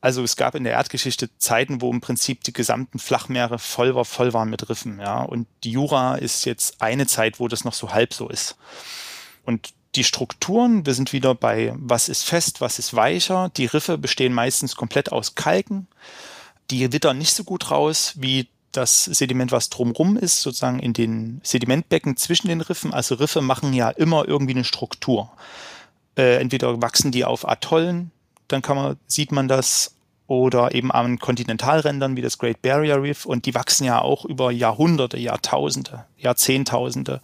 Also 0.00 0.22
es 0.22 0.36
gab 0.36 0.54
in 0.54 0.64
der 0.64 0.74
Erdgeschichte 0.74 1.30
Zeiten, 1.38 1.80
wo 1.80 1.90
im 1.90 2.00
Prinzip 2.00 2.44
die 2.44 2.52
gesamten 2.52 2.98
Flachmeere 2.98 3.58
voll 3.58 3.94
war, 3.94 4.04
voll 4.04 4.32
waren 4.32 4.50
mit 4.50 4.68
Riffen, 4.68 5.00
ja. 5.00 5.22
Und 5.22 5.48
die 5.64 5.72
Jura 5.72 6.16
ist 6.16 6.44
jetzt 6.44 6.80
eine 6.80 7.06
Zeit, 7.06 7.40
wo 7.40 7.48
das 7.48 7.64
noch 7.64 7.72
so 7.72 7.92
halb 7.92 8.14
so 8.14 8.28
ist. 8.28 8.56
Und 9.46 9.72
die 9.94 10.04
Strukturen, 10.04 10.84
wir 10.84 10.92
sind 10.92 11.12
wieder 11.12 11.34
bei, 11.34 11.72
was 11.76 12.08
ist 12.08 12.24
fest, 12.24 12.60
was 12.60 12.78
ist 12.78 12.94
weicher. 12.94 13.50
Die 13.56 13.66
Riffe 13.66 13.96
bestehen 13.96 14.34
meistens 14.34 14.76
komplett 14.76 15.10
aus 15.10 15.34
Kalken. 15.34 15.86
Die 16.70 16.92
wittern 16.92 17.16
nicht 17.16 17.32
so 17.32 17.44
gut 17.44 17.70
raus 17.70 18.12
wie 18.16 18.48
das 18.72 19.04
Sediment, 19.04 19.52
was 19.52 19.70
drumrum 19.70 20.18
ist, 20.18 20.42
sozusagen 20.42 20.80
in 20.80 20.92
den 20.92 21.40
Sedimentbecken 21.42 22.16
zwischen 22.18 22.48
den 22.48 22.60
Riffen. 22.60 22.92
Also 22.92 23.14
Riffe 23.14 23.40
machen 23.40 23.72
ja 23.72 23.88
immer 23.88 24.28
irgendwie 24.28 24.52
eine 24.52 24.64
Struktur. 24.64 25.30
Äh, 26.18 26.36
entweder 26.40 26.82
wachsen 26.82 27.10
die 27.10 27.24
auf 27.24 27.48
Atollen, 27.48 28.10
dann 28.48 28.60
kann 28.60 28.76
man, 28.76 28.96
sieht 29.06 29.32
man 29.32 29.48
das, 29.48 29.96
oder 30.26 30.74
eben 30.74 30.90
an 30.90 31.18
Kontinentalrändern 31.18 32.16
wie 32.16 32.22
das 32.22 32.38
Great 32.38 32.60
Barrier 32.62 33.00
Reef 33.00 33.26
und 33.26 33.46
die 33.46 33.54
wachsen 33.54 33.84
ja 33.84 34.00
auch 34.00 34.24
über 34.24 34.50
Jahrhunderte, 34.50 35.18
Jahrtausende, 35.18 36.04
Jahrzehntausende 36.18 37.20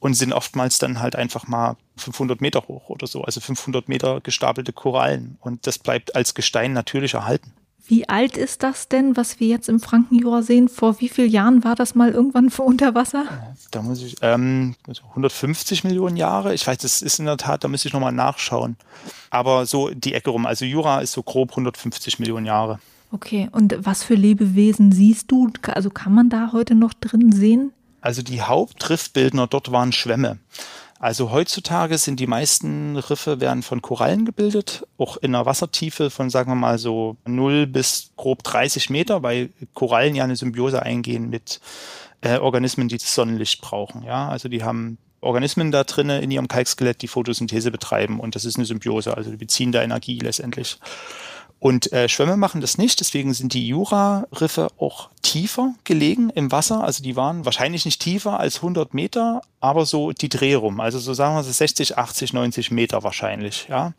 und 0.00 0.14
sind 0.14 0.32
oftmals 0.32 0.78
dann 0.78 1.00
halt 1.00 1.14
einfach 1.14 1.46
mal 1.46 1.76
500 1.98 2.40
Meter 2.40 2.64
hoch 2.66 2.88
oder 2.88 3.06
so, 3.06 3.22
also 3.22 3.40
500 3.40 3.88
Meter 3.88 4.20
gestapelte 4.20 4.72
Korallen. 4.72 5.36
Und 5.40 5.66
das 5.66 5.78
bleibt 5.78 6.16
als 6.16 6.34
Gestein 6.34 6.72
natürlich 6.72 7.14
erhalten. 7.14 7.52
Wie 7.86 8.08
alt 8.08 8.36
ist 8.36 8.62
das 8.62 8.88
denn, 8.88 9.16
was 9.16 9.40
wir 9.40 9.48
jetzt 9.48 9.68
im 9.68 9.80
Frankenjura 9.80 10.42
sehen? 10.42 10.68
Vor 10.68 11.00
wie 11.00 11.08
vielen 11.08 11.30
Jahren 11.30 11.64
war 11.64 11.74
das 11.74 11.96
mal 11.96 12.12
irgendwann 12.12 12.48
vor 12.48 12.64
unter 12.66 12.94
Wasser? 12.94 13.24
Da 13.72 13.82
muss 13.82 14.02
ich, 14.02 14.16
ähm, 14.22 14.76
150 15.10 15.84
Millionen 15.84 16.16
Jahre. 16.16 16.54
Ich 16.54 16.66
weiß, 16.66 16.78
das 16.78 17.02
ist 17.02 17.18
in 17.18 17.26
der 17.26 17.36
Tat, 17.36 17.64
da 17.64 17.68
müsste 17.68 17.88
ich 17.88 17.94
nochmal 17.94 18.12
nachschauen. 18.12 18.76
Aber 19.30 19.66
so 19.66 19.90
die 19.90 20.14
Ecke 20.14 20.30
rum. 20.30 20.46
Also 20.46 20.64
Jura 20.64 21.00
ist 21.00 21.12
so 21.12 21.22
grob 21.22 21.50
150 21.50 22.20
Millionen 22.20 22.46
Jahre. 22.46 22.78
Okay, 23.12 23.48
und 23.50 23.76
was 23.80 24.04
für 24.04 24.14
Lebewesen 24.14 24.92
siehst 24.92 25.30
du? 25.32 25.50
Also 25.62 25.90
kann 25.90 26.14
man 26.14 26.30
da 26.30 26.52
heute 26.52 26.76
noch 26.76 26.94
drin 26.94 27.32
sehen? 27.32 27.72
Also 28.00 28.22
die 28.22 28.42
Hauptriffbildner 28.42 29.46
dort 29.46 29.72
waren 29.72 29.92
Schwämme. 29.92 30.38
Also 31.00 31.30
heutzutage 31.30 31.96
sind 31.96 32.20
die 32.20 32.26
meisten 32.26 32.96
Riffe 32.98 33.40
werden 33.40 33.62
von 33.62 33.80
Korallen 33.80 34.26
gebildet, 34.26 34.86
auch 34.98 35.16
in 35.16 35.34
einer 35.34 35.46
Wassertiefe 35.46 36.10
von, 36.10 36.28
sagen 36.28 36.50
wir 36.50 36.56
mal, 36.56 36.78
so 36.78 37.16
0 37.24 37.66
bis 37.66 38.10
grob 38.16 38.42
30 38.42 38.90
Meter, 38.90 39.22
weil 39.22 39.48
Korallen 39.72 40.14
ja 40.14 40.24
eine 40.24 40.36
Symbiose 40.36 40.82
eingehen 40.82 41.30
mit 41.30 41.60
äh, 42.20 42.36
Organismen, 42.36 42.88
die 42.88 42.98
das 42.98 43.14
Sonnenlicht 43.14 43.62
brauchen. 43.62 44.02
Ja, 44.02 44.28
also 44.28 44.50
die 44.50 44.62
haben 44.62 44.98
Organismen 45.22 45.70
da 45.70 45.84
drinnen 45.84 46.22
in 46.22 46.30
ihrem 46.30 46.48
Kalkskelett, 46.48 47.00
die 47.00 47.08
Photosynthese 47.08 47.70
betreiben 47.70 48.20
und 48.20 48.34
das 48.34 48.44
ist 48.44 48.56
eine 48.56 48.66
Symbiose, 48.66 49.16
also 49.16 49.30
die 49.30 49.38
beziehen 49.38 49.72
da 49.72 49.82
Energie 49.82 50.18
letztendlich. 50.18 50.78
Und 51.60 51.92
äh, 51.92 52.08
Schwämme 52.08 52.38
machen 52.38 52.62
das 52.62 52.78
nicht, 52.78 53.00
deswegen 53.00 53.34
sind 53.34 53.52
die 53.52 53.68
Jura-Riffe 53.68 54.68
auch 54.78 55.10
tiefer 55.20 55.74
gelegen 55.84 56.30
im 56.30 56.50
Wasser. 56.50 56.82
Also 56.82 57.02
die 57.02 57.16
waren 57.16 57.44
wahrscheinlich 57.44 57.84
nicht 57.84 58.00
tiefer 58.00 58.40
als 58.40 58.56
100 58.56 58.94
Meter, 58.94 59.42
aber 59.60 59.84
so 59.84 60.12
die 60.12 60.30
Dreh 60.30 60.54
rum. 60.54 60.80
Also 60.80 60.98
so 60.98 61.12
sagen 61.12 61.36
wir 61.36 61.44
so 61.44 61.52
60, 61.52 61.98
80, 61.98 62.32
90 62.32 62.70
Meter 62.70 63.02
wahrscheinlich, 63.02 63.66
ja. 63.68 63.92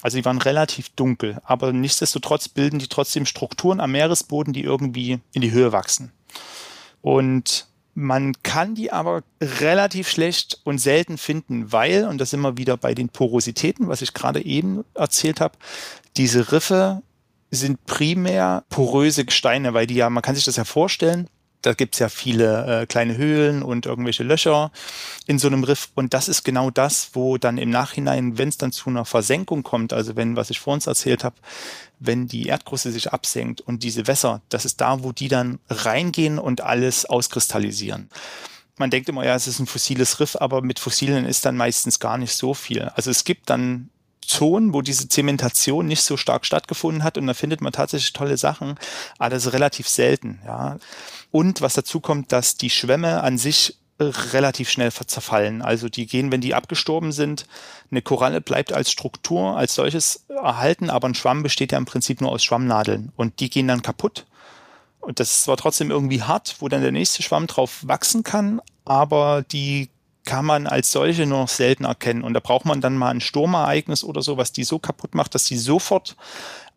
Also 0.00 0.16
die 0.16 0.24
waren 0.24 0.38
relativ 0.38 0.88
dunkel, 0.88 1.40
aber 1.44 1.72
nichtsdestotrotz 1.72 2.48
bilden 2.48 2.78
die 2.78 2.88
trotzdem 2.88 3.26
Strukturen 3.26 3.78
am 3.78 3.92
Meeresboden, 3.92 4.54
die 4.54 4.62
irgendwie 4.62 5.20
in 5.32 5.42
die 5.42 5.52
Höhe 5.52 5.70
wachsen. 5.70 6.12
Und 7.02 7.66
man 7.94 8.34
kann 8.42 8.74
die 8.74 8.90
aber 8.92 9.22
relativ 9.40 10.08
schlecht 10.08 10.60
und 10.64 10.78
selten 10.78 11.18
finden, 11.18 11.72
weil, 11.72 12.06
und 12.06 12.18
das 12.18 12.30
sind 12.30 12.40
wir 12.40 12.56
wieder 12.56 12.76
bei 12.76 12.94
den 12.94 13.08
Porositäten, 13.08 13.88
was 13.88 14.02
ich 14.02 14.14
gerade 14.14 14.44
eben 14.44 14.84
erzählt 14.94 15.40
habe, 15.40 15.58
diese 16.16 16.52
Riffe 16.52 17.02
sind 17.50 17.84
primär 17.84 18.64
poröse 18.70 19.24
Gesteine, 19.24 19.74
weil 19.74 19.86
die 19.86 19.94
ja, 19.94 20.08
man 20.08 20.22
kann 20.22 20.34
sich 20.34 20.44
das 20.44 20.56
ja 20.56 20.64
vorstellen, 20.64 21.28
da 21.62 21.74
gibt's 21.74 21.98
ja 21.98 22.08
viele 22.08 22.82
äh, 22.82 22.86
kleine 22.86 23.16
Höhlen 23.16 23.62
und 23.62 23.86
irgendwelche 23.86 24.24
Löcher 24.24 24.70
in 25.26 25.38
so 25.38 25.46
einem 25.46 25.64
Riff. 25.64 25.88
Und 25.94 26.12
das 26.12 26.28
ist 26.28 26.44
genau 26.44 26.70
das, 26.70 27.10
wo 27.14 27.38
dann 27.38 27.56
im 27.56 27.70
Nachhinein, 27.70 28.36
wenn 28.36 28.48
es 28.48 28.58
dann 28.58 28.72
zu 28.72 28.90
einer 28.90 29.04
Versenkung 29.04 29.62
kommt, 29.62 29.92
also 29.92 30.16
wenn, 30.16 30.36
was 30.36 30.50
ich 30.50 30.60
vor 30.60 30.74
uns 30.74 30.86
erzählt 30.86 31.24
habe, 31.24 31.36
wenn 32.00 32.26
die 32.26 32.46
Erdkruste 32.46 32.90
sich 32.90 33.12
absenkt 33.12 33.60
und 33.60 33.82
diese 33.82 34.06
Wässer, 34.06 34.42
das 34.48 34.64
ist 34.64 34.80
da, 34.80 35.02
wo 35.02 35.12
die 35.12 35.28
dann 35.28 35.60
reingehen 35.70 36.38
und 36.38 36.60
alles 36.60 37.06
auskristallisieren. 37.06 38.10
Man 38.76 38.90
denkt 38.90 39.08
immer, 39.08 39.24
ja, 39.24 39.34
es 39.34 39.46
ist 39.46 39.60
ein 39.60 39.66
fossiles 39.66 40.18
Riff, 40.18 40.36
aber 40.36 40.62
mit 40.62 40.78
Fossilen 40.78 41.24
ist 41.24 41.44
dann 41.44 41.56
meistens 41.56 42.00
gar 42.00 42.18
nicht 42.18 42.34
so 42.34 42.54
viel. 42.54 42.90
Also 42.96 43.10
es 43.10 43.24
gibt 43.24 43.50
dann 43.50 43.90
Zonen, 44.22 44.72
wo 44.72 44.82
diese 44.82 45.08
Zementation 45.08 45.86
nicht 45.86 46.02
so 46.02 46.16
stark 46.16 46.46
stattgefunden 46.46 47.04
hat 47.04 47.18
und 47.18 47.26
da 47.26 47.34
findet 47.34 47.60
man 47.60 47.72
tatsächlich 47.72 48.12
tolle 48.12 48.36
Sachen, 48.36 48.76
aber 49.18 49.30
das 49.30 49.46
ist 49.46 49.52
relativ 49.52 49.88
selten, 49.88 50.40
ja. 50.46 50.78
Und 51.30 51.60
was 51.60 51.74
dazu 51.74 52.00
kommt, 52.00 52.32
dass 52.32 52.56
die 52.56 52.70
Schwämme 52.70 53.22
an 53.22 53.38
sich 53.38 53.76
relativ 54.02 54.70
schnell 54.70 54.92
zerfallen. 54.92 55.62
Also 55.62 55.88
die 55.88 56.06
gehen, 56.06 56.32
wenn 56.32 56.40
die 56.40 56.54
abgestorben 56.54 57.12
sind, 57.12 57.46
eine 57.90 58.02
Koralle 58.02 58.40
bleibt 58.40 58.72
als 58.72 58.90
Struktur 58.90 59.56
als 59.56 59.74
solches 59.74 60.24
erhalten, 60.28 60.90
aber 60.90 61.08
ein 61.08 61.14
Schwamm 61.14 61.42
besteht 61.42 61.72
ja 61.72 61.78
im 61.78 61.84
Prinzip 61.84 62.20
nur 62.20 62.30
aus 62.30 62.42
Schwammnadeln 62.42 63.12
und 63.16 63.40
die 63.40 63.50
gehen 63.50 63.68
dann 63.68 63.82
kaputt. 63.82 64.26
Und 65.00 65.18
das 65.20 65.32
ist 65.32 65.44
zwar 65.44 65.56
trotzdem 65.56 65.90
irgendwie 65.90 66.22
hart, 66.22 66.56
wo 66.60 66.68
dann 66.68 66.82
der 66.82 66.92
nächste 66.92 67.22
Schwamm 67.22 67.46
drauf 67.46 67.80
wachsen 67.82 68.22
kann, 68.22 68.60
aber 68.84 69.42
die 69.42 69.88
kann 70.24 70.44
man 70.44 70.66
als 70.66 70.92
solche 70.92 71.26
nur 71.26 71.40
noch 71.40 71.48
selten 71.48 71.84
erkennen. 71.84 72.22
Und 72.22 72.34
da 72.34 72.40
braucht 72.40 72.64
man 72.64 72.80
dann 72.80 72.96
mal 72.96 73.10
ein 73.10 73.20
Sturmereignis 73.20 74.04
oder 74.04 74.22
so, 74.22 74.36
was 74.36 74.52
die 74.52 74.64
so 74.64 74.78
kaputt 74.78 75.14
macht, 75.14 75.34
dass 75.34 75.44
die 75.44 75.56
sofort 75.56 76.16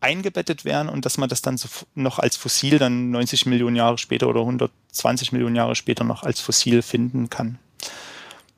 eingebettet 0.02 0.66
werden 0.66 0.90
und 0.90 1.06
dass 1.06 1.18
man 1.18 1.30
das 1.30 1.42
dann 1.42 1.58
so 1.58 1.68
noch 1.94 2.20
als 2.20 2.36
Fossil 2.36 2.80
dann 2.80 3.12
90 3.12 3.46
Millionen 3.46 3.76
Jahre 3.76 3.98
später 3.98 4.28
oder 4.28 4.42
120 4.42 5.32
Millionen 5.32 5.56
Jahre 5.56 5.76
später 5.76 6.04
noch 6.04 6.24
als 6.24 6.40
Fossil 6.40 6.82
finden 6.82 7.30
kann. 7.30 7.60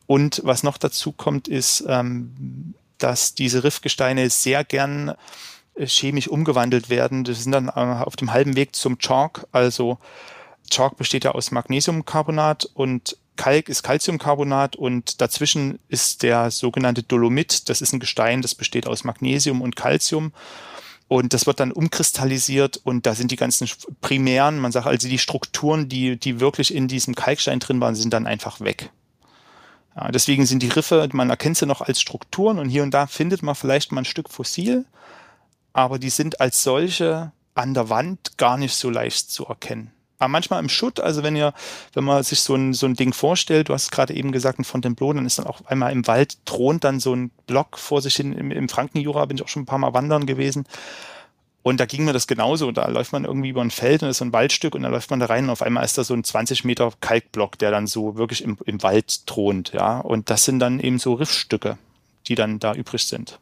Und 0.07 0.41
was 0.45 0.63
noch 0.63 0.77
dazu 0.77 1.11
kommt, 1.11 1.47
ist, 1.47 1.83
ähm, 1.87 2.73
dass 2.97 3.35
diese 3.35 3.63
Riffgesteine 3.63 4.29
sehr 4.29 4.63
gern 4.63 5.13
äh, 5.75 5.85
chemisch 5.85 6.27
umgewandelt 6.27 6.89
werden. 6.89 7.23
Das 7.25 7.43
sind 7.43 7.51
dann 7.51 7.67
äh, 7.67 7.71
auf 7.71 8.15
dem 8.15 8.31
halben 8.31 8.55
Weg 8.55 8.75
zum 8.75 8.99
Chalk. 8.99 9.45
Also 9.51 9.97
Chalk 10.69 10.97
besteht 10.97 11.25
ja 11.25 11.31
aus 11.31 11.51
Magnesiumcarbonat 11.51 12.69
und 12.73 13.17
Kalk 13.37 13.69
ist 13.69 13.83
Calciumcarbonat 13.83 14.75
und 14.75 15.21
dazwischen 15.21 15.79
ist 15.87 16.23
der 16.23 16.51
sogenannte 16.51 17.03
Dolomit. 17.03 17.69
Das 17.69 17.81
ist 17.81 17.93
ein 17.93 17.99
Gestein, 17.99 18.41
das 18.41 18.55
besteht 18.55 18.87
aus 18.87 19.03
Magnesium 19.03 19.61
und 19.61 19.75
Calcium. 19.75 20.33
Und 21.07 21.33
das 21.33 21.47
wird 21.47 21.61
dann 21.61 21.71
umkristallisiert 21.71 22.81
und 22.83 23.05
da 23.05 23.15
sind 23.15 23.31
die 23.31 23.37
ganzen 23.37 23.69
primären, 24.01 24.59
man 24.59 24.73
sagt 24.73 24.87
also 24.87 25.07
die 25.07 25.19
Strukturen, 25.19 25.87
die, 25.87 26.17
die 26.17 26.41
wirklich 26.41 26.75
in 26.75 26.89
diesem 26.89 27.15
Kalkstein 27.15 27.59
drin 27.59 27.79
waren, 27.79 27.95
sind 27.95 28.11
dann 28.11 28.27
einfach 28.27 28.59
weg. 28.59 28.89
Ja, 29.95 30.11
deswegen 30.11 30.45
sind 30.45 30.61
die 30.63 30.67
Riffe, 30.67 31.07
man 31.13 31.29
erkennt 31.29 31.57
sie 31.57 31.65
noch 31.65 31.79
als 31.79 32.01
Strukturen 32.01 32.59
und 32.59 32.67
hier 32.67 32.83
und 32.83 32.93
da 32.93 33.07
findet 33.07 33.41
man 33.41 33.55
vielleicht 33.55 33.93
mal 33.93 34.01
ein 34.01 34.05
Stück 34.05 34.29
Fossil, 34.29 34.85
aber 35.71 35.97
die 35.97 36.09
sind 36.09 36.41
als 36.41 36.61
solche 36.61 37.31
an 37.55 37.73
der 37.73 37.89
Wand 37.89 38.37
gar 38.37 38.57
nicht 38.57 38.75
so 38.75 38.89
leicht 38.89 39.31
zu 39.31 39.45
erkennen 39.45 39.93
aber 40.19 40.29
manchmal 40.29 40.61
im 40.61 40.69
Schutt, 40.69 40.99
also 40.99 41.23
wenn 41.23 41.35
ihr, 41.35 41.53
wenn 41.93 42.03
man 42.03 42.23
sich 42.23 42.41
so 42.41 42.55
ein, 42.55 42.73
so 42.73 42.87
ein 42.87 42.95
Ding 42.95 43.13
vorstellt, 43.13 43.69
du 43.69 43.73
hast 43.73 43.91
gerade 43.91 44.13
eben 44.15 44.31
gesagt, 44.31 44.59
ein 44.59 44.63
Fontainebleau, 44.63 45.13
dann 45.13 45.25
ist 45.25 45.37
dann 45.37 45.47
auch 45.47 45.61
einmal 45.65 45.91
im 45.91 46.07
Wald 46.07 46.43
thront 46.45 46.83
dann 46.83 46.99
so 46.99 47.15
ein 47.15 47.31
Block 47.45 47.77
vor 47.77 48.01
sich 48.01 48.15
hin, 48.15 48.33
im, 48.33 48.51
im 48.51 48.69
Frankenjura 48.69 49.25
bin 49.25 49.37
ich 49.37 49.43
auch 49.43 49.47
schon 49.47 49.63
ein 49.63 49.67
paar 49.67 49.77
Mal 49.77 49.93
wandern 49.93 50.25
gewesen. 50.25 50.65
Und 51.67 51.81
da 51.81 51.85
ging 51.85 52.05
mir 52.05 52.13
das 52.13 52.27
genauso. 52.27 52.71
Da 52.71 52.87
läuft 52.87 53.11
man 53.11 53.25
irgendwie 53.25 53.49
über 53.49 53.61
ein 53.61 53.71
Feld 53.71 54.01
und 54.01 54.07
ist 54.07 54.19
so 54.19 54.25
ein 54.25 54.31
Waldstück 54.31 54.73
und 54.73 54.83
da 54.83 54.87
läuft 54.87 55.09
man 55.09 55.19
da 55.19 55.25
rein 55.25 55.43
und 55.43 55.49
auf 55.49 55.61
einmal 55.61 55.83
ist 55.83 55.97
da 55.97 56.05
so 56.05 56.13
ein 56.13 56.23
20 56.23 56.63
Meter 56.63 56.93
Kalkblock, 57.01 57.57
der 57.59 57.71
dann 57.71 57.87
so 57.87 58.15
wirklich 58.15 58.41
im, 58.41 58.57
im 58.65 58.81
Wald 58.83 59.27
thront, 59.27 59.73
ja. 59.73 59.99
Und 59.99 60.29
das 60.29 60.45
sind 60.45 60.59
dann 60.59 60.79
eben 60.79 60.97
so 60.97 61.15
Riffstücke, 61.15 61.77
die 62.27 62.35
dann 62.35 62.59
da 62.59 62.73
übrig 62.73 63.05
sind. 63.05 63.39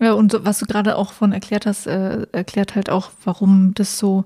Ja, 0.00 0.14
und 0.14 0.38
was 0.40 0.58
du 0.58 0.66
gerade 0.66 0.96
auch 0.96 1.12
von 1.12 1.32
erklärt 1.32 1.66
hast, 1.66 1.86
äh, 1.86 2.26
erklärt 2.32 2.74
halt 2.74 2.88
auch, 2.88 3.10
warum 3.24 3.74
das 3.74 3.98
so 3.98 4.24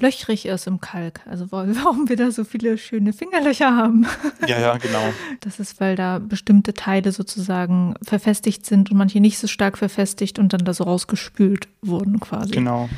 löchrig 0.00 0.46
ist 0.46 0.66
im 0.66 0.80
Kalk. 0.80 1.20
Also 1.26 1.46
warum 1.50 2.08
wir 2.08 2.16
da 2.16 2.30
so 2.30 2.44
viele 2.44 2.78
schöne 2.78 3.12
Fingerlöcher 3.12 3.76
haben. 3.76 4.06
Ja, 4.46 4.58
ja, 4.58 4.76
genau. 4.76 5.12
Das 5.40 5.60
ist, 5.60 5.80
weil 5.80 5.96
da 5.96 6.18
bestimmte 6.18 6.74
Teile 6.74 7.12
sozusagen 7.12 7.94
verfestigt 8.02 8.66
sind 8.66 8.90
und 8.90 8.96
manche 8.96 9.20
nicht 9.20 9.38
so 9.38 9.46
stark 9.46 9.78
verfestigt 9.78 10.38
und 10.38 10.52
dann 10.52 10.64
da 10.64 10.74
so 10.74 10.84
rausgespült 10.84 11.68
wurden 11.80 12.20
quasi. 12.20 12.52
Genau. 12.52 12.88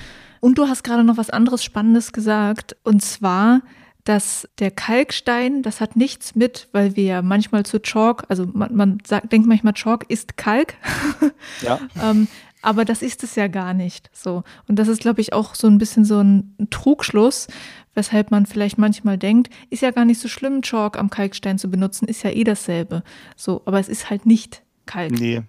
Und 0.41 0.57
du 0.59 0.67
hast 0.69 0.83
gerade 0.83 1.05
noch 1.05 1.17
was 1.17 1.31
anderes 1.31 1.63
Spannendes 1.63 2.13
gesagt. 2.13 2.77
Und 2.83 3.03
zwar, 3.03 3.61
dass 4.05 4.49
der 4.59 4.71
Kalkstein, 4.71 5.63
das 5.63 5.81
hat 5.81 5.97
nichts 5.97 6.35
mit, 6.35 6.69
weil 6.73 6.97
wir 6.97 7.05
ja 7.05 7.23
manchmal 7.23 7.65
zu 7.67 7.81
Chalk, 7.81 8.25
also 8.29 8.47
man, 8.53 8.75
man 8.75 8.99
sagt, 9.07 9.33
denkt 9.33 9.47
manchmal, 9.47 9.75
Chalk 9.75 10.07
ist 10.09 10.37
Kalk. 10.37 10.75
Ja. 11.63 11.81
ähm, 12.03 12.29
aber 12.63 12.85
das 12.85 13.03
ist 13.03 13.23
es 13.23 13.35
ja 13.37 13.49
gar 13.49 13.75
nicht 13.75 14.11
so. 14.13 14.43
Und 14.69 14.79
das 14.79 14.89
ist, 14.89 15.01
glaube 15.01 15.21
ich, 15.21 15.33
auch 15.33 15.55
so 15.55 15.67
ein 15.67 15.79
bisschen 15.79 16.05
so 16.05 16.21
ein 16.21 16.57
Trugschluss, 16.71 17.49
weshalb 17.95 18.31
man 18.31 18.47
vielleicht 18.47 18.79
manchmal 18.79 19.19
denkt, 19.19 19.53
ist 19.71 19.83
ja 19.83 19.91
gar 19.91 20.05
nicht 20.05 20.21
so 20.21 20.29
schlimm, 20.29 20.63
Chalk 20.63 20.99
am 20.99 21.11
Kalkstein 21.11 21.59
zu 21.59 21.71
benutzen, 21.71 22.07
ist 22.07 22.23
ja 22.23 22.31
eh 22.31 22.45
dasselbe. 22.45 23.03
So, 23.37 23.63
aber 23.65 23.81
es 23.81 23.89
ist 23.89 24.11
halt 24.11 24.27
nicht 24.27 24.63
Kalk. 24.87 25.13
Nee. 25.13 25.43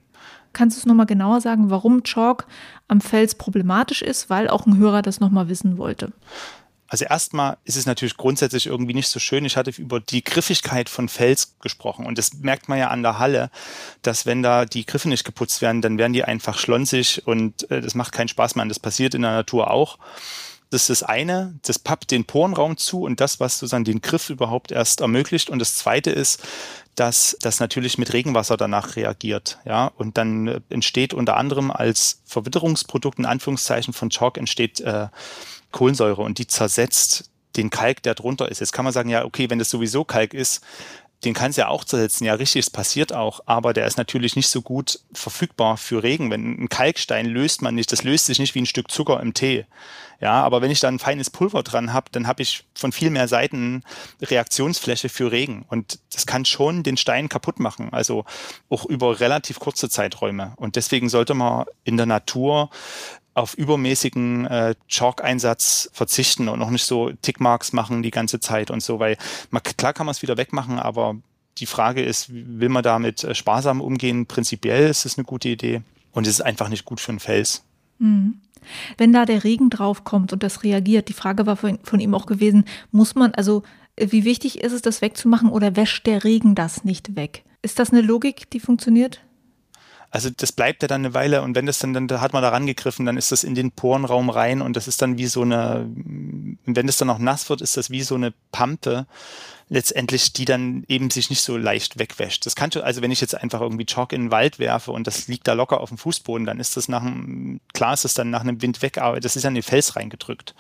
Kannst 0.54 0.78
du 0.78 0.80
es 0.80 0.86
nochmal 0.86 1.06
genauer 1.06 1.42
sagen, 1.42 1.70
warum 1.70 2.04
Chalk 2.04 2.46
am 2.88 3.02
Fels 3.02 3.36
problematisch 3.36 4.02
ist, 4.02 4.30
weil 4.30 4.50
auch 4.50 4.66
ein 4.66 4.78
Hörer 4.78 5.02
das 5.02 5.20
nochmal 5.20 5.48
wissen 5.48 5.78
wollte? 5.78 6.12
Also 6.92 7.06
erstmal 7.06 7.58
ist 7.64 7.78
es 7.78 7.86
natürlich 7.86 8.18
grundsätzlich 8.18 8.66
irgendwie 8.66 8.94
nicht 8.94 9.08
so 9.08 9.18
schön. 9.18 9.46
Ich 9.46 9.56
hatte 9.56 9.72
über 9.78 10.02
die 10.02 10.26
Griffigkeit 10.26 10.90
von 10.90 11.08
Fels 11.08 11.56
gesprochen 11.62 12.06
und 12.06 12.18
das 12.18 12.34
merkt 12.34 12.68
man 12.68 12.80
ja 12.80 12.90
an 12.90 13.02
der 13.02 13.18
Halle, 13.18 13.50
dass 14.02 14.26
wenn 14.26 14.44
da 14.44 14.66
die 14.66 14.86
Griffe 14.86 15.08
nicht 15.08 15.24
geputzt 15.24 15.62
werden, 15.62 15.82
dann 15.82 15.98
werden 15.98 16.12
die 16.12 16.26
einfach 16.26 16.60
schlonsig 16.60 17.26
und 17.26 17.72
äh, 17.72 17.80
das 17.80 17.96
macht 17.96 18.12
keinen 18.12 18.28
Spaß 18.28 18.56
mehr. 18.56 18.64
Und 18.64 18.70
das 18.70 18.80
passiert 18.80 19.16
in 19.16 19.22
der 19.22 19.32
Natur 19.32 19.72
auch. 19.72 20.00
Das 20.70 20.90
ist 20.90 21.02
das 21.02 21.04
eine, 21.04 21.58
das 21.62 21.80
pappt 21.80 22.12
den 22.12 22.26
Porenraum 22.26 22.76
zu 22.76 23.04
und 23.04 23.22
das, 23.22 23.40
was 23.40 23.60
sozusagen 23.60 23.86
den 23.86 24.02
Griff 24.02 24.30
überhaupt 24.30 24.74
erst 24.74 25.00
ermöglicht. 25.00 25.50
Und 25.50 25.60
das 25.60 25.78
zweite 25.78 26.12
ist, 26.12 26.44
dass 26.96 27.38
das 27.40 27.62
natürlich 27.62 28.00
mit 28.00 28.12
Regenwasser 28.12 28.58
danach 28.58 28.98
reagiert. 28.98 29.60
Ja, 29.64 29.88
und 29.96 30.18
dann 30.18 30.48
äh, 30.50 30.60
entsteht 30.68 31.14
unter 31.14 31.38
anderem 31.38 31.72
als 31.72 32.20
Verwitterungsprodukt 32.26 33.18
in 33.18 33.26
Anführungszeichen 33.26 33.94
von 33.94 34.10
Chalk 34.10 34.38
entsteht 34.38 34.82
äh, 34.82 35.08
Kohlensäure 35.72 36.22
und 36.22 36.38
die 36.38 36.48
zersetzt 36.48 37.30
den 37.58 37.70
Kalk, 37.70 38.02
der 38.04 38.16
drunter 38.16 38.50
ist. 38.50 38.60
Jetzt 38.60 38.72
kann 38.72 38.86
man 38.86 38.94
sagen, 38.94 39.10
ja, 39.10 39.26
okay, 39.26 39.50
wenn 39.50 39.60
das 39.60 39.70
sowieso 39.70 40.04
Kalk 40.04 40.34
ist, 40.34 40.62
den 41.24 41.34
kann 41.34 41.52
es 41.52 41.58
ja 41.58 41.68
auch 41.68 41.84
zersetzen. 41.84 42.26
Ja, 42.26 42.34
richtig, 42.34 42.62
es 42.62 42.70
passiert 42.70 43.14
auch, 43.14 43.42
aber 43.46 43.74
der 43.74 43.86
ist 43.86 43.98
natürlich 43.98 44.36
nicht 44.36 44.48
so 44.48 44.62
gut 44.62 45.00
verfügbar 45.14 45.78
für 45.78 46.02
Regen. 46.02 46.32
Wenn 46.32 46.64
ein 46.64 46.70
Kalkstein 46.70 47.28
löst 47.28 47.62
man 47.62 47.76
nicht, 47.76 47.92
das 47.92 48.04
löst 48.04 48.26
sich 48.26 48.40
nicht 48.40 48.56
wie 48.56 48.62
ein 48.62 48.66
Stück 48.66 48.90
Zucker 48.90 49.20
im 49.20 49.34
Tee. 49.34 49.66
Ja, 50.20 50.44
aber 50.44 50.62
wenn 50.62 50.72
ich 50.72 50.80
da 50.80 50.88
ein 50.88 51.00
feines 51.00 51.30
Pulver 51.30 51.64
dran 51.64 51.94
habe, 51.94 52.08
dann 52.12 52.28
habe 52.28 52.44
ich 52.44 52.64
von 52.76 52.92
viel 52.92 53.10
mehr 53.10 53.28
Seiten 53.28 53.84
Reaktionsfläche 54.22 55.10
für 55.10 55.32
Regen. 55.32 55.66
Und 55.68 56.00
das 56.14 56.28
kann 56.28 56.46
schon 56.46 56.84
den 56.84 56.98
Stein 56.98 57.30
kaputt 57.30 57.60
machen, 57.60 57.90
also 57.92 58.26
auch 58.70 58.86
über 58.86 59.20
relativ 59.20 59.60
kurze 59.60 59.90
Zeiträume. 59.90 60.54
Und 60.58 60.76
deswegen 60.76 61.10
sollte 61.10 61.34
man 61.34 61.66
in 61.84 61.98
der 61.98 62.06
Natur 62.06 62.70
auf 63.42 63.56
übermäßigen 63.56 64.46
äh, 64.46 64.76
Chalk-Einsatz 64.88 65.90
verzichten 65.94 66.48
und 66.48 66.60
noch 66.60 66.70
nicht 66.70 66.86
so 66.86 67.12
Tickmarks 67.22 67.74
machen 67.74 68.04
die 68.04 68.12
ganze 68.12 68.40
Zeit 68.40 68.72
und 68.72 68.82
so, 68.82 69.00
weil 69.00 69.18
man, 69.50 69.64
klar 69.64 69.94
kann 69.94 70.06
man 70.06 70.12
es 70.12 70.22
wieder 70.22 70.38
wegmachen, 70.38 70.80
aber 70.80 71.16
die 71.58 71.66
Frage 71.66 72.02
ist, 72.02 72.30
will 72.32 72.70
man 72.70 72.84
damit 72.84 73.24
äh, 73.24 73.36
sparsam 73.36 73.82
umgehen? 73.82 74.26
Prinzipiell 74.28 74.90
ist 74.90 75.06
es 75.06 75.18
eine 75.18 75.26
gute 75.26 75.50
Idee 75.50 75.82
und 76.12 76.28
es 76.28 76.36
ist 76.36 76.42
einfach 76.42 76.70
nicht 76.70 76.86
gut 76.86 77.00
für 77.00 77.10
einen 77.10 77.20
Fels. 77.20 77.64
Mhm. 78.00 78.40
Wenn 78.98 79.12
da 79.12 79.26
der 79.26 79.44
Regen 79.44 79.72
draufkommt 79.72 80.34
und 80.34 80.44
das 80.44 80.64
reagiert, 80.64 81.10
die 81.10 81.14
Frage 81.14 81.48
war 81.48 81.56
von, 81.56 81.80
von 81.84 82.00
ihm 82.00 82.14
auch 82.14 82.28
gewesen, 82.28 82.66
muss 82.92 83.16
man, 83.16 83.34
also 83.34 83.64
wie 83.98 84.24
wichtig 84.24 84.62
ist 84.62 84.72
es, 84.72 84.82
das 84.82 85.02
wegzumachen 85.02 85.50
oder 85.50 85.76
wäscht 85.76 86.06
der 86.06 86.24
Regen 86.24 86.54
das 86.54 86.84
nicht 86.84 87.16
weg? 87.16 87.44
Ist 87.64 87.80
das 87.80 87.92
eine 87.92 88.02
Logik, 88.02 88.50
die 88.52 88.60
funktioniert? 88.60 89.22
Also 90.12 90.30
das 90.30 90.52
bleibt 90.52 90.82
ja 90.82 90.90
dann 90.90 91.06
eine 91.06 91.14
Weile 91.14 91.42
und 91.42 91.56
wenn 91.56 91.66
das 91.66 91.80
dann, 91.80 91.94
dann 91.94 92.10
da 92.10 92.20
hat 92.20 92.34
man 92.34 92.44
da 92.44 92.50
rangegriffen, 92.50 93.06
dann 93.06 93.16
ist 93.16 93.32
das 93.32 93.46
in 93.46 93.56
den 93.56 93.72
Porenraum 93.72 94.30
rein 94.30 94.62
und 94.62 94.76
das 94.76 94.90
ist 94.90 95.02
dann 95.02 95.18
wie 95.18 95.26
so 95.26 95.42
eine, 95.42 95.90
wenn 95.96 96.88
das 96.88 96.98
dann 96.98 97.10
auch 97.10 97.18
nass 97.18 97.50
wird, 97.50 97.62
ist 97.62 97.78
das 97.78 97.90
wie 97.90 98.02
so 98.02 98.16
eine 98.16 98.34
Pampe 98.52 99.08
letztendlich, 99.70 100.34
die 100.34 100.44
dann 100.44 100.84
eben 100.90 101.10
sich 101.10 101.30
nicht 101.30 101.42
so 101.42 101.56
leicht 101.56 101.98
wegwäscht. 101.98 102.46
Das 102.46 102.58
kann 102.58 102.72
also 102.84 103.02
wenn 103.02 103.10
ich 103.10 103.22
jetzt 103.22 103.36
einfach 103.36 103.62
irgendwie 103.62 103.86
Chalk 103.86 104.12
in 104.12 104.24
den 104.24 104.32
Wald 104.32 104.60
werfe 104.60 104.92
und 104.92 105.08
das 105.08 105.30
liegt 105.30 105.48
da 105.48 105.54
locker 105.54 105.80
auf 105.80 105.88
dem 105.88 105.98
Fußboden, 105.98 106.46
dann 106.46 106.60
ist 106.60 106.76
das 106.76 106.90
nach 106.90 107.04
einem, 107.04 107.62
klar 107.74 107.94
ist 107.94 108.04
das 108.04 108.14
dann 108.14 108.30
nach 108.30 108.42
einem 108.42 108.62
Wind 108.62 108.82
weg, 108.82 108.98
aber 108.98 109.22
das 109.22 109.38
ist 109.38 109.44
ja 109.44 109.48
in 109.48 109.54
den 109.54 109.64
Fels 109.64 109.96
reingedrückt. 109.96 110.56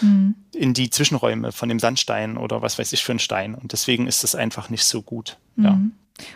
Mhm. 0.00 0.36
In 0.54 0.74
die 0.74 0.90
Zwischenräume 0.90 1.50
von 1.50 1.68
dem 1.68 1.80
Sandstein 1.80 2.36
oder 2.36 2.62
was 2.62 2.78
weiß 2.78 2.92
ich 2.92 3.02
für 3.02 3.10
einen 3.10 3.18
Stein. 3.18 3.56
Und 3.56 3.72
deswegen 3.72 4.06
ist 4.06 4.22
das 4.22 4.36
einfach 4.36 4.70
nicht 4.70 4.84
so 4.84 5.02
gut. 5.02 5.38
Mhm. 5.56 5.64
Ja. 5.64 5.80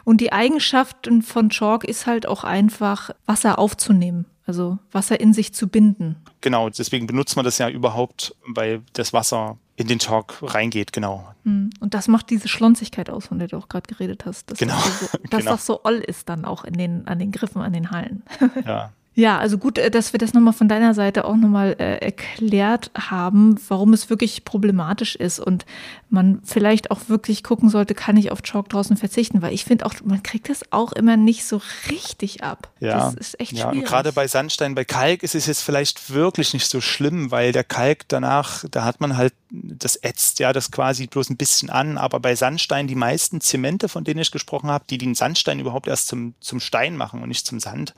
Und 0.05 0.21
die 0.21 0.33
Eigenschaften 0.33 1.23
von 1.23 1.51
Chalk 1.51 1.85
ist 1.85 2.07
halt 2.07 2.27
auch 2.27 2.45
einfach, 2.45 3.11
Wasser 3.27 3.59
aufzunehmen, 3.59 4.27
also 4.47 4.79
Wasser 4.93 5.21
in 5.21 5.33
sich 5.33 5.53
zu 5.53 5.69
binden. 5.69 6.17
Genau, 6.41 6.69
deswegen 6.71 7.07
benutzt 7.07 7.37
man 7.37 7.45
das 7.45 7.59
ja 7.59 7.69
überhaupt, 7.69 8.35
weil 8.47 8.83
das 8.93 9.13
Wasser 9.13 9.59
in 9.77 9.89
den 9.89 9.99
Chalk 9.99 10.39
reingeht, 10.43 10.93
genau. 10.93 11.29
Hm, 11.45 11.71
und 11.81 11.95
das 11.95 12.09
macht 12.09 12.31
diese 12.31 12.49
Schlonzigkeit 12.49 13.11
aus, 13.11 13.27
von 13.27 13.39
der 13.39 13.49
du 13.49 13.59
auch 13.59 13.69
gerade 13.69 13.87
geredet 13.87 14.25
hast. 14.25 14.51
Dass 14.51 14.59
genau. 14.59 14.75
Das, 14.75 15.01
so, 15.01 15.19
dass 15.31 15.41
genau. 15.41 15.51
das 15.53 15.67
so 15.67 15.85
oll 15.85 15.97
ist 15.97 16.29
dann 16.29 16.45
auch 16.45 16.65
in 16.65 16.75
den, 16.75 17.07
an 17.07 17.19
den 17.19 17.31
Griffen, 17.31 17.61
an 17.61 17.73
den 17.73 17.91
Hallen. 17.91 18.23
Ja. 18.65 18.93
Ja, 19.19 19.39
also 19.39 19.57
gut, 19.57 19.79
äh, 19.79 19.91
dass 19.91 20.13
wir 20.13 20.19
das 20.19 20.35
nochmal 20.35 20.53
von 20.53 20.69
deiner 20.69 20.93
Seite 20.93 21.25
auch 21.25 21.37
nochmal 21.37 21.75
äh, 21.79 22.05
erklärt 22.05 22.91
haben, 22.95 23.59
warum 23.69 23.95
es 23.95 24.11
wirklich 24.11 24.45
problematisch 24.45 25.17
ist 25.17 25.41
und 25.41 25.65
man 26.11 26.41
vielleicht 26.45 26.91
auch 26.91 27.09
wirklich 27.09 27.43
gucken 27.43 27.71
sollte, 27.71 27.95
kann 27.95 28.19
ich 28.19 28.31
auf 28.31 28.43
Chalk 28.43 28.69
draußen 28.69 28.99
verzichten, 28.99 29.41
weil 29.41 29.55
ich 29.55 29.65
finde 29.65 29.87
auch, 29.87 29.95
man 30.05 30.23
kriegt 30.23 30.51
das 30.51 30.71
auch 30.71 30.93
immer 30.93 31.17
nicht 31.17 31.47
so 31.47 31.63
richtig 31.91 32.45
ab. 32.45 32.69
Ja, 32.79 33.07
das 33.07 33.15
ist 33.15 33.41
echt 33.41 33.53
ja, 33.53 33.65
schwierig. 33.65 33.79
Und 33.79 33.85
gerade 33.89 34.13
bei 34.13 34.29
Sandstein, 34.29 34.75
bei 34.75 34.85
Kalk 34.85 35.23
ist 35.23 35.35
es 35.35 35.47
jetzt 35.47 35.63
vielleicht 35.63 36.13
wirklich 36.13 36.53
nicht 36.53 36.69
so 36.69 36.83
schlimm, 36.83 37.31
weil 37.31 37.53
der 37.53 37.65
Kalk 37.65 38.07
danach, 38.09 38.67
da 38.71 38.85
hat 38.85 39.01
man 39.01 39.17
halt, 39.17 39.33
das 39.63 39.97
ätzt 39.97 40.39
ja 40.39 40.53
das 40.53 40.71
quasi 40.71 41.07
bloß 41.07 41.31
ein 41.31 41.37
bisschen 41.37 41.71
an, 41.71 41.99
aber 41.99 42.21
bei 42.21 42.35
Sandstein, 42.35 42.87
die 42.87 42.95
meisten 42.95 43.41
Zemente, 43.41 43.89
von 43.89 44.05
denen 44.05 44.21
ich 44.21 44.31
gesprochen 44.31 44.71
habe, 44.71 44.85
die 44.89 44.99
den 44.99 45.15
Sandstein 45.15 45.61
überhaupt 45.61 45.89
erst 45.89 46.09
zum, 46.09 46.35
zum 46.41 46.61
Stein 46.61 46.97
machen 46.97 47.23
und 47.23 47.29
nicht 47.29 47.47
zum 47.47 47.61
Sand, 47.61 47.95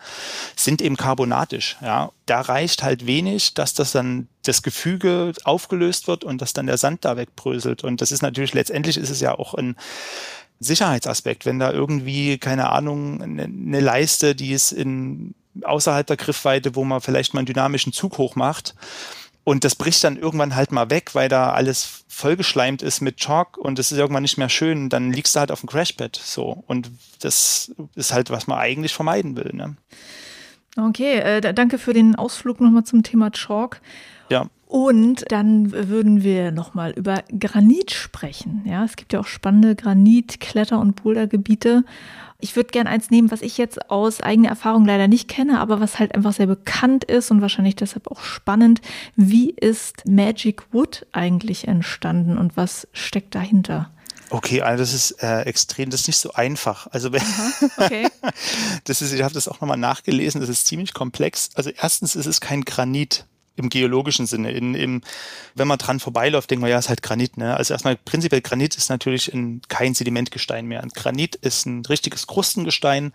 sind 0.56 0.82
eben 0.82 0.96
karbonatisch. 0.96 1.76
Ja, 1.80 2.10
da 2.26 2.40
reicht 2.40 2.82
halt 2.82 3.06
wenig, 3.06 3.54
dass 3.54 3.74
das 3.74 3.92
dann 3.92 4.28
das 4.44 4.62
Gefüge 4.62 5.32
aufgelöst 5.44 6.08
wird 6.08 6.24
und 6.24 6.40
dass 6.40 6.52
dann 6.52 6.66
der 6.66 6.78
Sand 6.78 7.04
da 7.04 7.16
wegbröselt. 7.16 7.84
Und 7.84 8.00
das 8.00 8.12
ist 8.12 8.22
natürlich 8.22 8.54
letztendlich 8.54 8.96
ist 8.96 9.10
es 9.10 9.20
ja 9.20 9.38
auch 9.38 9.54
ein 9.54 9.76
Sicherheitsaspekt, 10.60 11.46
wenn 11.46 11.58
da 11.58 11.70
irgendwie 11.70 12.38
keine 12.38 12.70
Ahnung 12.70 13.22
eine, 13.22 13.44
eine 13.44 13.80
Leiste, 13.80 14.34
die 14.34 14.52
ist 14.52 14.72
in 14.72 15.34
außerhalb 15.62 16.06
der 16.06 16.16
Griffweite, 16.16 16.74
wo 16.74 16.84
man 16.84 17.00
vielleicht 17.00 17.34
mal 17.34 17.40
einen 17.40 17.46
dynamischen 17.46 17.92
Zug 17.92 18.18
hoch 18.18 18.36
macht. 18.36 18.74
Und 19.48 19.64
das 19.64 19.76
bricht 19.76 20.04
dann 20.04 20.18
irgendwann 20.18 20.54
halt 20.54 20.72
mal 20.72 20.90
weg, 20.90 21.14
weil 21.14 21.30
da 21.30 21.52
alles 21.52 22.04
vollgeschleimt 22.06 22.82
ist 22.82 23.00
mit 23.00 23.16
Chalk 23.16 23.56
und 23.56 23.78
es 23.78 23.90
ist 23.90 23.96
irgendwann 23.96 24.20
nicht 24.20 24.36
mehr 24.36 24.50
schön. 24.50 24.90
Dann 24.90 25.10
liegst 25.10 25.34
du 25.34 25.40
halt 25.40 25.50
auf 25.50 25.60
dem 25.60 25.70
Crashpad. 25.70 26.16
So. 26.22 26.62
Und 26.66 26.90
das 27.22 27.74
ist 27.94 28.12
halt, 28.12 28.28
was 28.28 28.46
man 28.46 28.58
eigentlich 28.58 28.92
vermeiden 28.92 29.36
will. 29.38 29.52
Ne? 29.54 29.76
Okay, 30.76 31.20
äh, 31.20 31.54
danke 31.54 31.78
für 31.78 31.94
den 31.94 32.14
Ausflug 32.14 32.60
nochmal 32.60 32.84
zum 32.84 33.02
Thema 33.02 33.30
Chalk. 33.30 33.80
Ja. 34.28 34.50
Und 34.66 35.24
dann 35.32 35.72
würden 35.72 36.22
wir 36.22 36.50
nochmal 36.50 36.90
über 36.90 37.24
Granit 37.40 37.92
sprechen. 37.92 38.64
Ja, 38.66 38.84
es 38.84 38.96
gibt 38.96 39.14
ja 39.14 39.20
auch 39.20 39.26
spannende 39.26 39.74
Granit-, 39.74 40.40
Kletter- 40.40 40.78
und 40.78 41.02
Bouldergebiete. 41.02 41.84
Ich 42.40 42.54
würde 42.54 42.70
gerne 42.70 42.88
eins 42.88 43.10
nehmen, 43.10 43.32
was 43.32 43.42
ich 43.42 43.58
jetzt 43.58 43.90
aus 43.90 44.20
eigener 44.20 44.50
Erfahrung 44.50 44.84
leider 44.84 45.08
nicht 45.08 45.26
kenne, 45.26 45.58
aber 45.58 45.80
was 45.80 45.98
halt 45.98 46.14
einfach 46.14 46.32
sehr 46.32 46.46
bekannt 46.46 47.02
ist 47.02 47.32
und 47.32 47.42
wahrscheinlich 47.42 47.74
deshalb 47.74 48.08
auch 48.08 48.22
spannend. 48.22 48.80
Wie 49.16 49.50
ist 49.50 50.06
Magic 50.06 50.72
Wood 50.72 51.04
eigentlich 51.10 51.66
entstanden 51.66 52.38
und 52.38 52.56
was 52.56 52.86
steckt 52.92 53.34
dahinter? 53.34 53.90
Okay, 54.30 54.62
also 54.62 54.82
das 54.82 54.94
ist 54.94 55.22
äh, 55.22 55.40
extrem, 55.42 55.90
das 55.90 56.02
ist 56.02 56.06
nicht 56.06 56.18
so 56.18 56.32
einfach. 56.32 56.86
Also 56.92 57.10
Aha, 57.12 57.52
okay. 57.76 58.08
das 58.84 59.02
ist, 59.02 59.12
ich 59.12 59.22
habe 59.22 59.34
das 59.34 59.48
auch 59.48 59.60
nochmal 59.60 59.78
nachgelesen, 59.78 60.40
das 60.40 60.48
ist 60.48 60.66
ziemlich 60.66 60.94
komplex. 60.94 61.50
Also 61.54 61.70
erstens 61.70 62.14
ist 62.14 62.26
es 62.26 62.40
kein 62.40 62.60
Granit 62.60 63.26
im 63.58 63.68
geologischen 63.68 64.26
Sinne. 64.26 64.52
In, 64.52 64.74
im, 64.74 65.02
wenn 65.54 65.68
man 65.68 65.78
dran 65.78 66.00
vorbeiläuft, 66.00 66.50
denkt 66.50 66.60
man, 66.60 66.70
ja, 66.70 66.78
ist 66.78 66.88
halt 66.88 67.02
Granit. 67.02 67.36
Ne? 67.36 67.56
Also 67.56 67.74
erstmal 67.74 67.96
prinzipiell 67.96 68.40
Granit 68.40 68.76
ist 68.76 68.88
natürlich 68.88 69.32
in, 69.32 69.60
kein 69.68 69.94
Sedimentgestein 69.94 70.66
mehr. 70.66 70.82
Granit 70.94 71.34
ist 71.34 71.66
ein 71.66 71.84
richtiges 71.84 72.26
Krustengestein 72.26 73.12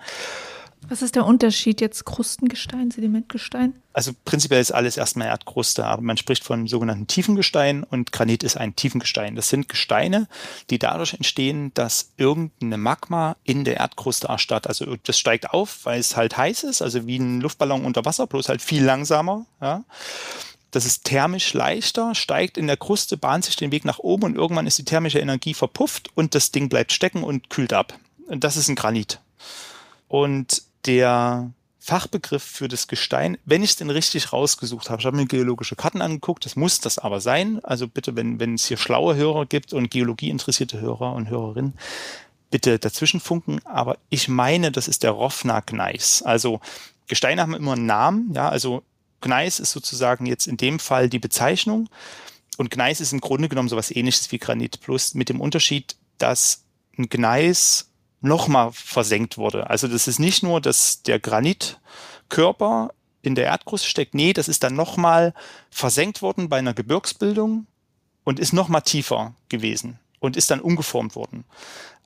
Was 0.90 1.02
ist 1.02 1.16
der 1.16 1.26
Unterschied 1.26 1.82
jetzt 1.82 2.06
Krustengestein, 2.06 2.92
Sedimentgestein? 2.92 3.74
Also 3.94 4.12
prinzipiell 4.26 4.62
ist 4.62 4.72
alles 4.72 4.98
erstmal 4.98 5.28
Erdkruste, 5.28 5.86
aber 5.86 6.02
man 6.02 6.18
spricht 6.18 6.44
von 6.44 6.68
sogenannten 6.68 7.08
Tiefengestein 7.08 7.84
und 7.84 8.12
Granit 8.12 8.44
ist 8.44 8.58
ein 8.58 8.76
Tiefengestein. 8.76 9.36
Das 9.36 9.50
sind 9.50 9.70
Gesteine, 9.70 10.28
die 10.70 10.80
dadurch 10.80 11.14
entstehen, 11.14 11.74
dass 11.74 12.12
irgendeine 12.18 12.78
Magma 12.78 13.38
in 13.44 13.64
der 13.64 13.78
Erdkruste 13.78 14.28
erstarrt. 14.28 14.68
Also 14.68 14.96
das 15.04 15.18
steigt 15.18 15.52
auf, 15.52 15.86
weil 15.86 16.00
es 16.00 16.16
halt 16.16 16.38
heiß 16.38 16.64
ist, 16.64 16.82
also 16.82 17.08
wie 17.08 17.18
ein 17.18 17.42
Luftballon 17.42 17.86
unter 17.86 18.06
Wasser, 18.06 18.28
bloß 18.28 18.50
halt 18.50 18.62
viel 18.62 18.84
langsamer. 18.84 19.46
Ja. 19.62 19.84
Das 20.72 20.86
ist 20.86 21.04
thermisch 21.04 21.54
leichter, 21.54 22.16
steigt 22.16 22.58
in 22.58 22.66
der 22.66 22.78
Kruste, 22.78 23.16
bahnt 23.16 23.46
sich 23.46 23.56
den 23.56 23.72
Weg 23.72 23.86
nach 23.86 24.00
oben 24.00 24.24
und 24.24 24.36
irgendwann 24.36 24.66
ist 24.66 24.80
die 24.80 24.86
thermische 24.86 25.20
Energie 25.20 25.54
verpufft 25.54 26.10
und 26.16 26.34
das 26.34 26.52
Ding 26.52 26.68
bleibt 26.68 26.92
stecken 26.92 27.24
und 27.24 27.52
kühlt 27.52 27.74
ab. 27.74 27.94
Und 28.28 28.44
das 28.44 28.58
ist 28.58 28.70
ein 28.70 28.76
Granit. 28.76 29.20
Und 30.08 30.64
der 30.86 31.52
Fachbegriff 31.80 32.44
für 32.44 32.70
das 32.70 32.88
Gestein, 32.88 33.38
wenn 33.44 33.62
ich 33.62 33.72
es 33.72 33.76
denn 33.76 33.90
richtig 33.90 34.32
rausgesucht 34.32 34.90
habe. 34.90 35.02
Ich 35.02 35.06
habe 35.06 35.18
mir 35.18 35.26
geologische 35.26 35.76
Karten 35.76 36.02
angeguckt, 36.02 36.46
das 36.46 36.56
muss 36.56 36.80
das 36.80 36.98
aber 36.98 37.20
sein. 37.20 37.60
Also 37.64 37.90
bitte, 37.90 38.16
wenn, 38.16 38.40
wenn 38.40 38.54
es 38.54 38.66
hier 38.66 38.78
schlaue 38.78 39.16
Hörer 39.16 39.46
gibt 39.46 39.74
und 39.74 39.92
Geologie 39.92 40.30
interessierte 40.30 40.80
Hörer 40.80 41.14
und 41.14 41.30
Hörerinnen, 41.30 41.74
bitte 42.50 42.80
dazwischen 42.80 43.20
funken. 43.20 43.60
Aber 43.66 43.98
ich 44.10 44.30
meine, 44.30 44.72
das 44.72 44.88
ist 44.88 45.04
der 45.04 45.12
Rofna-Gneis. 45.12 46.22
Also 46.22 46.62
Gesteine 47.08 47.42
haben 47.42 47.54
immer 47.54 47.74
einen 47.74 47.86
Namen, 47.86 48.32
ja, 48.34 48.48
also 48.48 48.84
Gneis 49.20 49.60
ist 49.60 49.72
sozusagen 49.72 50.26
jetzt 50.26 50.48
in 50.48 50.58
dem 50.58 50.80
Fall 50.80 51.10
die 51.10 51.20
Bezeichnung. 51.20 51.90
Und 52.58 52.70
Gneis 52.70 53.02
ist 53.02 53.12
im 53.12 53.20
Grunde 53.20 53.50
genommen 53.50 53.70
sowas 53.70 53.92
ähnliches 53.92 54.32
wie 54.32 54.38
Granit, 54.38 54.80
plus 54.80 55.16
mit 55.16 55.30
dem 55.30 55.42
Unterschied, 55.42 55.96
dass 56.18 56.64
ein 56.98 57.10
Gneis 57.10 57.90
nochmal 58.24 58.72
versenkt 58.72 59.38
wurde. 59.38 59.70
Also 59.70 59.88
das 59.88 60.08
ist 60.08 60.20
nicht 60.20 60.44
nur, 60.44 60.62
dass 60.62 61.04
der 61.04 61.20
Granitkörper 61.20 62.92
in 63.22 63.36
der 63.36 63.46
Erdkruste 63.46 63.88
steckt, 63.88 64.14
nee, 64.14 64.34
das 64.34 64.48
ist 64.48 64.64
dann 64.64 64.76
nochmal 64.76 65.34
versenkt 65.70 66.22
worden 66.22 66.50
bei 66.50 66.58
einer 66.58 66.74
Gebirgsbildung 66.74 67.68
und 68.24 68.40
ist 68.40 68.54
nochmal 68.54 68.82
tiefer 68.82 69.34
gewesen 69.50 70.00
und 70.20 70.38
ist 70.38 70.52
dann 70.52 70.60
umgeformt 70.60 71.16
worden. 71.16 71.46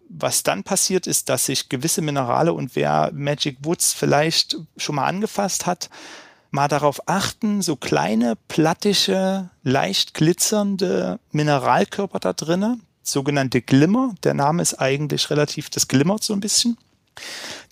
Was 0.10 0.44
dann 0.44 0.64
passiert 0.64 1.06
ist, 1.06 1.30
dass 1.30 1.46
sich 1.46 1.70
gewisse 1.70 2.02
Minerale 2.02 2.54
und 2.54 2.76
wer 2.76 3.12
Magic 3.14 3.58
Woods 3.62 3.94
vielleicht 3.94 4.58
schon 4.78 4.96
mal 4.96 5.06
angefasst 5.06 5.66
hat, 5.66 5.90
mal 6.50 6.68
darauf 6.68 7.08
achten, 7.08 7.62
so 7.62 7.76
kleine, 7.76 8.38
plattische, 8.48 9.50
leicht 9.64 10.14
glitzernde 10.14 11.20
Mineralkörper 11.32 12.20
da 12.20 12.34
drinnen, 12.34 12.87
sogenannte 13.08 13.62
Glimmer. 13.62 14.16
Der 14.24 14.34
Name 14.34 14.62
ist 14.62 14.76
eigentlich 14.76 15.30
relativ, 15.30 15.70
das 15.70 15.88
glimmert 15.88 16.24
so 16.24 16.34
ein 16.34 16.40
bisschen. 16.40 16.78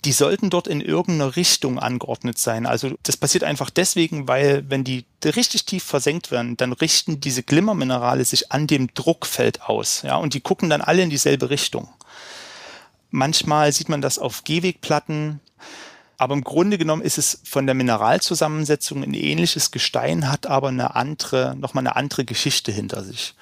Die 0.04 0.12
sollten 0.12 0.50
dort 0.50 0.66
in 0.66 0.80
irgendeiner 0.80 1.36
Richtung 1.36 1.78
angeordnet 1.78 2.38
sein. 2.38 2.66
Also 2.66 2.96
das 3.02 3.16
passiert 3.16 3.44
einfach 3.44 3.70
deswegen, 3.70 4.28
weil 4.28 4.68
wenn 4.68 4.84
die 4.84 5.04
richtig 5.24 5.64
tief 5.66 5.84
versenkt 5.84 6.30
werden, 6.30 6.56
dann 6.56 6.72
richten 6.72 7.20
diese 7.20 7.42
Glimmerminerale 7.42 8.24
sich 8.24 8.52
an 8.52 8.66
dem 8.66 8.92
Druckfeld 8.94 9.62
aus. 9.62 10.02
Ja, 10.02 10.16
und 10.16 10.34
die 10.34 10.40
gucken 10.40 10.70
dann 10.70 10.82
alle 10.82 11.02
in 11.02 11.10
dieselbe 11.10 11.50
Richtung. 11.50 11.88
Manchmal 13.10 13.72
sieht 13.72 13.88
man 13.88 14.02
das 14.02 14.18
auf 14.18 14.44
Gehwegplatten, 14.44 15.40
aber 16.18 16.34
im 16.34 16.44
Grunde 16.44 16.78
genommen 16.78 17.02
ist 17.02 17.18
es 17.18 17.40
von 17.44 17.66
der 17.66 17.74
Mineralzusammensetzung 17.74 19.02
ein 19.02 19.14
ähnliches 19.14 19.70
Gestein, 19.70 20.30
hat 20.30 20.46
aber 20.46 20.68
eine 20.68 20.96
andere, 20.96 21.54
nochmal 21.56 21.82
eine 21.82 21.96
andere 21.96 22.24
Geschichte 22.24 22.72
hinter 22.72 23.04
sich. 23.04 23.34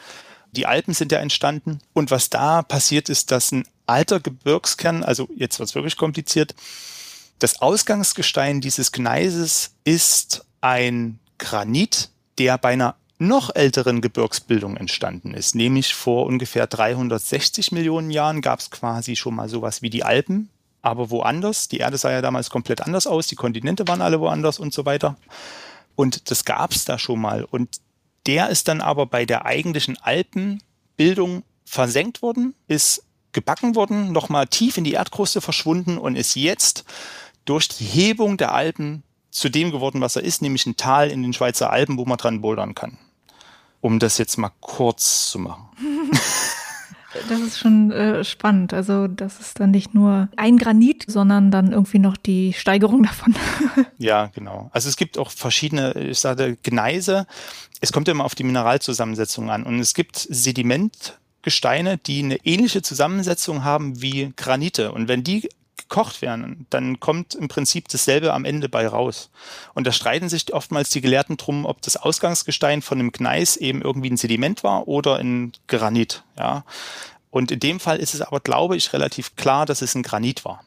Die 0.55 0.66
Alpen 0.66 0.94
sind 0.94 1.12
ja 1.12 1.18
entstanden. 1.18 1.80
Und 1.92 2.11
was 2.11 2.30
da 2.30 2.62
passiert 2.62 3.09
ist, 3.09 3.30
dass 3.30 3.52
ein 3.52 3.66
alter 3.86 4.20
Gebirgskern, 4.20 5.02
also 5.02 5.28
jetzt 5.36 5.59
wird 5.59 5.68
es 5.68 5.74
wirklich 5.74 5.96
kompliziert, 5.96 6.55
das 7.38 7.61
Ausgangsgestein 7.61 8.61
dieses 8.61 8.92
Gneises 8.92 9.72
ist 9.84 10.44
ein 10.61 11.18
Granit, 11.38 12.11
der 12.38 12.57
bei 12.59 12.70
einer 12.70 12.94
noch 13.18 13.55
älteren 13.55 14.00
Gebirgsbildung 14.00 14.76
entstanden 14.76 15.34
ist, 15.34 15.55
nämlich 15.55 15.94
vor 15.94 16.26
ungefähr 16.26 16.66
360 16.66 17.72
Millionen 17.72 18.11
Jahren 18.11 18.40
gab 18.40 18.61
es 18.61 18.70
quasi 18.70 19.16
schon 19.16 19.34
mal 19.34 19.48
sowas 19.48 19.82
wie 19.82 19.90
die 19.90 20.05
Alpen, 20.05 20.48
aber 20.82 21.11
woanders. 21.11 21.68
Die 21.68 21.78
Erde 21.78 21.96
sah 21.96 22.11
ja 22.11 22.22
damals 22.22 22.50
komplett 22.50 22.80
anders 22.80 23.07
aus, 23.07 23.26
die 23.26 23.36
Kontinente 23.36 23.86
waren 23.88 24.02
alle 24.02 24.20
woanders 24.20 24.59
und 24.59 24.74
so 24.74 24.84
weiter. 24.84 25.16
Und 25.96 26.30
das 26.30 26.44
gab 26.44 26.72
es 26.72 26.84
da 26.84 26.98
schon 26.98 27.20
mal. 27.20 27.44
Und 27.44 27.76
der 28.26 28.48
ist 28.48 28.68
dann 28.68 28.80
aber 28.80 29.06
bei 29.06 29.26
der 29.26 29.44
eigentlichen 29.44 29.98
Alpenbildung 30.00 31.42
versenkt 31.64 32.22
worden, 32.22 32.54
ist 32.68 33.04
gebacken 33.32 33.74
worden, 33.74 34.12
nochmal 34.12 34.46
tief 34.46 34.76
in 34.76 34.84
die 34.84 34.92
Erdkruste 34.92 35.40
verschwunden 35.40 35.98
und 35.98 36.16
ist 36.16 36.36
jetzt 36.36 36.84
durch 37.44 37.68
die 37.68 37.84
Hebung 37.84 38.36
der 38.36 38.54
Alpen 38.54 39.02
zu 39.30 39.48
dem 39.48 39.72
geworden, 39.72 40.00
was 40.00 40.16
er 40.16 40.22
ist, 40.22 40.40
nämlich 40.40 40.64
ein 40.66 40.76
Tal 40.76 41.10
in 41.10 41.22
den 41.22 41.32
Schweizer 41.32 41.70
Alpen, 41.70 41.98
wo 41.98 42.04
man 42.04 42.18
dran 42.18 42.40
bouldern 42.40 42.74
kann. 42.74 42.96
Um 43.80 43.98
das 43.98 44.16
jetzt 44.18 44.38
mal 44.38 44.52
kurz 44.60 45.30
zu 45.30 45.40
machen. 45.40 45.68
Das 47.28 47.40
ist 47.40 47.58
schon 47.58 47.90
äh, 47.90 48.24
spannend. 48.24 48.72
Also 48.72 49.06
das 49.06 49.40
ist 49.40 49.60
dann 49.60 49.70
nicht 49.70 49.94
nur 49.94 50.28
ein 50.36 50.56
Granit, 50.56 51.04
sondern 51.06 51.50
dann 51.50 51.72
irgendwie 51.72 51.98
noch 51.98 52.16
die 52.16 52.52
Steigerung 52.52 53.02
davon. 53.02 53.34
ja, 53.98 54.26
genau. 54.34 54.70
Also 54.72 54.88
es 54.88 54.96
gibt 54.96 55.18
auch 55.18 55.30
verschiedene, 55.30 55.92
ich 55.94 56.18
sage 56.18 56.56
Gneise. 56.62 57.26
Es 57.80 57.92
kommt 57.92 58.08
immer 58.08 58.24
auf 58.24 58.34
die 58.34 58.44
Mineralzusammensetzung 58.44 59.50
an. 59.50 59.64
Und 59.64 59.78
es 59.78 59.94
gibt 59.94 60.16
Sedimentgesteine, 60.16 61.98
die 61.98 62.22
eine 62.22 62.36
ähnliche 62.44 62.82
Zusammensetzung 62.82 63.64
haben 63.64 64.00
wie 64.00 64.32
Granite. 64.36 64.92
Und 64.92 65.08
wenn 65.08 65.22
die 65.24 65.48
gekocht 65.95 66.22
werden, 66.22 66.66
dann 66.70 66.99
kommt 66.99 67.36
im 67.36 67.47
Prinzip 67.47 67.86
dasselbe 67.86 68.34
am 68.34 68.45
Ende 68.45 68.68
bei 68.68 68.88
raus. 68.88 69.30
Und 69.74 69.86
da 69.86 69.92
streiten 69.92 70.28
sich 70.28 70.53
oftmals 70.53 70.90
die 70.90 71.01
Gelehrten 71.01 71.36
drum, 71.36 71.64
ob 71.64 71.82
das 71.82 71.97
Ausgangsgestein 71.97 72.82
von 72.82 72.99
einem 72.99 73.12
Gneis 73.12 73.57
eben 73.57 73.80
irgendwie 73.80 74.11
ein 74.11 74.16
Sediment 74.16 74.64
war 74.64 74.88
oder 74.88 75.18
ein 75.18 75.53
Granit. 75.68 76.24
Ja. 76.36 76.64
Und 77.30 77.53
in 77.53 77.61
dem 77.61 77.78
Fall 77.78 77.99
ist 77.99 78.12
es 78.12 78.22
aber, 78.22 78.40
glaube 78.40 78.76
ich, 78.76 78.92
relativ 78.92 79.36
klar, 79.36 79.66
dass 79.66 79.82
es 79.82 79.95
ein 79.95 80.03
Granit 80.03 80.45
war. 80.45 80.64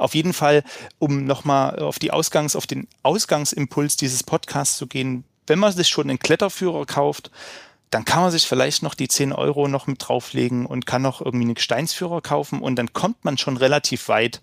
Auf 0.00 0.16
jeden 0.16 0.32
Fall, 0.32 0.64
um 0.98 1.24
nochmal 1.24 1.78
auf 1.78 2.00
die 2.00 2.10
Ausgangs, 2.10 2.56
auf 2.56 2.66
den 2.66 2.88
Ausgangsimpuls 3.04 3.96
dieses 3.96 4.24
Podcasts 4.24 4.76
zu 4.76 4.88
gehen, 4.88 5.22
wenn 5.46 5.60
man 5.60 5.72
sich 5.72 5.86
schon 5.86 6.10
einen 6.10 6.18
Kletterführer 6.18 6.84
kauft, 6.84 7.30
dann 7.94 8.04
kann 8.04 8.22
man 8.22 8.32
sich 8.32 8.48
vielleicht 8.48 8.82
noch 8.82 8.94
die 8.94 9.06
10 9.06 9.32
Euro 9.32 9.68
noch 9.68 9.86
mit 9.86 10.08
drauflegen 10.08 10.66
und 10.66 10.84
kann 10.84 11.00
noch 11.00 11.20
irgendwie 11.20 11.44
einen 11.44 11.54
Gesteinsführer 11.54 12.20
kaufen 12.22 12.60
und 12.60 12.74
dann 12.74 12.92
kommt 12.92 13.24
man 13.24 13.38
schon 13.38 13.56
relativ 13.56 14.08
weit 14.08 14.42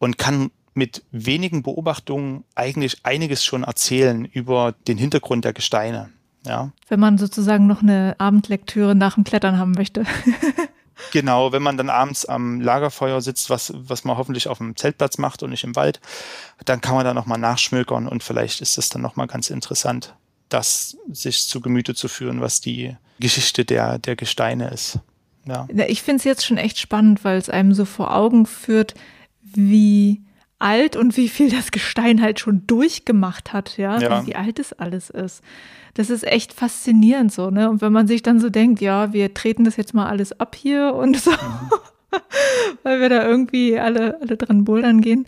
und 0.00 0.18
kann 0.18 0.50
mit 0.74 1.04
wenigen 1.12 1.62
Beobachtungen 1.62 2.42
eigentlich 2.56 3.04
einiges 3.04 3.44
schon 3.44 3.62
erzählen 3.62 4.24
über 4.24 4.74
den 4.88 4.98
Hintergrund 4.98 5.44
der 5.44 5.52
Gesteine. 5.52 6.10
Ja. 6.44 6.72
Wenn 6.88 6.98
man 6.98 7.18
sozusagen 7.18 7.68
noch 7.68 7.82
eine 7.82 8.16
Abendlektüre 8.18 8.96
nach 8.96 9.14
dem 9.14 9.22
Klettern 9.22 9.58
haben 9.58 9.72
möchte. 9.72 10.04
genau, 11.12 11.52
wenn 11.52 11.62
man 11.62 11.76
dann 11.76 11.90
abends 11.90 12.24
am 12.24 12.60
Lagerfeuer 12.60 13.20
sitzt, 13.20 13.48
was, 13.48 13.72
was 13.76 14.02
man 14.02 14.16
hoffentlich 14.16 14.48
auf 14.48 14.58
dem 14.58 14.74
Zeltplatz 14.74 15.18
macht 15.18 15.44
und 15.44 15.50
nicht 15.50 15.62
im 15.62 15.76
Wald, 15.76 16.00
dann 16.64 16.80
kann 16.80 16.96
man 16.96 17.04
da 17.04 17.14
nochmal 17.14 17.38
nachschmökern 17.38 18.08
und 18.08 18.24
vielleicht 18.24 18.60
ist 18.60 18.76
das 18.76 18.88
dann 18.88 19.02
nochmal 19.02 19.28
ganz 19.28 19.50
interessant 19.50 20.16
das 20.48 20.96
sich 21.10 21.46
zu 21.48 21.60
Gemüte 21.60 21.94
zu 21.94 22.08
führen, 22.08 22.40
was 22.40 22.60
die 22.60 22.96
Geschichte 23.20 23.64
der, 23.64 23.98
der 23.98 24.16
Gesteine 24.16 24.70
ist. 24.70 25.00
Ja. 25.46 25.66
Ich 25.86 26.02
finde 26.02 26.18
es 26.18 26.24
jetzt 26.24 26.44
schon 26.44 26.58
echt 26.58 26.78
spannend, 26.78 27.24
weil 27.24 27.38
es 27.38 27.48
einem 27.48 27.72
so 27.72 27.84
vor 27.84 28.14
Augen 28.14 28.46
führt, 28.46 28.94
wie 29.42 30.22
alt 30.58 30.96
und 30.96 31.16
wie 31.16 31.28
viel 31.28 31.50
das 31.50 31.70
Gestein 31.70 32.20
halt 32.20 32.40
schon 32.40 32.66
durchgemacht 32.66 33.52
hat, 33.52 33.78
ja, 33.78 33.98
ja. 33.98 34.26
wie 34.26 34.36
alt 34.36 34.58
es 34.58 34.72
alles 34.72 35.10
ist. 35.10 35.42
Das 35.94 36.10
ist 36.10 36.24
echt 36.24 36.52
faszinierend 36.52 37.32
so, 37.32 37.50
ne? 37.50 37.70
Und 37.70 37.80
wenn 37.80 37.92
man 37.92 38.06
sich 38.06 38.22
dann 38.22 38.40
so 38.40 38.50
denkt, 38.50 38.80
ja, 38.80 39.12
wir 39.12 39.34
treten 39.34 39.64
das 39.64 39.76
jetzt 39.76 39.94
mal 39.94 40.06
alles 40.06 40.38
ab 40.38 40.54
hier 40.54 40.94
und 40.94 41.16
so, 41.18 41.30
mhm. 41.30 41.70
weil 42.82 43.00
wir 43.00 43.08
da 43.08 43.26
irgendwie 43.26 43.78
alle, 43.78 44.18
alle 44.20 44.36
dran 44.36 44.64
bouldern 44.64 45.00
gehen. 45.00 45.26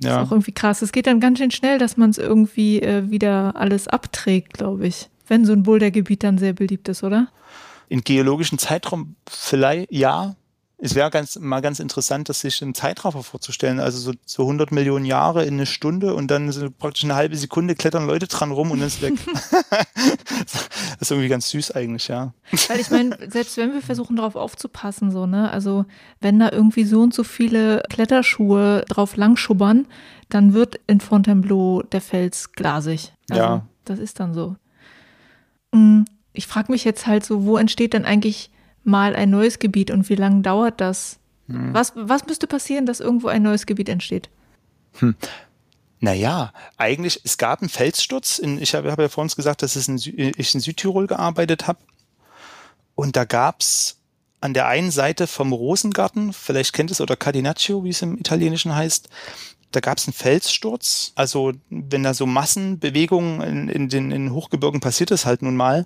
Das 0.00 0.10
ja. 0.10 0.20
ist 0.22 0.28
auch 0.28 0.32
irgendwie 0.32 0.52
krass. 0.52 0.82
Es 0.82 0.92
geht 0.92 1.06
dann 1.06 1.20
ganz 1.20 1.38
schön 1.38 1.50
schnell, 1.50 1.78
dass 1.78 1.96
man 1.96 2.10
es 2.10 2.18
irgendwie 2.18 2.80
äh, 2.80 3.10
wieder 3.10 3.54
alles 3.56 3.86
abträgt, 3.86 4.54
glaube 4.54 4.86
ich. 4.86 5.08
Wenn 5.26 5.44
so 5.44 5.52
ein 5.52 5.62
Bouldergebiet 5.62 6.24
dann 6.24 6.38
sehr 6.38 6.54
beliebt 6.54 6.88
ist, 6.88 7.04
oder? 7.04 7.28
In 7.88 8.02
geologischen 8.02 8.58
Zeitraum 8.58 9.16
vielleicht 9.28 9.92
ja, 9.92 10.36
es 10.82 10.94
wäre 10.94 11.10
ganz, 11.10 11.38
mal 11.38 11.60
ganz 11.60 11.78
interessant, 11.78 12.28
das 12.28 12.40
sich 12.40 12.62
im 12.62 12.74
Zeitraffer 12.74 13.22
vorzustellen. 13.22 13.80
Also 13.80 13.98
so, 13.98 14.12
so 14.24 14.42
100 14.44 14.72
Millionen 14.72 15.04
Jahre 15.04 15.44
in 15.44 15.54
eine 15.54 15.66
Stunde 15.66 16.14
und 16.14 16.30
dann 16.30 16.50
so 16.52 16.70
praktisch 16.70 17.04
eine 17.04 17.16
halbe 17.16 17.36
Sekunde 17.36 17.74
klettern 17.74 18.06
Leute 18.06 18.26
dran 18.26 18.50
rum 18.50 18.70
und 18.70 18.80
dann 18.80 18.88
ist 18.88 19.02
weg. 19.02 19.14
das 19.94 20.68
ist 21.00 21.10
irgendwie 21.10 21.28
ganz 21.28 21.50
süß 21.50 21.72
eigentlich, 21.72 22.08
ja. 22.08 22.32
Weil 22.68 22.80
ich 22.80 22.90
meine, 22.90 23.16
selbst 23.30 23.58
wenn 23.58 23.72
wir 23.72 23.82
versuchen 23.82 24.16
darauf 24.16 24.36
aufzupassen, 24.36 25.10
so, 25.10 25.26
ne, 25.26 25.50
also 25.50 25.84
wenn 26.20 26.38
da 26.38 26.50
irgendwie 26.50 26.84
so 26.84 27.02
und 27.02 27.12
so 27.12 27.24
viele 27.24 27.82
Kletterschuhe 27.90 28.84
drauf 28.88 29.16
langschubbern, 29.16 29.86
dann 30.30 30.54
wird 30.54 30.80
in 30.86 31.00
Fontainebleau 31.00 31.82
der 31.82 32.00
Fels 32.00 32.52
glasig. 32.52 33.12
Also, 33.28 33.42
ja. 33.42 33.66
Das 33.84 33.98
ist 33.98 34.18
dann 34.18 34.32
so. 34.32 34.56
Mm, 35.72 36.04
ich 36.32 36.46
frage 36.46 36.72
mich 36.72 36.84
jetzt 36.84 37.06
halt 37.06 37.24
so, 37.24 37.44
wo 37.44 37.58
entsteht 37.58 37.92
denn 37.92 38.04
eigentlich 38.04 38.50
mal 38.84 39.14
ein 39.14 39.30
neues 39.30 39.58
Gebiet 39.58 39.90
und 39.90 40.08
wie 40.08 40.14
lange 40.14 40.42
dauert 40.42 40.80
das? 40.80 41.18
Hm. 41.48 41.74
Was, 41.74 41.92
was 41.96 42.26
müsste 42.26 42.46
passieren, 42.46 42.86
dass 42.86 43.00
irgendwo 43.00 43.28
ein 43.28 43.42
neues 43.42 43.66
Gebiet 43.66 43.88
entsteht? 43.88 44.28
Hm. 44.98 45.14
Naja, 46.00 46.52
eigentlich, 46.78 47.20
es 47.24 47.36
gab 47.36 47.60
einen 47.60 47.68
Felssturz. 47.68 48.38
In, 48.38 48.60
ich 48.60 48.74
habe 48.74 48.90
hab 48.90 48.98
ja 48.98 49.08
vor 49.08 49.22
uns 49.22 49.36
gesagt, 49.36 49.62
dass 49.62 49.76
es 49.76 49.86
in, 49.86 49.96
ich 49.96 50.54
in 50.54 50.60
Südtirol 50.60 51.06
gearbeitet 51.06 51.66
habe. 51.66 51.78
Und 52.94 53.16
da 53.16 53.24
gab's 53.24 53.98
an 54.40 54.54
der 54.54 54.66
einen 54.66 54.90
Seite 54.90 55.26
vom 55.26 55.52
Rosengarten, 55.52 56.32
vielleicht 56.32 56.72
kennt 56.72 56.90
es, 56.90 57.02
oder 57.02 57.16
Cardinaccio, 57.16 57.84
wie 57.84 57.90
es 57.90 58.00
im 58.00 58.16
Italienischen 58.16 58.74
heißt, 58.74 59.10
da 59.72 59.80
gab's 59.80 60.06
einen 60.06 60.14
Felssturz. 60.14 61.12
Also 61.14 61.52
wenn 61.68 62.02
da 62.02 62.14
so 62.14 62.26
Massenbewegungen 62.26 63.42
in, 63.42 63.68
in 63.68 63.88
den 63.88 64.10
in 64.10 64.32
Hochgebirgen 64.32 64.80
passiert 64.80 65.10
ist 65.10 65.26
halt 65.26 65.42
nun 65.42 65.56
mal. 65.56 65.84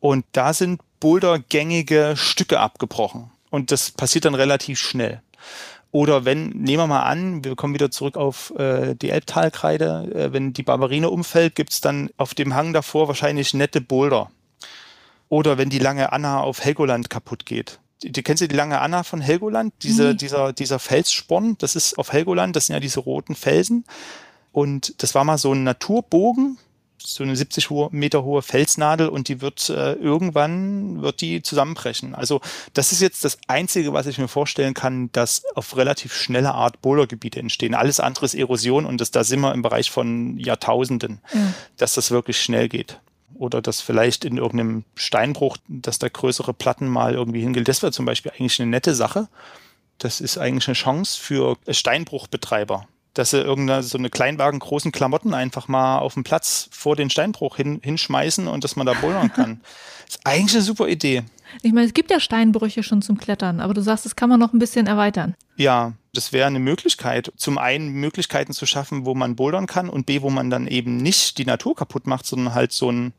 Und 0.00 0.24
da 0.32 0.54
sind 0.54 0.80
bouldergängige 1.00 2.14
Stücke 2.16 2.60
abgebrochen. 2.60 3.30
Und 3.50 3.70
das 3.70 3.90
passiert 3.90 4.24
dann 4.24 4.34
relativ 4.34 4.78
schnell. 4.78 5.22
Oder 5.90 6.24
wenn, 6.24 6.50
nehmen 6.50 6.82
wir 6.82 6.86
mal 6.86 7.02
an, 7.02 7.44
wir 7.44 7.56
kommen 7.56 7.72
wieder 7.72 7.90
zurück 7.90 8.16
auf 8.16 8.52
äh, 8.58 8.94
die 8.94 9.08
Elbtalkreide, 9.08 10.12
äh, 10.14 10.32
wenn 10.32 10.52
die 10.52 10.62
Barbarine 10.62 11.08
umfällt, 11.08 11.54
gibt's 11.54 11.80
dann 11.80 12.10
auf 12.18 12.34
dem 12.34 12.54
Hang 12.54 12.74
davor 12.74 13.08
wahrscheinlich 13.08 13.54
nette 13.54 13.80
Boulder. 13.80 14.30
Oder 15.30 15.56
wenn 15.56 15.70
die 15.70 15.78
lange 15.78 16.12
Anna 16.12 16.40
auf 16.40 16.62
Helgoland 16.62 17.08
kaputt 17.08 17.46
geht. 17.46 17.80
Die, 18.02 18.12
die, 18.12 18.22
kennst 18.22 18.42
du 18.42 18.48
die 18.48 18.56
lange 18.56 18.80
Anna 18.80 19.02
von 19.02 19.20
Helgoland? 19.20 19.72
Diese, 19.82 20.12
mhm. 20.12 20.18
dieser, 20.18 20.52
dieser 20.52 20.78
Felssporn, 20.78 21.56
das 21.58 21.74
ist 21.74 21.98
auf 21.98 22.12
Helgoland, 22.12 22.54
das 22.54 22.66
sind 22.66 22.74
ja 22.74 22.80
diese 22.80 23.00
roten 23.00 23.34
Felsen. 23.34 23.84
Und 24.52 25.02
das 25.02 25.14
war 25.14 25.24
mal 25.24 25.38
so 25.38 25.52
ein 25.52 25.64
Naturbogen, 25.64 26.58
so 27.02 27.22
eine 27.22 27.36
70 27.36 27.70
Meter 27.90 28.24
hohe 28.24 28.42
Felsnadel 28.42 29.08
und 29.08 29.28
die 29.28 29.40
wird 29.40 29.68
äh, 29.70 29.92
irgendwann 29.94 31.02
wird 31.02 31.20
die 31.20 31.42
zusammenbrechen. 31.42 32.14
Also 32.14 32.40
das 32.74 32.92
ist 32.92 33.00
jetzt 33.00 33.24
das 33.24 33.38
Einzige, 33.46 33.92
was 33.92 34.06
ich 34.06 34.18
mir 34.18 34.28
vorstellen 34.28 34.74
kann, 34.74 35.10
dass 35.12 35.42
auf 35.54 35.76
relativ 35.76 36.14
schnelle 36.14 36.54
Art 36.54 36.82
Bouldergebiete 36.82 37.40
entstehen. 37.40 37.74
Alles 37.74 38.00
andere 38.00 38.26
ist 38.26 38.34
Erosion 38.34 38.84
und 38.84 39.00
das, 39.00 39.10
da 39.10 39.24
sind 39.24 39.40
wir 39.40 39.54
im 39.54 39.62
Bereich 39.62 39.90
von 39.90 40.38
Jahrtausenden, 40.38 41.20
ja. 41.32 41.54
dass 41.76 41.94
das 41.94 42.10
wirklich 42.10 42.40
schnell 42.40 42.68
geht. 42.68 43.00
Oder 43.34 43.62
dass 43.62 43.80
vielleicht 43.80 44.24
in 44.24 44.36
irgendeinem 44.36 44.84
Steinbruch, 44.94 45.58
dass 45.68 45.98
da 45.98 46.08
größere 46.08 46.52
Platten 46.52 46.88
mal 46.88 47.14
irgendwie 47.14 47.40
hingehen. 47.40 47.64
Das 47.64 47.82
wäre 47.82 47.92
zum 47.92 48.04
Beispiel 48.04 48.32
eigentlich 48.32 48.60
eine 48.60 48.70
nette 48.70 48.94
Sache. 48.94 49.28
Das 49.98 50.20
ist 50.20 50.38
eigentlich 50.38 50.66
eine 50.66 50.74
Chance 50.74 51.20
für 51.20 51.56
Steinbruchbetreiber 51.68 52.86
dass 53.14 53.30
sie 53.30 53.40
irgendeine 53.40 53.82
so 53.82 53.98
eine 53.98 54.10
Kleinwagen 54.10 54.60
großen 54.60 54.92
Klamotten 54.92 55.34
einfach 55.34 55.68
mal 55.68 55.98
auf 55.98 56.14
dem 56.14 56.24
Platz 56.24 56.68
vor 56.70 56.96
den 56.96 57.10
Steinbruch 57.10 57.56
hin, 57.56 57.80
hinschmeißen 57.82 58.46
und 58.46 58.64
dass 58.64 58.76
man 58.76 58.86
da 58.86 58.94
bouldern 58.94 59.32
kann. 59.32 59.60
ist 60.08 60.20
eigentlich 60.24 60.54
eine 60.54 60.62
super 60.62 60.88
Idee. 60.88 61.24
Ich 61.62 61.72
meine, 61.72 61.86
es 61.86 61.94
gibt 61.94 62.10
ja 62.10 62.20
Steinbrüche 62.20 62.82
schon 62.82 63.02
zum 63.02 63.18
Klettern, 63.18 63.60
aber 63.60 63.74
du 63.74 63.80
sagst, 63.80 64.04
das 64.04 64.16
kann 64.16 64.28
man 64.28 64.38
noch 64.38 64.52
ein 64.52 64.58
bisschen 64.58 64.86
erweitern. 64.86 65.34
Ja, 65.56 65.94
das 66.12 66.32
wäre 66.32 66.46
eine 66.46 66.58
Möglichkeit. 66.58 67.32
Zum 67.36 67.58
einen 67.58 67.88
Möglichkeiten 67.88 68.52
zu 68.52 68.66
schaffen, 68.66 69.06
wo 69.06 69.14
man 69.14 69.36
bouldern 69.36 69.66
kann 69.66 69.88
und 69.88 70.06
B, 70.06 70.22
wo 70.22 70.30
man 70.30 70.50
dann 70.50 70.66
eben 70.66 70.98
nicht 70.98 71.38
die 71.38 71.44
Natur 71.44 71.74
kaputt 71.74 72.06
macht, 72.06 72.26
sondern 72.26 72.54
halt 72.54 72.72
so 72.72 72.88
einen, 72.88 73.12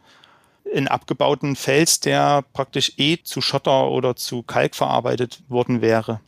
einen 0.74 0.88
abgebauten 0.88 1.56
Fels, 1.56 2.00
der 2.00 2.44
praktisch 2.54 2.94
eh 2.98 3.18
zu 3.24 3.42
Schotter 3.42 3.90
oder 3.90 4.16
zu 4.16 4.44
Kalk 4.44 4.76
verarbeitet 4.76 5.42
worden 5.50 5.82
wäre. 5.82 6.20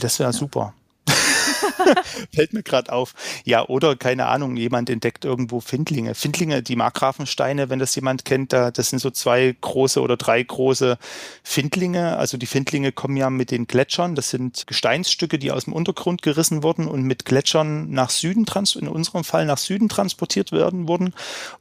Das 0.00 0.18
wäre 0.18 0.30
ja. 0.30 0.32
super. 0.32 0.74
Fällt 2.34 2.52
mir 2.52 2.62
gerade 2.62 2.92
auf. 2.92 3.14
Ja, 3.44 3.66
oder 3.66 3.96
keine 3.96 4.26
Ahnung, 4.26 4.56
jemand 4.56 4.90
entdeckt 4.90 5.24
irgendwo 5.24 5.60
Findlinge. 5.60 6.14
Findlinge, 6.14 6.62
die 6.62 6.76
Markgrafensteine, 6.76 7.70
wenn 7.70 7.78
das 7.78 7.94
jemand 7.94 8.24
kennt, 8.24 8.52
da, 8.52 8.70
das 8.70 8.90
sind 8.90 8.98
so 8.98 9.10
zwei 9.10 9.54
große 9.60 10.00
oder 10.00 10.16
drei 10.16 10.42
große 10.42 10.98
Findlinge. 11.42 12.16
Also 12.16 12.36
die 12.36 12.46
Findlinge 12.46 12.92
kommen 12.92 13.16
ja 13.16 13.30
mit 13.30 13.50
den 13.50 13.66
Gletschern. 13.66 14.14
Das 14.14 14.30
sind 14.30 14.66
Gesteinsstücke, 14.66 15.38
die 15.38 15.50
aus 15.50 15.64
dem 15.64 15.72
Untergrund 15.72 16.22
gerissen 16.22 16.62
wurden 16.62 16.88
und 16.88 17.02
mit 17.02 17.24
Gletschern 17.24 17.90
nach 17.90 18.10
Süden, 18.10 18.46
in 18.76 18.88
unserem 18.88 19.24
Fall 19.24 19.46
nach 19.46 19.58
Süden 19.58 19.88
transportiert 19.88 20.52
werden 20.52 20.88
wurden. 20.88 21.14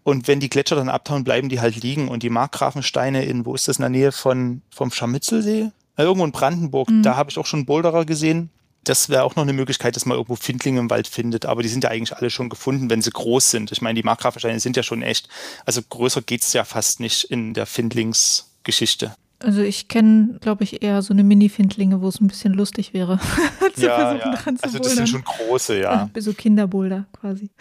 Und 0.03 0.27
wenn 0.27 0.39
die 0.39 0.49
Gletscher 0.49 0.75
dann 0.75 0.89
abtauen, 0.89 1.23
bleiben 1.23 1.49
die 1.49 1.59
halt 1.59 1.81
liegen. 1.81 2.07
Und 2.07 2.23
die 2.23 2.29
Markgrafensteine 2.29 3.25
in, 3.25 3.45
wo 3.45 3.55
ist 3.55 3.67
das, 3.67 3.77
in 3.77 3.81
der 3.81 3.89
Nähe 3.89 4.11
von, 4.11 4.61
vom 4.69 4.91
Scharmützelsee? 4.91 5.71
Irgendwo 5.97 6.25
in 6.25 6.31
Brandenburg, 6.31 6.89
mhm. 6.89 7.03
da 7.03 7.15
habe 7.15 7.29
ich 7.29 7.37
auch 7.37 7.45
schon 7.45 7.65
Boulderer 7.65 8.05
gesehen, 8.05 8.49
das 8.85 9.09
wäre 9.09 9.23
auch 9.23 9.35
noch 9.35 9.43
eine 9.43 9.53
Möglichkeit, 9.53 9.95
dass 9.95 10.05
man 10.05 10.15
irgendwo 10.15 10.35
Findlinge 10.35 10.79
im 10.79 10.89
Wald 10.89 11.07
findet, 11.07 11.45
aber 11.45 11.61
die 11.61 11.69
sind 11.69 11.83
ja 11.83 11.89
eigentlich 11.89 12.15
alle 12.15 12.29
schon 12.29 12.49
gefunden, 12.49 12.89
wenn 12.89 13.01
sie 13.01 13.11
groß 13.11 13.51
sind. 13.51 13.71
Ich 13.71 13.81
meine, 13.81 13.95
die 13.95 14.03
Markgrafensteine 14.03 14.59
sind 14.59 14.77
ja 14.77 14.83
schon 14.83 15.01
echt, 15.01 15.27
also 15.65 15.81
größer 15.81 16.21
geht's 16.21 16.53
ja 16.53 16.63
fast 16.63 16.99
nicht 16.99 17.25
in 17.25 17.53
der 17.53 17.65
Findlingsgeschichte. 17.65 19.15
Also 19.45 19.61
ich 19.61 19.87
kenne, 19.87 20.39
glaube 20.41 20.63
ich, 20.63 20.81
eher 20.81 21.03
so 21.03 21.13
eine 21.13 21.23
Mini-Findlinge, 21.23 22.01
wo 22.01 22.07
es 22.07 22.19
ein 22.19 22.27
bisschen 22.27 22.51
lustig 22.51 22.95
wäre. 22.95 23.19
ja, 23.77 24.15
ja. 24.15 24.33
also 24.63 24.79
das 24.79 24.95
sind 24.95 25.07
schon 25.07 25.23
große, 25.23 25.79
ja. 25.79 26.09
So 26.17 26.33
Kinderboulder 26.33 27.05
quasi. 27.13 27.51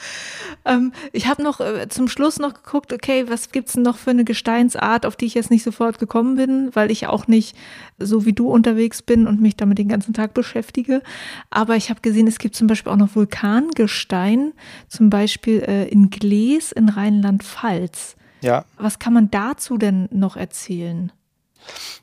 Ähm, 0.65 0.93
ich 1.13 1.27
habe 1.27 1.43
noch 1.43 1.61
äh, 1.61 1.87
zum 1.91 2.09
Schluss 2.09 2.39
noch 2.39 2.55
geguckt, 2.55 2.95
okay, 2.95 3.27
was 3.29 3.53
gibt's 3.53 3.75
denn 3.75 3.83
noch 3.83 3.99
für 3.99 4.11
eine 4.11 4.25
Gesteinsart, 4.25 5.05
auf 5.05 5.17
die 5.17 5.27
ich 5.27 5.35
jetzt 5.35 5.51
nicht 5.51 5.63
sofort 5.63 5.99
gekommen 5.99 6.37
bin, 6.37 6.71
weil 6.73 6.91
ich 6.91 7.07
auch 7.07 7.27
nicht 7.27 7.55
so 7.99 8.25
wie 8.25 8.33
du 8.33 8.49
unterwegs 8.49 9.03
bin 9.03 9.27
und 9.27 9.43
mich 9.43 9.57
damit 9.57 9.77
den 9.77 9.89
ganzen 9.89 10.15
Tag 10.15 10.33
beschäftige. 10.33 11.03
Aber 11.51 11.77
ich 11.77 11.91
habe 11.91 12.01
gesehen, 12.01 12.27
es 12.27 12.39
gibt 12.39 12.57
zum 12.57 12.67
Beispiel 12.67 12.93
auch 12.93 12.97
noch 12.97 13.15
Vulkangestein, 13.15 14.55
zum 14.89 15.11
Beispiel 15.11 15.61
äh, 15.61 15.87
in 15.89 16.09
Glees 16.09 16.73
in 16.73 16.89
Rheinland-Pfalz. 16.89 18.17
Ja. 18.41 18.65
Was 18.79 18.99
kann 18.99 19.13
man 19.13 19.31
dazu 19.31 19.77
denn 19.77 20.09
noch 20.11 20.39
erzählen? 20.39 21.13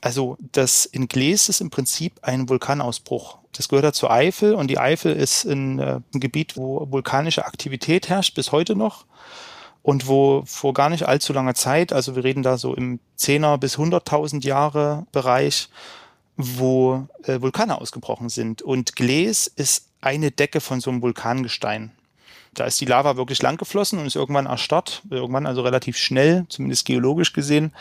Also 0.00 0.36
das 0.52 0.84
in 0.84 1.08
Glees 1.08 1.48
ist 1.48 1.60
im 1.60 1.70
Prinzip 1.70 2.14
ein 2.22 2.48
Vulkanausbruch. 2.48 3.38
Das 3.52 3.68
gehört 3.68 3.84
ja 3.84 3.92
zur 3.92 4.10
Eifel 4.10 4.54
und 4.54 4.68
die 4.68 4.78
Eifel 4.78 5.14
ist 5.14 5.44
in, 5.44 5.78
äh, 5.78 6.00
ein 6.14 6.20
Gebiet, 6.20 6.56
wo 6.56 6.90
vulkanische 6.90 7.44
Aktivität 7.44 8.08
herrscht, 8.08 8.34
bis 8.34 8.52
heute 8.52 8.74
noch. 8.74 9.04
Und 9.82 10.06
wo 10.06 10.44
vor 10.46 10.74
gar 10.74 10.90
nicht 10.90 11.08
allzu 11.08 11.32
langer 11.32 11.54
Zeit, 11.54 11.92
also 11.92 12.14
wir 12.14 12.22
reden 12.22 12.44
da 12.44 12.56
so 12.56 12.74
im 12.74 13.00
10er 13.18 13.58
bis 13.58 13.78
100.000 13.78 14.44
Jahre 14.44 15.06
Bereich, 15.10 15.68
wo 16.36 17.08
äh, 17.24 17.40
Vulkane 17.40 17.80
ausgebrochen 17.80 18.28
sind. 18.28 18.62
Und 18.62 18.96
Glees 18.96 19.48
ist 19.48 19.88
eine 20.00 20.30
Decke 20.30 20.60
von 20.60 20.80
so 20.80 20.90
einem 20.90 21.02
Vulkangestein. 21.02 21.90
Da 22.54 22.66
ist 22.66 22.80
die 22.80 22.84
Lava 22.84 23.16
wirklich 23.16 23.40
lang 23.40 23.56
geflossen 23.56 23.98
und 23.98 24.06
ist 24.06 24.16
irgendwann 24.16 24.46
erstarrt, 24.46 25.02
irgendwann 25.08 25.46
also 25.46 25.62
relativ 25.62 25.96
schnell, 25.96 26.44
zumindest 26.48 26.84
geologisch 26.84 27.32
gesehen. 27.32 27.72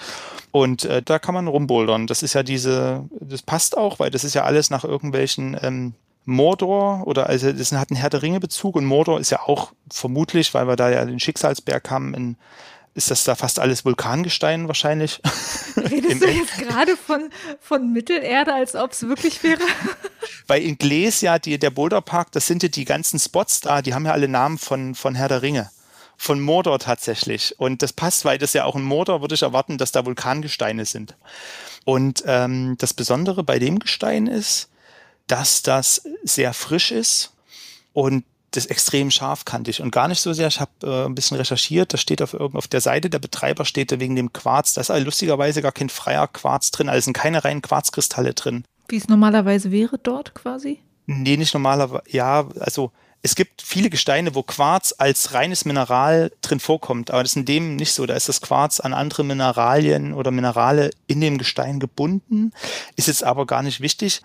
Und 0.52 0.86
äh, 0.86 1.02
da 1.02 1.20
kann 1.20 1.36
man 1.36 1.48
rumbouldern. 1.48 2.08
Das 2.08 2.24
ist 2.24 2.34
ja 2.34 2.44
diese, 2.44 3.04
das 3.20 3.42
passt 3.42 3.78
auch, 3.78 4.00
weil 4.00 4.12
das 4.12 4.24
ist 4.24 4.34
ja 4.34 4.44
alles 4.44 4.70
nach 4.70 4.86
irgendwelchen 4.86 5.58
ähm, 5.62 5.94
Mordor 6.26 7.08
oder 7.08 7.28
also 7.28 7.52
das 7.52 7.72
hat 7.72 7.90
einen 7.90 8.00
Herr 8.00 8.10
der 8.10 8.22
Ringe 8.22 8.40
Bezug 8.40 8.76
und 8.76 8.86
Mordor 8.86 9.20
ist 9.20 9.32
ja 9.32 9.42
auch 9.42 9.74
vermutlich, 9.90 10.54
weil 10.54 10.68
wir 10.68 10.76
da 10.76 10.90
ja 10.90 11.04
den 11.04 11.20
Schicksalsberg 11.20 11.90
haben, 11.90 12.14
in 12.14 12.36
ist 12.94 13.10
das 13.10 13.24
da 13.24 13.36
fast 13.36 13.60
alles 13.60 13.86
Vulkangestein 13.86 14.68
wahrscheinlich. 14.68 15.22
Redest 15.78 16.22
du 16.22 16.30
jetzt 16.30 16.58
gerade 16.58 16.98
von, 16.98 17.30
von 17.62 17.94
Mittelerde, 17.94 18.54
als 18.54 18.76
ob 18.76 18.92
es 18.92 19.08
wirklich 19.08 19.44
wäre? 19.44 19.62
Weil 20.48 20.64
in 20.64 20.78
Glees 20.78 21.22
ja 21.22 21.40
die, 21.40 21.58
der 21.58 21.70
Boulderpark, 21.70 22.32
das 22.32 22.48
sind 22.48 22.64
ja 22.64 22.70
die 22.70 22.86
ganzen 22.86 23.20
Spots 23.20 23.62
da, 23.62 23.82
die 23.82 23.94
haben 23.94 24.06
ja 24.06 24.12
alle 24.12 24.28
Namen 24.28 24.58
von, 24.58 24.96
von 24.96 25.16
Herr 25.16 25.30
der 25.30 25.42
Ringe. 25.42 25.72
Von 26.18 26.40
Mordor 26.40 26.78
tatsächlich. 26.80 27.60
Und 27.60 27.82
das 27.82 27.94
passt, 27.94 28.26
weil 28.26 28.38
das 28.38 28.54
ja 28.54 28.66
auch 28.66 28.76
in 28.76 28.84
Mordor 28.84 29.22
würde 29.22 29.36
ich 29.36 29.42
erwarten, 29.42 29.78
dass 29.78 29.92
da 29.92 30.06
Vulkangesteine 30.06 30.86
sind. 30.86 31.16
Und 31.86 32.24
ähm, 32.28 32.76
das 32.78 32.94
Besondere 32.94 33.44
bei 33.44 33.58
dem 33.58 33.80
Gestein 33.80 34.28
ist, 34.28 34.70
dass 35.28 35.62
das 35.62 36.04
sehr 36.24 36.54
frisch 36.54 36.92
ist 36.92 37.32
und 37.94 38.24
das 38.52 38.66
extrem 38.66 39.12
scharfkantig 39.12 39.82
und 39.82 39.92
gar 39.92 40.08
nicht 40.08 40.22
so 40.22 40.34
sehr. 40.34 40.48
Ich 40.48 40.60
habe 40.60 40.72
äh, 40.84 41.06
ein 41.06 41.16
bisschen 41.16 41.38
recherchiert, 41.38 41.94
da 41.94 41.98
steht 41.98 42.22
auf, 42.22 42.34
auf 42.34 42.68
der 42.68 42.82
Seite 42.82 43.10
der 43.10 43.20
Betreiber 43.20 43.66
steht 43.66 43.92
da 43.92 44.00
wegen 44.00 44.16
dem 44.16 44.34
Quarz, 44.34 44.74
da 44.74 44.82
ist 44.82 44.92
also 44.92 45.06
lustigerweise 45.06 45.62
gar 45.62 45.72
kein 45.72 45.90
freier 45.90 46.28
Quarz 46.28 46.72
drin, 46.72 46.90
also 46.90 47.06
sind 47.06 47.14
keine 47.14 47.44
reinen 47.44 47.62
Quarzkristalle 47.62 48.34
drin. 48.34 48.64
Wie 48.88 48.98
es 48.98 49.08
normalerweise 49.08 49.72
wäre 49.72 49.98
dort 49.98 50.36
quasi? 50.36 50.80
Nee, 51.06 51.38
nicht 51.38 51.54
normalerweise, 51.54 52.04
ja, 52.10 52.48
also 52.60 52.92
es 53.24 53.36
gibt 53.36 53.62
viele 53.62 53.90
Gesteine, 53.90 54.34
wo 54.34 54.42
Quarz 54.42 54.96
als 54.98 55.34
reines 55.34 55.64
Mineral 55.64 56.32
drin 56.42 56.60
vorkommt, 56.60 57.12
aber 57.12 57.22
das 57.22 57.34
ist 57.34 57.38
in 57.38 57.46
dem 57.46 57.76
nicht 57.76 57.94
so. 57.94 58.06
Da 58.06 58.16
ist 58.16 58.28
das 58.30 58.42
Quarz 58.42 58.80
an 58.80 58.94
andere 58.94 59.24
Mineralien 59.24 60.14
oder 60.14 60.32
Minerale 60.32 60.90
in 61.06 61.22
dem 61.22 61.38
Gestein 61.38 61.80
gebunden, 61.80 62.52
ist 62.96 63.08
jetzt 63.08 63.24
aber 63.24 63.46
gar 63.46 63.62
nicht 63.62 63.80
wichtig. 63.80 64.22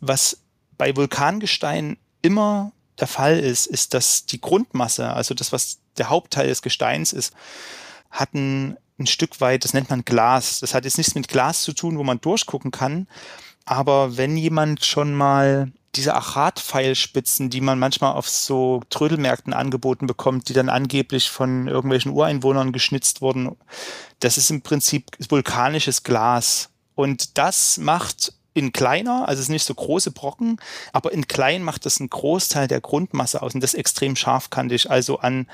Was 0.00 0.38
bei 0.76 0.96
Vulkangestein 0.96 1.96
immer 2.22 2.72
der 2.98 3.06
Fall 3.06 3.38
ist, 3.38 3.66
ist, 3.66 3.94
dass 3.94 4.26
die 4.26 4.40
Grundmasse, 4.40 5.12
also 5.12 5.34
das, 5.34 5.52
was 5.52 5.78
der 5.98 6.10
Hauptteil 6.10 6.48
des 6.48 6.62
Gesteins 6.62 7.12
ist, 7.12 7.34
hat 8.10 8.34
ein, 8.34 8.76
ein 8.98 9.06
Stück 9.06 9.40
weit, 9.40 9.64
das 9.64 9.74
nennt 9.74 9.90
man 9.90 10.04
Glas. 10.04 10.60
Das 10.60 10.74
hat 10.74 10.84
jetzt 10.84 10.98
nichts 10.98 11.14
mit 11.14 11.28
Glas 11.28 11.62
zu 11.62 11.72
tun, 11.72 11.98
wo 11.98 12.04
man 12.04 12.20
durchgucken 12.20 12.70
kann. 12.70 13.08
Aber 13.64 14.16
wenn 14.16 14.36
jemand 14.36 14.84
schon 14.84 15.14
mal 15.14 15.72
diese 15.94 16.14
Achat-Pfeilspitzen, 16.14 17.50
die 17.50 17.60
man 17.60 17.78
manchmal 17.78 18.14
auf 18.14 18.28
so 18.28 18.82
Trödelmärkten 18.88 19.52
angeboten 19.52 20.06
bekommt, 20.06 20.48
die 20.48 20.54
dann 20.54 20.68
angeblich 20.68 21.28
von 21.28 21.68
irgendwelchen 21.68 22.12
Ureinwohnern 22.12 22.72
geschnitzt 22.72 23.20
wurden, 23.20 23.56
das 24.20 24.38
ist 24.38 24.50
im 24.50 24.62
Prinzip 24.62 25.10
vulkanisches 25.28 26.02
Glas. 26.02 26.70
Und 26.94 27.36
das 27.38 27.78
macht 27.78 28.32
in 28.54 28.72
kleiner, 28.72 29.28
also 29.28 29.40
es 29.40 29.46
sind 29.46 29.54
nicht 29.54 29.64
so 29.64 29.74
große 29.74 30.10
Brocken, 30.10 30.58
aber 30.92 31.12
in 31.12 31.26
klein 31.26 31.62
macht 31.62 31.86
das 31.86 32.00
einen 32.00 32.10
Großteil 32.10 32.68
der 32.68 32.80
Grundmasse 32.80 33.42
aus 33.42 33.54
und 33.54 33.62
das 33.62 33.74
extrem 33.74 34.16
scharfkantig. 34.16 34.90
Also 34.90 35.18
an, 35.18 35.46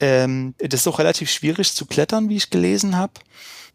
ähm, 0.00 0.54
das 0.58 0.80
ist 0.80 0.88
auch 0.88 0.98
relativ 0.98 1.30
schwierig 1.30 1.72
zu 1.74 1.86
klettern, 1.86 2.28
wie 2.28 2.36
ich 2.36 2.50
gelesen 2.50 2.96
habe. 2.96 3.14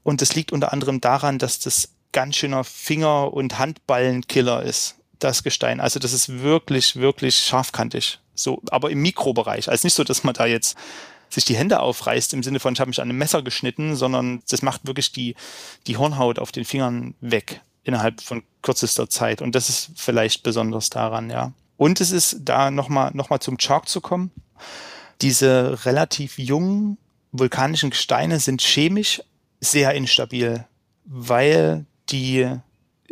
Und 0.03 0.21
das 0.21 0.35
liegt 0.35 0.51
unter 0.51 0.73
anderem 0.73 1.01
daran, 1.01 1.39
dass 1.39 1.59
das 1.59 1.89
ganz 2.11 2.35
schöner 2.35 2.63
Finger- 2.63 3.33
und 3.33 3.59
Handballenkiller 3.59 4.63
ist, 4.63 4.95
das 5.19 5.43
Gestein. 5.43 5.79
Also 5.79 5.99
das 5.99 6.13
ist 6.13 6.41
wirklich, 6.41 6.95
wirklich 6.95 7.37
scharfkantig. 7.37 8.19
So, 8.35 8.61
aber 8.69 8.89
im 8.89 9.01
Mikrobereich. 9.01 9.69
Also 9.69 9.85
nicht 9.85 9.93
so, 9.93 10.03
dass 10.03 10.23
man 10.23 10.33
da 10.33 10.45
jetzt 10.45 10.75
sich 11.29 11.45
die 11.45 11.55
Hände 11.55 11.79
aufreißt 11.79 12.33
im 12.33 12.43
Sinne 12.43 12.59
von, 12.59 12.73
ich 12.73 12.79
habe 12.79 12.89
mich 12.89 13.01
an 13.01 13.09
einem 13.09 13.17
Messer 13.17 13.41
geschnitten, 13.41 13.95
sondern 13.95 14.43
das 14.49 14.61
macht 14.61 14.85
wirklich 14.85 15.11
die, 15.11 15.35
die 15.87 15.97
Hornhaut 15.97 16.39
auf 16.39 16.51
den 16.51 16.65
Fingern 16.65 17.15
weg 17.21 17.61
innerhalb 17.83 18.21
von 18.21 18.43
kürzester 18.61 19.09
Zeit. 19.09 19.41
Und 19.41 19.55
das 19.55 19.69
ist 19.69 19.91
vielleicht 19.95 20.43
besonders 20.43 20.89
daran, 20.89 21.29
ja. 21.29 21.53
Und 21.77 22.01
es 22.01 22.11
ist 22.11 22.37
da 22.41 22.71
nochmal 22.71 23.11
noch 23.13 23.29
mal 23.29 23.39
zum 23.39 23.57
Chalk 23.57 23.87
zu 23.87 23.99
kommen. 23.99 24.31
Diese 25.21 25.85
relativ 25.85 26.37
jungen 26.37 26.97
vulkanischen 27.31 27.89
Gesteine 27.89 28.39
sind 28.39 28.61
chemisch 28.61 29.21
sehr 29.59 29.93
instabil, 29.93 30.65
weil 31.05 31.85
die 32.09 32.47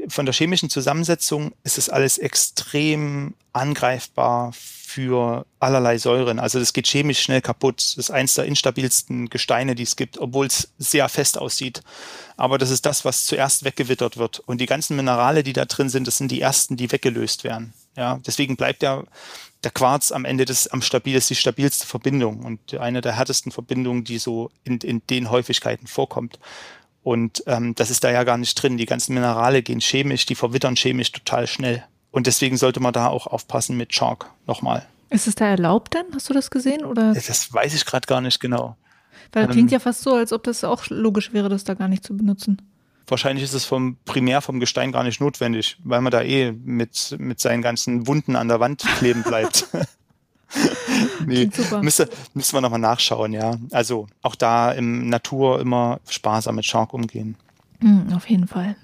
von 0.08 0.26
der 0.26 0.34
chemischen 0.34 0.70
Zusammensetzung 0.70 1.54
ist 1.64 1.78
es 1.78 1.90
alles 1.90 2.18
extrem 2.18 3.34
angreifbar 3.54 4.54
für 4.54 5.46
allerlei 5.60 5.98
Säuren. 5.98 6.40
Also 6.40 6.60
das 6.60 6.74
geht 6.74 6.88
chemisch 6.88 7.22
schnell 7.22 7.42
kaputt. 7.42 7.78
Das 7.78 7.98
ist 7.98 8.12
eins 8.12 8.36
der 8.36 8.46
instabilsten 8.46 9.30
Gesteine, 9.30 9.74
die 9.74 9.84
es 9.84 9.96
gibt, 9.96 10.18
obwohl 10.18 10.48
es 10.48 10.70
sehr 10.78 11.08
fest 11.08 11.38
aussieht. 11.38 11.82
Aber 12.36 12.58
das 12.58 12.72
ist 12.72 12.86
das, 12.86 13.06
was 13.06 13.26
zuerst 13.26 13.64
weggewittert 13.64 14.18
wird. 14.18 14.40
Und 14.40 14.60
die 14.60 14.66
ganzen 14.66 14.98
Minerale, 14.98 15.44
die 15.44 15.54
da 15.54 15.64
drin 15.64 15.88
sind, 15.88 16.08
das 16.08 16.18
sind 16.18 16.30
die 16.30 16.42
ersten, 16.42 16.76
die 16.76 16.92
weggelöst 16.92 17.46
werden. 17.46 17.74
Ja, 17.96 18.20
deswegen 18.26 18.58
bleibt 18.58 18.82
der, 18.82 19.06
der 19.64 19.72
Quarz 19.72 20.12
am 20.12 20.26
Ende 20.26 20.44
des, 20.44 20.68
am 20.68 20.82
stabilsten, 20.82 21.36
die 21.36 21.40
stabilste 21.40 21.88
Verbindung 21.88 22.42
und 22.42 22.74
eine 22.76 23.00
der 23.00 23.16
härtesten 23.16 23.52
Verbindungen, 23.52 24.04
die 24.04 24.18
so 24.18 24.52
in, 24.66 24.78
in 24.80 25.02
den 25.08 25.30
Häufigkeiten 25.30 25.88
vorkommt. 25.88 26.38
Und 27.04 27.44
ähm, 27.48 27.74
das 27.76 27.90
ist 27.90 28.04
da 28.04 28.12
ja 28.12 28.24
gar 28.24 28.38
nicht 28.38 28.56
drin. 28.56 28.78
Die 28.78 28.86
ganzen 28.86 29.14
Minerale 29.14 29.64
gehen 29.64 29.80
chemisch, 29.80 30.26
die 30.26 30.36
verwittern 30.36 30.76
chemisch 30.76 31.12
total 31.12 31.48
schnell. 31.48 31.84
Und 32.12 32.28
deswegen 32.28 32.58
sollte 32.58 32.80
man 32.80 32.94
da 32.94 33.08
auch 33.08 33.28
aufpassen 33.28 33.78
mit 33.78 33.90
Chalk 33.90 34.30
nochmal. 34.46 34.86
Ist 35.10 35.28
es 35.28 35.36
da 35.36 35.46
erlaubt 35.46 35.94
denn? 35.94 36.06
Hast 36.14 36.30
du 36.30 36.34
das 36.34 36.52
gesehen? 36.52 36.86
Oder? 36.86 37.14
Das 37.14 37.54
weiß 37.54 37.74
ich 37.74 37.86
gerade 37.86 38.06
gar 38.06 38.22
nicht 38.22 38.40
genau. 38.40 38.78
Weil 39.34 39.46
ähm, 39.46 39.52
klingt 39.52 39.72
ja 39.72 39.80
fast 39.80 40.02
so, 40.02 40.14
als 40.14 40.32
ob 40.32 40.44
das 40.44 40.64
auch 40.64 40.88
logisch 40.90 41.34
wäre, 41.34 41.50
das 41.50 41.64
da 41.64 41.74
gar 41.74 41.88
nicht 41.88 42.04
zu 42.04 42.16
benutzen. 42.16 42.62
Wahrscheinlich 43.08 43.44
ist 43.44 43.54
es 43.54 43.66
vom 43.66 43.98
primär 44.06 44.42
vom 44.42 44.60
Gestein 44.60 44.92
gar 44.92 45.04
nicht 45.04 45.20
notwendig, 45.20 45.78
weil 45.84 46.02
man 46.02 46.12
da 46.12 46.22
eh 46.22 46.52
mit, 46.52 47.16
mit 47.18 47.40
seinen 47.40 47.62
ganzen 47.62 48.08
Wunden 48.08 48.36
an 48.36 48.48
der 48.48 48.60
Wand 48.60 48.84
kleben 49.00 49.24
bleibt. 49.24 49.68
nee, 51.26 51.50
müsste, 51.82 52.10
müsste 52.34 52.56
man 52.56 52.64
nochmal 52.64 52.80
nachschauen, 52.80 53.34
ja. 53.34 53.56
Also 53.72 54.08
auch 54.22 54.36
da 54.36 54.72
im 54.72 55.10
Natur 55.10 55.60
immer 55.60 56.00
sparsam 56.10 56.56
mit 56.56 56.66
Chalk 56.66 56.94
umgehen. 56.94 57.36
Mhm, 57.80 58.14
auf 58.14 58.30
jeden 58.30 58.48
Fall. 58.48 58.76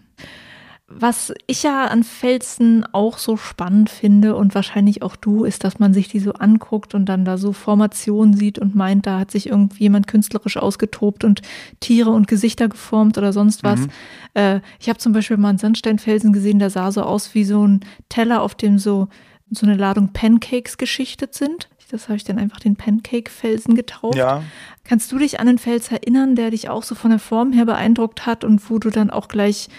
Was 0.89 1.33
ich 1.47 1.63
ja 1.63 1.85
an 1.87 2.05
Felsen 2.05 2.85
auch 2.93 3.17
so 3.17 3.35
spannend 3.35 3.89
finde 3.89 4.37
und 4.37 4.55
wahrscheinlich 4.55 5.01
auch 5.01 5.17
du, 5.17 5.43
ist, 5.43 5.65
dass 5.65 5.79
man 5.79 5.93
sich 5.93 6.07
die 6.07 6.21
so 6.21 6.31
anguckt 6.31 6.95
und 6.95 7.07
dann 7.07 7.25
da 7.25 7.37
so 7.37 7.51
Formationen 7.51 8.33
sieht 8.37 8.57
und 8.57 8.73
meint, 8.73 9.05
da 9.05 9.19
hat 9.19 9.29
sich 9.29 9.47
irgendwie 9.47 9.83
jemand 9.83 10.07
künstlerisch 10.07 10.55
ausgetobt 10.55 11.25
und 11.25 11.41
Tiere 11.81 12.11
und 12.11 12.29
Gesichter 12.29 12.69
geformt 12.69 13.17
oder 13.17 13.33
sonst 13.33 13.65
was. 13.65 13.81
Mhm. 13.81 13.89
Äh, 14.33 14.61
ich 14.79 14.87
habe 14.87 14.97
zum 14.97 15.11
Beispiel 15.11 15.35
mal 15.35 15.49
einen 15.49 15.57
Sandsteinfelsen 15.57 16.31
gesehen, 16.31 16.59
der 16.59 16.69
sah 16.69 16.89
so 16.93 17.01
aus 17.01 17.35
wie 17.35 17.43
so 17.43 17.67
ein 17.67 17.81
Teller, 18.07 18.41
auf 18.41 18.55
dem 18.55 18.79
so, 18.79 19.09
so 19.51 19.65
eine 19.65 19.75
Ladung 19.75 20.13
Pancakes 20.13 20.77
geschichtet 20.77 21.33
sind. 21.33 21.67
Das 21.89 22.09
habe 22.09 22.17
ich 22.17 22.23
dann 22.23 22.37
einfach 22.37 22.59
den 22.59 22.75
Pancake-Felsen 22.75 23.75
getauft. 23.75 24.17
Ja. 24.17 24.43
Kannst 24.83 25.11
du 25.11 25.17
dich 25.17 25.39
an 25.39 25.47
einen 25.47 25.57
Fels 25.57 25.91
erinnern, 25.91 26.35
der 26.35 26.51
dich 26.51 26.69
auch 26.69 26.83
so 26.83 26.93
von 26.95 27.09
der 27.11 27.19
Form 27.19 27.53
her 27.53 27.65
beeindruckt 27.65 28.25
hat 28.25 28.43
und 28.43 28.69
wo 28.69 28.77
du 28.79 28.89
dann 28.89 29.09
auch 29.09 29.29
gleich 29.29 29.69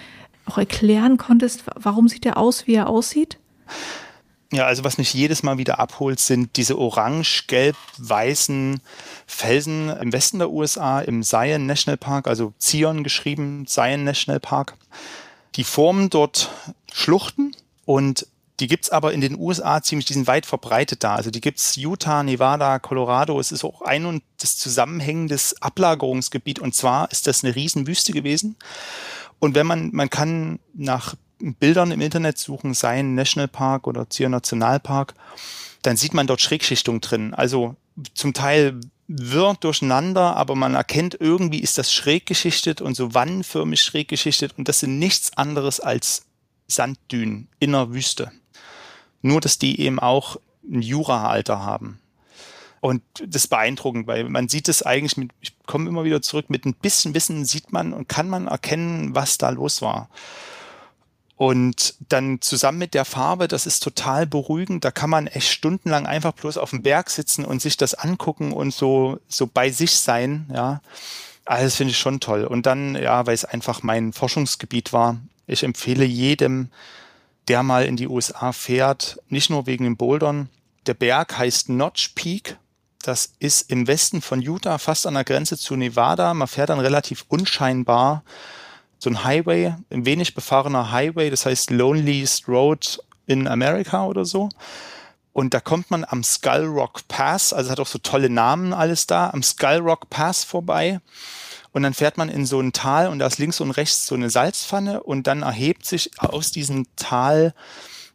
auch 0.47 0.59
erklären 0.59 1.19
konntest, 1.19 1.65
warum 1.75 2.09
sieht 2.09 2.25
er 2.25 2.39
aus, 2.39 2.67
wie 2.67 2.75
er 2.75 2.89
aussieht? 2.89 3.37
Ja, 4.51 4.65
also 4.65 4.83
was 4.83 4.97
mich 4.97 5.13
jedes 5.13 5.43
Mal 5.43 5.59
wieder 5.59 5.79
abholt, 5.79 6.21
sind 6.21 6.57
diese 6.57 6.79
orange-gelb-weißen 6.79 8.81
Felsen 9.27 9.91
im 9.91 10.11
Westen 10.11 10.39
der 10.39 10.51
USA, 10.51 11.01
im 11.01 11.23
Zion 11.23 11.67
National 11.67 11.99
Park, 11.99 12.27
also 12.27 12.55
Zion 12.59 13.05
geschrieben, 13.05 13.67
Zion 13.67 14.05
National 14.05 14.41
Park. 14.41 14.73
Die 15.57 15.65
formen 15.65 16.09
dort 16.09 16.51
Schluchten 16.91 17.55
und 17.85 18.27
die 18.61 18.67
gibt's 18.67 18.91
aber 18.91 19.13
in 19.13 19.21
den 19.21 19.39
USA 19.39 19.83
ziemlich, 19.83 20.07
die 20.07 20.15
sind 20.15 20.27
weit 20.27 20.47
verbreitet 20.47 21.05
da. 21.05 21.15
Also 21.15 21.31
die 21.31 21.41
gibt's 21.41 21.77
Utah, 21.77 22.23
Nevada, 22.23 22.79
Colorado. 22.79 23.39
Es 23.39 23.53
ist 23.53 23.65
auch 23.65 23.83
ein 23.83 24.05
und 24.05 24.23
das 24.41 24.57
zusammenhängendes 24.57 25.63
Ablagerungsgebiet. 25.63 26.59
Und 26.59 26.75
zwar 26.75 27.11
ist 27.11 27.27
das 27.27 27.45
eine 27.45 27.55
Riesenwüste 27.55 28.13
gewesen. 28.13 28.57
Und 29.39 29.55
wenn 29.55 29.67
man, 29.67 29.91
man 29.93 30.11
kann 30.11 30.59
nach 30.75 31.15
Bildern 31.39 31.93
im 31.93 32.01
Internet 32.01 32.39
suchen, 32.39 32.75
seien 32.75 33.15
Nationalpark 33.15 33.87
oder 33.87 34.11
Zier 34.11 34.29
Nationalpark, 34.29 35.15
dann 35.83 35.97
sieht 35.97 36.15
man 36.15 36.27
dort 36.27 36.41
Schrägschichtung 36.41 37.01
drin. 37.01 37.35
Also 37.35 37.77
zum 38.15 38.35
Teil 38.35 38.81
wirr 39.07 39.57
durcheinander, 39.59 40.37
aber 40.37 40.55
man 40.55 40.75
erkennt 40.75 41.17
irgendwie 41.19 41.61
ist 41.61 41.79
das 41.79 41.93
schräg 41.93 42.27
geschichtet 42.27 42.81
und 42.81 42.95
so 42.95 43.15
wannenförmig 43.15 43.81
schräg 43.81 44.09
geschichtet 44.09 44.55
und 44.59 44.69
das 44.69 44.81
sind 44.81 44.99
nichts 44.99 45.37
anderes 45.37 45.81
als 45.81 46.27
Sanddünen 46.67 47.49
in 47.59 47.73
der 47.73 47.93
Wüste. 47.93 48.31
Nur, 49.23 49.41
dass 49.41 49.59
die 49.59 49.81
eben 49.81 49.99
auch 49.99 50.37
ein 50.65 50.83
Jura-Alter 50.83 51.65
haben. 51.65 51.99
Und 52.81 53.03
das 53.21 53.43
ist 53.43 53.49
beeindruckend, 53.49 54.07
weil 54.07 54.29
man 54.29 54.49
sieht 54.49 54.69
es 54.69 54.83
eigentlich 54.83 55.17
mit, 55.17 55.33
ich 55.41 55.53
komme 55.67 55.89
immer 55.89 56.05
wieder 56.05 56.23
zurück, 56.23 56.49
mit 56.49 56.65
ein 56.65 56.75
bisschen 56.75 57.15
Wissen 57.15 57.45
sieht 57.45 57.73
man 57.73 57.93
und 57.93 58.09
kann 58.09 58.29
man 58.29 58.47
erkennen, 58.47 59.15
was 59.15 59.39
da 59.39 59.51
los 59.51 59.83
war. 59.83 60.09
Und 61.37 61.95
dann 62.09 62.41
zusammen 62.41 62.79
mit 62.79 62.95
der 62.95 63.05
Farbe, 63.05 63.47
das 63.47 63.65
ist 63.65 63.81
total 63.81 64.27
beruhigend. 64.27 64.85
Da 64.85 64.91
kann 64.91 65.09
man 65.09 65.29
echt 65.29 65.49
stundenlang 65.49 66.05
einfach 66.07 66.33
bloß 66.33 66.59
auf 66.59 66.71
dem 66.71 66.83
Berg 66.83 67.11
sitzen 67.11 67.45
und 67.45 67.63
sich 67.63 67.77
das 67.77 67.95
angucken 67.95 68.53
und 68.53 68.75
so, 68.75 69.21
so 69.29 69.47
bei 69.47 69.71
sich 69.71 69.93
sein, 69.93 70.51
ja. 70.53 70.81
Also 71.45 71.65
das 71.65 71.77
finde 71.77 71.93
ich 71.93 71.99
schon 71.99 72.21
toll. 72.21 72.45
Und 72.45 72.67
dann, 72.67 72.97
ja, 72.97 73.25
weil 73.27 73.35
es 73.35 73.45
einfach 73.45 73.83
mein 73.83 74.13
Forschungsgebiet 74.13 74.93
war. 74.93 75.17
Ich 75.47 75.63
empfehle 75.63 76.05
jedem, 76.05 76.71
der 77.49 77.63
mal 77.63 77.85
in 77.85 77.97
die 77.97 78.09
USA 78.09 78.53
fährt, 78.53 79.21
nicht 79.29 79.51
nur 79.51 79.67
wegen 79.67 79.85
den 79.85 79.97
Bouldern. 79.97 80.49
Der 80.87 80.95
Berg 80.95 81.37
heißt 81.37 81.69
Notch 81.69 82.11
Peak 82.15 82.59
das 83.03 83.33
ist 83.39 83.71
im 83.71 83.87
Westen 83.87 84.21
von 84.21 84.43
Utah, 84.43 84.79
fast 84.79 85.07
an 85.07 85.15
der 85.15 85.25
Grenze 85.25 85.57
zu 85.57 85.77
Nevada. 85.77 86.35
Man 86.35 86.49
fährt 86.49 86.69
dann 86.69 86.81
relativ 86.81 87.25
unscheinbar 87.29 88.23
so 88.99 89.09
ein 89.09 89.25
Highway, 89.25 89.75
ein 89.91 90.05
wenig 90.05 90.35
befahrener 90.35 90.91
Highway, 90.91 91.31
das 91.31 91.47
heißt 91.47 91.71
Loneliest 91.71 92.49
Road 92.49 93.03
in 93.27 93.47
America 93.47 94.05
oder 94.05 94.25
so. 94.25 94.49
Und 95.33 95.55
da 95.55 95.61
kommt 95.61 95.91
man 95.91 96.05
am 96.05 96.25
Skull 96.25 96.65
Rock 96.65 97.07
Pass, 97.07 97.53
also 97.53 97.71
hat 97.71 97.79
auch 97.79 97.87
so 97.87 97.99
tolle 97.99 98.29
Namen 98.29 98.73
alles 98.73 99.07
da, 99.07 99.31
am 99.31 99.43
Skull 99.43 99.77
Rock 99.77 100.11
Pass 100.11 100.43
vorbei. 100.43 101.01
Und 101.73 101.83
dann 101.83 101.95
fährt 101.95 102.17
man 102.17 102.29
in 102.29 102.47
so 102.47 102.61
ein 102.61 102.73
Tal 102.73 103.09
und 103.09 103.19
da 103.19 103.27
ist 103.27 103.39
links 103.39 103.61
und 103.61 103.71
rechts 103.71 104.07
so 104.07 104.15
eine 104.15 104.31
Salzpfanne 104.31 105.03
und 105.03 105.27
dann 105.27 105.43
erhebt 105.43 105.85
sich 105.85 106.11
aus 106.19 106.51
diesem 106.51 106.87
Tal 106.97 107.55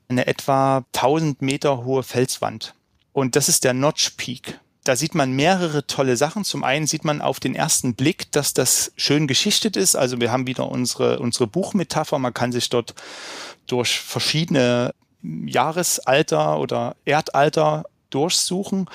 eine 0.10 0.28
etwa 0.28 0.86
1000 0.94 1.42
Meter 1.42 1.86
hohe 1.86 2.04
Felswand. 2.04 2.74
Und 3.12 3.36
das 3.36 3.50
ist 3.50 3.64
der 3.64 3.74
Notch 3.74 4.12
Peak 4.18 4.60
da 4.84 4.96
sieht 4.96 5.16
man 5.16 5.32
mehrere 5.32 5.88
tolle 5.88 6.18
Sachen. 6.18 6.44
Zum 6.44 6.64
einen 6.64 6.88
sieht 6.88 7.06
man 7.06 7.22
auf 7.22 7.40
den 7.40 7.56
ersten 7.56 7.96
Blick, 7.96 8.32
dass 8.32 8.54
das 8.54 8.92
schön 8.98 9.28
geschichtet 9.28 9.78
ist. 9.78 9.96
Also 9.96 10.20
wir 10.20 10.32
haben 10.32 10.46
wieder 10.46 10.70
unsere, 10.70 11.20
unsere 11.20 11.48
Buchmetapher. 11.48 12.20
Man 12.20 12.34
kann 12.34 12.52
sich 12.52 12.70
dort 12.70 12.94
durch 13.66 14.00
verschiedene 14.00 14.94
Jahresalter 15.22 16.60
oder 16.60 16.98
Erdalter 17.06 17.86
durchsuchen. 18.10 18.90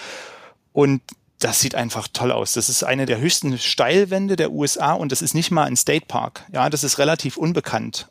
Und 0.72 1.00
das 1.38 1.60
sieht 1.60 1.74
einfach 1.74 2.08
toll 2.12 2.32
aus. 2.32 2.52
Das 2.52 2.68
ist 2.68 2.82
eine 2.82 3.06
der 3.06 3.18
höchsten 3.18 3.58
Steilwände 3.58 4.36
der 4.36 4.50
USA 4.50 4.92
und 4.92 5.12
das 5.12 5.22
ist 5.22 5.34
nicht 5.34 5.50
mal 5.50 5.64
ein 5.64 5.76
State 5.76 6.06
Park. 6.06 6.44
Ja, 6.52 6.68
das 6.68 6.84
ist 6.84 6.98
relativ 6.98 7.36
unbekannt. 7.36 8.08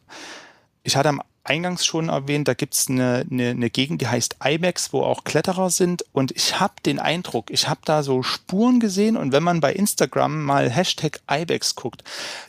Ich 0.83 0.95
hatte 0.95 1.09
am 1.09 1.21
eingangs 1.43 1.85
schon 1.85 2.09
erwähnt, 2.09 2.47
da 2.47 2.53
gibt's 2.53 2.87
eine, 2.89 3.25
eine, 3.29 3.49
eine 3.49 3.69
Gegend, 3.69 4.01
die 4.01 4.07
heißt 4.07 4.37
Ibex, 4.43 4.93
wo 4.93 5.01
auch 5.01 5.23
Kletterer 5.23 5.69
sind. 5.69 6.03
Und 6.11 6.31
ich 6.31 6.59
habe 6.59 6.73
den 6.85 6.99
Eindruck, 6.99 7.49
ich 7.51 7.67
habe 7.67 7.81
da 7.85 8.03
so 8.03 8.23
Spuren 8.23 8.79
gesehen 8.79 9.17
und 9.17 9.31
wenn 9.31 9.43
man 9.43 9.59
bei 9.59 9.73
Instagram 9.73 10.43
mal 10.43 10.69
Hashtag 10.69 11.21
Ibex 11.29 11.75
guckt, 11.75 12.03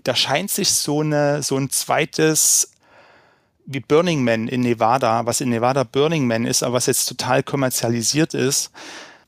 da 0.04 0.14
scheint 0.14 0.50
sich 0.50 0.72
so, 0.72 1.00
eine, 1.00 1.42
so 1.42 1.56
ein 1.56 1.70
zweites 1.70 2.72
wie 3.66 3.80
Burning 3.80 4.24
Man 4.24 4.48
in 4.48 4.62
Nevada, 4.62 5.26
was 5.26 5.40
in 5.42 5.50
Nevada 5.50 5.84
Burning 5.84 6.26
Man 6.26 6.46
ist, 6.46 6.62
aber 6.62 6.74
was 6.74 6.86
jetzt 6.86 7.06
total 7.06 7.42
kommerzialisiert 7.42 8.32
ist, 8.32 8.70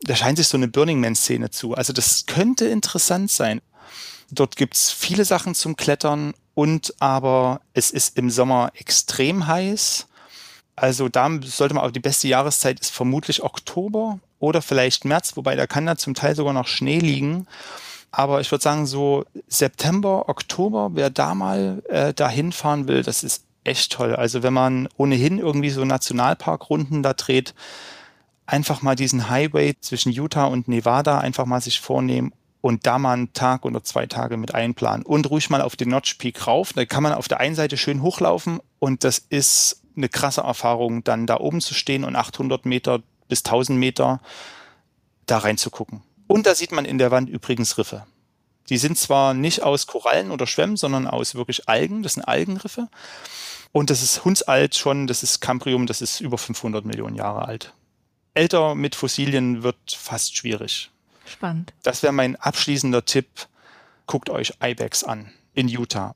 da 0.03 0.17
scheint 0.17 0.39
sich 0.39 0.49
so 0.49 0.57
eine 0.57 0.69
Burning 0.69 1.01
Man-Szene 1.01 1.51
zu. 1.51 1.75
Also 1.75 1.93
das 1.93 2.27
könnte 2.27 2.67
interessant 2.67 3.31
sein. 3.31 3.61
Dort 4.31 4.57
gibt's 4.57 4.93
viele 4.93 5.25
Sachen 5.25 5.55
zum 5.55 5.77
Klettern 5.77 6.35
und 6.55 6.95
aber 7.01 7.61
es 7.75 7.91
ist 7.91 8.17
im 8.17 8.31
Sommer 8.31 8.71
extrem 8.75 9.47
heiß. 9.47 10.07
Also 10.77 11.09
da 11.09 11.29
sollte 11.43 11.75
man 11.75 11.85
auch 11.85 11.91
die 11.91 12.01
beste 12.01 12.29
Jahreszeit 12.29 12.81
ist 12.81 12.93
vermutlich 12.93 13.43
Oktober 13.43 14.19
oder 14.39 14.63
vielleicht 14.63 15.05
März, 15.05 15.37
wobei 15.37 15.57
da 15.57 15.67
kann 15.67 15.87
da 15.87 15.97
zum 15.97 16.15
Teil 16.15 16.35
sogar 16.35 16.55
noch 16.55 16.67
Schnee 16.67 16.99
liegen. 16.99 17.47
Aber 18.13 18.41
ich 18.41 18.51
würde 18.51 18.63
sagen, 18.63 18.87
so 18.87 19.25
September, 19.47 20.29
Oktober, 20.29 20.91
wer 20.95 21.11
da 21.11 21.35
mal 21.35 21.83
äh, 21.89 22.15
dahin 22.15 22.53
fahren 22.53 22.89
will, 22.89 23.03
das 23.03 23.23
ist 23.23 23.45
echt 23.63 23.93
toll. 23.93 24.17
Also 24.17 24.43
wenn 24.43 24.55
man 24.55 24.89
ohnehin 24.97 25.39
irgendwie 25.39 25.71
so 25.71 25.85
Nationalparkrunden 25.85 27.03
da 27.03 27.13
dreht, 27.13 27.55
einfach 28.51 28.83
mal 28.83 28.97
diesen 28.97 29.31
Highway 29.31 29.75
zwischen 29.81 30.13
Utah 30.13 30.47
und 30.47 30.69
Nevada 30.69 31.19
einfach 31.19 31.47
mal 31.47 31.61
sich 31.61 31.81
vornehmen 31.81 32.33
und 32.61 32.87
da 32.87 32.99
mal 32.99 33.13
einen 33.13 33.33
Tag 33.33 33.65
oder 33.65 33.83
zwei 33.85 34.07
Tage 34.07 34.37
mit 34.37 34.55
einplanen 34.55 35.07
und 35.07 35.31
ruhig 35.31 35.51
mal 35.51 35.63
auf 35.63 35.77
den 35.77 35.89
Notch 35.89 36.15
Peak 36.15 36.47
rauf. 36.47 36.73
Da 36.73 36.85
kann 36.85 37.03
man 37.03 37.13
auf 37.13 37.29
der 37.29 37.41
einen 37.41 37.55
Seite 37.55 37.77
schön 37.77 38.03
hochlaufen 38.03 38.61
und 38.79 39.05
das 39.05 39.19
ist 39.19 39.83
eine 39.97 40.09
krasse 40.09 40.43
Erfahrung, 40.43 41.05
dann 41.05 41.27
da 41.27 41.39
oben 41.39 41.61
zu 41.61 41.75
stehen 41.75 42.05
und 42.05 42.17
800 42.17 42.67
Meter 42.67 43.01
bis 43.29 43.45
1000 43.45 43.79
Meter 43.79 44.21
da 45.27 45.39
reinzugucken. 45.39 46.03
Und 46.27 46.47
da 46.47 46.55
sieht 46.55 46.73
man 46.73 46.85
in 46.85 46.99
der 46.99 47.11
Wand 47.11 47.29
übrigens 47.29 47.79
Riffe. 47.79 48.05
Die 48.69 48.79
sind 48.79 48.99
zwar 48.99 49.35
nicht 49.35 49.63
aus 49.63 49.87
Korallen 49.87 50.31
oder 50.31 50.47
Schwämmen, 50.47 50.77
sondern 50.77 51.07
aus 51.07 51.35
wirklich 51.35 51.69
Algen. 51.69 52.03
Das 52.03 52.15
sind 52.15 52.23
Algenriffe. 52.23 52.89
Und 53.73 53.91
das 53.91 54.03
ist 54.03 54.25
hundsalt 54.25 54.77
schon. 54.77 55.09
Das 55.09 55.25
ist 55.25 55.41
Cambrium. 55.41 55.87
Das 55.87 56.01
ist 56.01 56.21
über 56.21 56.39
500 56.39 56.85
Millionen 56.85 57.17
Jahre 57.17 57.47
alt. 57.47 57.75
Älter 58.35 58.75
mit 58.75 58.95
Fossilien 58.95 59.63
wird 59.63 59.77
fast 59.89 60.37
schwierig. 60.37 60.91
Spannend. 61.27 61.73
Das 61.83 62.03
wäre 62.03 62.13
mein 62.13 62.37
abschließender 62.37 63.05
Tipp. 63.05 63.29
Guckt 64.07 64.31
euch 64.31 64.55
Ibex 64.63 65.05
an 65.05 65.31
in 65.55 65.69
Utah. 65.69 66.15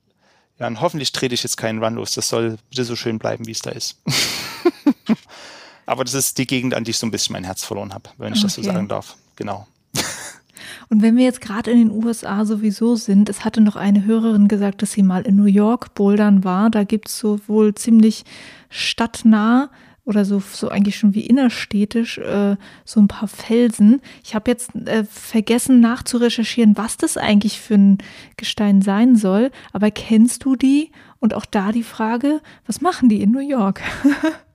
Ja, 0.58 0.66
und 0.68 0.80
hoffentlich 0.80 1.12
trete 1.12 1.34
ich 1.34 1.42
jetzt 1.42 1.56
keinen 1.56 1.82
Run 1.82 1.94
los. 1.94 2.14
Das 2.14 2.28
soll 2.28 2.58
bitte 2.70 2.84
so 2.84 2.96
schön 2.96 3.18
bleiben, 3.18 3.46
wie 3.46 3.52
es 3.52 3.60
da 3.60 3.70
ist. 3.70 4.00
Aber 5.86 6.04
das 6.04 6.14
ist 6.14 6.38
die 6.38 6.46
Gegend, 6.46 6.74
an 6.74 6.84
die 6.84 6.92
ich 6.92 6.98
so 6.98 7.06
ein 7.06 7.10
bisschen 7.10 7.34
mein 7.34 7.44
Herz 7.44 7.64
verloren 7.64 7.92
habe, 7.92 8.10
wenn 8.18 8.32
ich 8.32 8.38
okay. 8.38 8.46
das 8.46 8.54
so 8.54 8.62
sagen 8.62 8.88
darf. 8.88 9.16
Genau. 9.36 9.66
Und 10.88 11.02
wenn 11.02 11.16
wir 11.16 11.24
jetzt 11.24 11.40
gerade 11.40 11.70
in 11.70 11.78
den 11.78 12.04
USA 12.04 12.44
sowieso 12.44 12.96
sind, 12.96 13.28
es 13.28 13.44
hatte 13.44 13.60
noch 13.60 13.76
eine 13.76 14.04
Hörerin 14.04 14.48
gesagt, 14.48 14.82
dass 14.82 14.92
sie 14.92 15.02
mal 15.02 15.22
in 15.22 15.36
New 15.36 15.44
York 15.44 15.94
bouldern 15.94 16.44
war. 16.44 16.70
Da 16.70 16.84
gibt 16.84 17.08
es 17.08 17.18
so 17.18 17.40
wohl 17.46 17.74
ziemlich 17.74 18.24
stadtnah 18.70 19.70
oder 20.04 20.24
so, 20.24 20.40
so 20.40 20.68
eigentlich 20.68 20.96
schon 20.96 21.14
wie 21.14 21.26
innerstädtisch 21.26 22.18
äh, 22.18 22.56
so 22.84 23.00
ein 23.00 23.08
paar 23.08 23.28
Felsen. 23.28 24.02
Ich 24.22 24.34
habe 24.34 24.50
jetzt 24.50 24.74
äh, 24.74 25.04
vergessen 25.04 25.80
nachzurecherchieren, 25.80 26.76
was 26.76 26.96
das 26.96 27.16
eigentlich 27.16 27.58
für 27.58 27.74
ein 27.74 27.98
Gestein 28.36 28.82
sein 28.82 29.16
soll. 29.16 29.50
Aber 29.72 29.90
kennst 29.90 30.44
du 30.44 30.56
die? 30.56 30.90
Und 31.20 31.32
auch 31.32 31.46
da 31.46 31.72
die 31.72 31.82
Frage, 31.82 32.42
was 32.66 32.82
machen 32.82 33.08
die 33.08 33.22
in 33.22 33.30
New 33.30 33.46
York? 33.46 33.80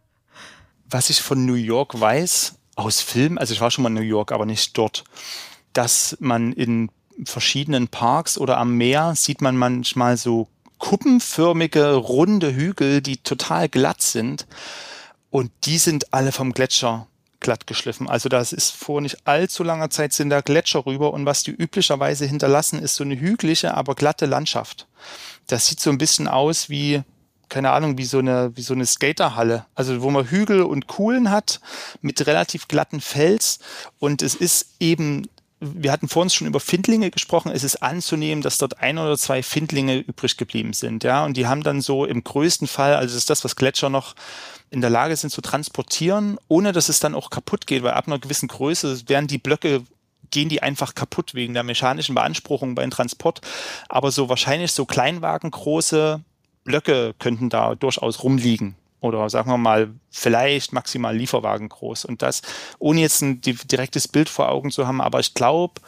was 0.89 1.09
ich 1.09 1.21
von 1.21 1.45
New 1.45 1.55
York 1.55 1.99
weiß, 1.99 2.55
aus 2.75 3.01
Filmen, 3.01 3.37
also 3.37 3.53
ich 3.53 3.61
war 3.61 3.71
schon 3.71 3.83
mal 3.83 3.89
in 3.89 3.95
New 3.95 4.01
York, 4.01 4.31
aber 4.31 4.45
nicht 4.45 4.77
dort, 4.77 5.03
dass 5.73 6.15
man 6.19 6.53
in 6.53 6.89
verschiedenen 7.25 7.87
Parks 7.87 8.37
oder 8.37 8.57
am 8.57 8.77
Meer 8.77 9.13
sieht 9.15 9.41
man 9.41 9.57
manchmal 9.57 10.15
so 10.15 10.47
kuppenförmige, 10.77 11.93
runde 11.95 12.55
Hügel, 12.55 13.01
die 13.01 13.17
total 13.17 13.67
glatt 13.67 14.01
sind. 14.01 14.47
Und 15.29 15.51
die 15.65 15.77
sind 15.77 16.13
alle 16.13 16.31
vom 16.31 16.53
Gletscher 16.53 17.07
glatt 17.39 17.67
geschliffen. 17.67 18.09
Also 18.09 18.27
das 18.29 18.51
ist 18.51 18.71
vor 18.71 19.01
nicht 19.01 19.25
allzu 19.25 19.63
langer 19.63 19.89
Zeit 19.89 20.13
sind 20.13 20.29
da 20.29 20.41
Gletscher 20.41 20.85
rüber 20.85 21.13
und 21.13 21.25
was 21.25 21.43
die 21.43 21.51
üblicherweise 21.51 22.25
hinterlassen, 22.25 22.79
ist 22.79 22.95
so 22.95 23.03
eine 23.03 23.19
hügelige, 23.19 23.73
aber 23.73 23.95
glatte 23.95 24.25
Landschaft. 24.25 24.87
Das 25.47 25.67
sieht 25.67 25.79
so 25.79 25.89
ein 25.89 25.97
bisschen 25.97 26.27
aus 26.27 26.69
wie 26.69 27.01
keine 27.47 27.71
Ahnung, 27.71 27.97
wie 27.97 28.05
so 28.05 28.19
eine, 28.19 28.55
wie 28.55 28.61
so 28.61 28.75
eine 28.75 28.85
Skaterhalle. 28.85 29.65
Also 29.73 30.03
wo 30.03 30.11
man 30.11 30.29
Hügel 30.29 30.61
und 30.61 30.85
Kuhlen 30.85 31.31
hat 31.31 31.59
mit 32.01 32.25
relativ 32.27 32.67
glatten 32.67 33.01
Fels 33.01 33.59
und 33.97 34.21
es 34.21 34.35
ist 34.35 34.75
eben 34.79 35.27
wir 35.61 35.91
hatten 35.91 36.07
vor 36.07 36.21
uns 36.21 36.33
schon 36.33 36.47
über 36.47 36.61
Findlinge 36.61 37.11
gesprochen. 37.11 37.51
Es 37.51 37.65
ist 37.65 37.83
anzunehmen, 37.83 38.41
dass 38.41 38.59
dort 38.59 38.79
ein 38.79 38.97
oder 38.97 39.17
zwei 39.17 39.43
Findlinge 39.43 39.97
übrig 39.97 40.37
geblieben 40.37 40.71
sind, 40.71 41.03
ja. 41.03 41.25
Und 41.25 41.35
die 41.35 41.47
haben 41.47 41.63
dann 41.63 41.81
so 41.81 42.05
im 42.05 42.23
größten 42.23 42.65
Fall, 42.65 42.95
also 42.95 43.13
das 43.13 43.23
ist 43.23 43.29
das, 43.29 43.43
was 43.43 43.57
Gletscher 43.57 43.89
noch 43.89 44.15
in 44.71 44.81
der 44.81 44.89
Lage 44.89 45.15
sind 45.15 45.31
zu 45.31 45.41
transportieren, 45.41 46.37
ohne 46.47 46.71
dass 46.71 46.89
es 46.89 46.99
dann 46.99 47.15
auch 47.15 47.29
kaputt 47.29 47.67
geht, 47.67 47.83
weil 47.83 47.93
ab 47.93 48.07
einer 48.07 48.19
gewissen 48.19 48.47
Größe 48.47 49.07
werden 49.07 49.27
die 49.27 49.37
Blöcke 49.37 49.83
gehen 50.31 50.49
die 50.49 50.61
einfach 50.61 50.95
kaputt 50.95 51.33
wegen 51.33 51.53
der 51.53 51.63
mechanischen 51.63 52.15
Beanspruchung 52.15 52.75
beim 52.75 52.91
Transport. 52.91 53.41
Aber 53.87 54.11
so 54.11 54.29
wahrscheinlich 54.29 54.71
so 54.71 54.85
Kleinwagengroße 54.85 56.21
Blöcke 56.63 57.15
könnten 57.19 57.49
da 57.49 57.75
durchaus 57.75 58.23
rumliegen. 58.23 58.75
Oder 59.01 59.29
sagen 59.29 59.49
wir 59.49 59.57
mal, 59.57 59.91
vielleicht 60.11 60.73
maximal 60.73 61.15
Lieferwagen 61.15 61.69
groß. 61.69 62.05
Und 62.05 62.21
das, 62.21 62.41
ohne 62.79 63.01
jetzt 63.01 63.21
ein 63.21 63.41
direktes 63.41 64.07
Bild 64.07 64.27
vor 64.27 64.49
Augen 64.49 64.71
zu 64.71 64.85
haben, 64.85 65.01
aber 65.01 65.19
ich 65.19 65.33
glaube, 65.33 65.81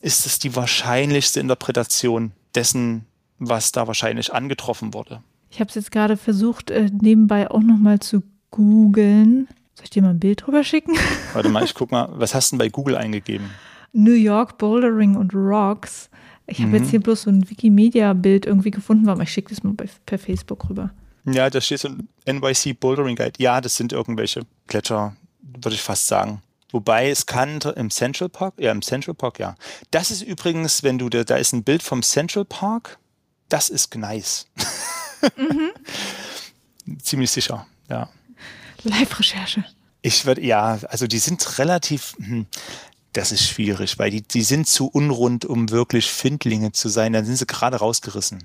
ist 0.00 0.24
es 0.24 0.38
die 0.38 0.56
wahrscheinlichste 0.56 1.40
Interpretation 1.40 2.32
dessen, 2.54 3.06
was 3.38 3.72
da 3.72 3.86
wahrscheinlich 3.86 4.32
angetroffen 4.32 4.94
wurde. 4.94 5.22
Ich 5.50 5.60
habe 5.60 5.68
es 5.68 5.74
jetzt 5.74 5.90
gerade 5.90 6.16
versucht, 6.16 6.70
äh, 6.70 6.90
nebenbei 6.92 7.50
auch 7.50 7.60
nochmal 7.60 7.98
zu 7.98 8.22
googeln. 8.50 9.48
Soll 9.74 9.84
ich 9.84 9.90
dir 9.90 10.02
mal 10.02 10.10
ein 10.10 10.20
Bild 10.20 10.46
drüber 10.46 10.62
schicken? 10.62 10.94
Warte 11.32 11.48
mal, 11.48 11.64
ich 11.64 11.74
guck 11.74 11.90
mal, 11.90 12.08
was 12.12 12.34
hast 12.34 12.52
du 12.52 12.56
denn 12.56 12.58
bei 12.58 12.68
Google 12.68 12.96
eingegeben? 12.96 13.50
New 13.92 14.12
York 14.12 14.58
Bouldering 14.58 15.16
und 15.16 15.34
Rocks. 15.34 16.08
Ich 16.46 16.58
habe 16.58 16.68
mhm. 16.68 16.74
jetzt 16.76 16.90
hier 16.90 17.00
bloß 17.00 17.22
so 17.22 17.30
ein 17.30 17.48
Wikimedia-Bild 17.48 18.46
irgendwie 18.46 18.70
gefunden, 18.70 19.08
aber 19.08 19.22
ich 19.22 19.32
schicke 19.32 19.50
das 19.50 19.62
mal 19.62 19.74
per 20.06 20.18
Facebook 20.18 20.68
rüber. 20.68 20.90
Ja, 21.24 21.50
da 21.50 21.60
steht 21.60 21.80
so 21.80 21.88
ein 21.88 22.08
NYC 22.26 22.78
Bouldering 22.78 23.16
Guide. 23.16 23.32
Ja, 23.38 23.60
das 23.60 23.76
sind 23.76 23.92
irgendwelche 23.92 24.42
Gletscher, 24.66 25.16
würde 25.42 25.74
ich 25.74 25.82
fast 25.82 26.06
sagen. 26.06 26.42
Wobei 26.72 27.10
es 27.10 27.26
kann 27.26 27.58
im 27.76 27.90
Central 27.90 28.28
Park, 28.28 28.54
ja, 28.58 28.70
im 28.70 28.82
Central 28.82 29.14
Park, 29.14 29.38
ja. 29.38 29.56
Das 29.90 30.10
ist 30.10 30.22
übrigens, 30.22 30.82
wenn 30.82 30.98
du, 30.98 31.08
da, 31.08 31.24
da 31.24 31.36
ist 31.36 31.52
ein 31.52 31.64
Bild 31.64 31.82
vom 31.82 32.02
Central 32.02 32.44
Park, 32.44 32.98
das 33.48 33.68
ist 33.68 33.90
Gneis. 33.90 34.46
Mhm. 35.36 36.98
Ziemlich 37.02 37.30
sicher, 37.30 37.66
ja. 37.88 38.08
Live-Recherche. 38.82 39.64
Ich 40.02 40.24
würde, 40.24 40.42
ja, 40.42 40.78
also 40.88 41.06
die 41.06 41.18
sind 41.18 41.58
relativ, 41.58 42.14
hm, 42.18 42.46
das 43.12 43.32
ist 43.32 43.46
schwierig, 43.46 43.98
weil 43.98 44.10
die, 44.10 44.22
die 44.22 44.42
sind 44.42 44.66
zu 44.66 44.86
unrund, 44.86 45.44
um 45.44 45.70
wirklich 45.70 46.10
Findlinge 46.10 46.72
zu 46.72 46.88
sein. 46.88 47.12
Dann 47.12 47.24
sind 47.24 47.36
sie 47.36 47.46
gerade 47.46 47.76
rausgerissen. 47.76 48.44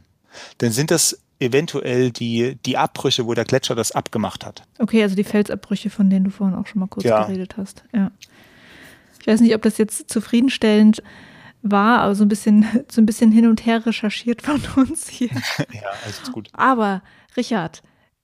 Dann 0.57 0.71
sind 0.71 0.91
das 0.91 1.17
eventuell 1.39 2.11
die, 2.11 2.57
die 2.65 2.78
Abbrüche, 2.78 3.26
wo 3.26 3.34
der 3.34 3.45
Gletscher 3.45 3.76
das 3.76 3.91
abgemacht 3.91 4.45
hat. 4.45 4.63
Okay, 4.80 5.03
also 5.03 5.15
die 5.15 5.23
Felsabbrüche, 5.23 5.89
von 5.89 6.09
denen 6.09 6.26
du 6.26 6.32
vorhin 6.32 6.55
auch 6.55 6.67
schon 6.67 6.80
mal 6.80 6.88
kurz 6.88 7.05
ja. 7.05 7.26
geredet 7.26 7.55
hast. 7.57 7.84
Ja. 7.93 8.11
Ich 9.19 9.28
weiß 9.28 9.41
nicht, 9.41 9.55
ob 9.55 9.61
das 9.61 9.78
jetzt 9.78 10.09
zufriedenstellend 10.09 11.01
war, 11.72 11.99
aber 11.99 12.16
so 12.16 12.24
ein 12.24 12.30
bisschen, 12.30 12.66
so 12.91 13.01
ein 13.01 13.05
bisschen 13.05 13.32
hin 13.32 13.47
und 13.47 13.66
her 13.66 13.86
recherchiert 13.86 14.41
von 14.41 14.61
uns 14.76 15.09
hier. 15.09 15.30
ja, 15.72 15.82
alles 16.03 16.32
gut. 16.32 16.49
Aber 16.53 17.01
Richard, 17.36 17.82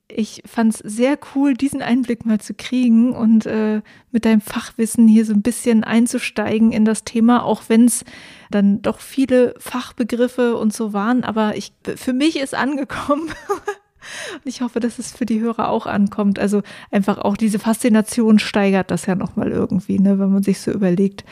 ich 0.08 0.44
fand 0.46 0.74
es 0.74 0.80
sehr 0.80 1.18
cool, 1.34 1.54
diesen 1.54 1.82
Einblick 1.82 2.26
mal 2.26 2.40
zu 2.40 2.54
kriegen 2.54 3.14
und 3.14 3.46
äh, 3.46 3.82
mit 4.12 4.26
deinem 4.26 4.42
Fachwissen 4.42 5.08
hier 5.08 5.26
so 5.26 5.34
ein 5.34 5.42
bisschen 5.42 5.86
einzusteigen 5.86 6.74
in 6.74 6.84
das 6.84 7.06
Thema, 7.06 7.44
auch 7.44 7.64
wenn 7.68 7.86
es 7.86 8.04
dann 8.50 8.82
doch 8.82 9.00
viele 9.00 9.56
Fachbegriffe 9.58 10.58
und 10.58 10.74
so 10.74 10.92
waren. 10.92 11.24
Aber 11.24 11.56
ich, 11.56 11.72
für 11.96 12.12
mich 12.12 12.38
ist 12.38 12.54
angekommen. 12.54 13.30
und 14.34 14.46
ich 14.46 14.62
hoffe, 14.62 14.82
dass 14.82 15.00
es 15.00 15.14
für 15.14 15.26
die 15.26 15.40
Hörer 15.40 15.70
auch 15.70 15.86
ankommt. 15.86 16.40
Also 16.40 16.62
einfach 16.92 17.18
auch 17.18 17.38
diese 17.38 17.60
Faszination 17.60 18.40
steigert 18.40 18.92
das 18.92 19.06
ja 19.06 19.16
nochmal 19.16 19.52
irgendwie, 19.52 20.00
ne, 20.00 20.20
wenn 20.20 20.32
man 20.32 20.44
sich 20.44 20.60
so 20.60 20.72
überlegt, 20.72 21.24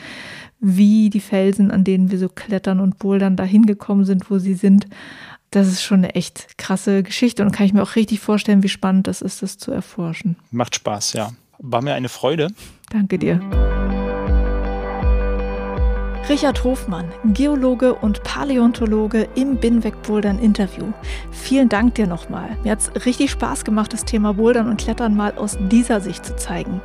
wie 0.60 1.10
die 1.10 1.20
Felsen, 1.20 1.70
an 1.70 1.84
denen 1.84 2.10
wir 2.10 2.18
so 2.18 2.28
klettern 2.28 2.80
und 2.80 2.98
bouldern, 2.98 3.36
da 3.36 3.44
hingekommen 3.44 4.04
sind, 4.04 4.30
wo 4.30 4.38
sie 4.38 4.54
sind 4.54 4.86
das 5.50 5.66
ist 5.66 5.82
schon 5.82 5.98
eine 5.98 6.14
echt 6.14 6.58
krasse 6.58 7.02
Geschichte 7.02 7.42
und 7.42 7.50
kann 7.50 7.66
ich 7.66 7.72
mir 7.72 7.82
auch 7.82 7.96
richtig 7.96 8.20
vorstellen, 8.20 8.62
wie 8.62 8.68
spannend 8.68 9.06
das 9.06 9.20
ist, 9.20 9.42
das 9.42 9.58
zu 9.58 9.72
erforschen. 9.72 10.36
Macht 10.50 10.76
Spaß, 10.76 11.14
ja. 11.14 11.32
War 11.58 11.82
mir 11.82 11.94
eine 11.94 12.08
Freude. 12.08 12.48
Danke 12.90 13.18
dir. 13.18 13.40
Richard 16.28 16.62
Hofmann, 16.62 17.10
Geologe 17.34 17.94
und 17.94 18.22
Paläontologe 18.22 19.28
im 19.34 19.56
Binweg-Bouldern 19.56 20.38
Interview. 20.38 20.92
Vielen 21.32 21.68
Dank 21.68 21.96
dir 21.96 22.06
nochmal. 22.06 22.56
Mir 22.62 22.72
hat 22.72 22.80
es 22.80 23.04
richtig 23.04 23.32
Spaß 23.32 23.64
gemacht, 23.64 23.92
das 23.92 24.04
Thema 24.04 24.34
Bouldern 24.34 24.68
und 24.68 24.80
Klettern 24.80 25.16
mal 25.16 25.34
aus 25.34 25.58
dieser 25.72 26.00
Sicht 26.00 26.24
zu 26.24 26.36
zeigen. 26.36 26.80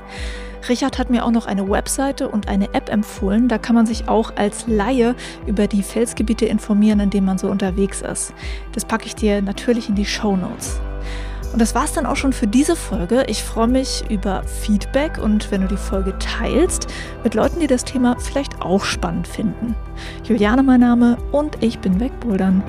Richard 0.70 0.98
hat 0.98 1.10
mir 1.10 1.26
auch 1.26 1.32
noch 1.32 1.46
eine 1.46 1.70
Webseite 1.70 2.28
und 2.28 2.48
eine 2.48 2.74
App 2.74 2.90
empfohlen. 2.90 3.48
Da 3.48 3.58
kann 3.58 3.76
man 3.76 3.86
sich 3.86 4.08
auch 4.08 4.34
als 4.36 4.68
Laie 4.68 5.16
über 5.46 5.68
die 5.68 5.84
Felsgebiete 5.84 6.46
informieren, 6.46 7.00
in 7.00 7.10
denen 7.10 7.26
man 7.26 7.38
so 7.38 7.48
unterwegs 7.48 8.02
ist. 8.02 8.34
Das 8.74 8.86
packe 8.86 9.06
ich 9.06 9.16
dir 9.16 9.42
natürlich 9.42 9.90
in 9.90 9.96
die 9.96 10.06
Show 10.06 10.36
Notes. 10.36 10.80
Und 11.54 11.60
das 11.62 11.74
war's 11.74 11.94
dann 11.94 12.06
auch 12.06 12.18
schon 12.18 12.34
für 12.34 12.48
diese 12.48 12.76
Folge. 12.76 13.24
Ich 13.28 13.44
freue 13.44 13.68
mich 13.68 14.04
über 14.10 14.44
Feedback 14.44 15.18
und 15.18 15.52
wenn 15.52 15.62
du 15.62 15.68
die 15.68 15.78
Folge 15.78 16.18
teilst 16.20 16.88
mit 17.24 17.34
Leuten, 17.34 17.62
die 17.62 17.68
das 17.68 17.86
Thema 17.86 18.18
vielleicht 18.20 18.62
auch 18.62 18.84
spannend 18.84 19.28
finden. 19.28 19.76
Juliane 20.26 20.64
mein 20.64 20.82
Name 20.82 21.18
und 21.32 21.64
ich 21.64 21.80
bin 21.80 22.00
wegbouldern. 22.00 22.62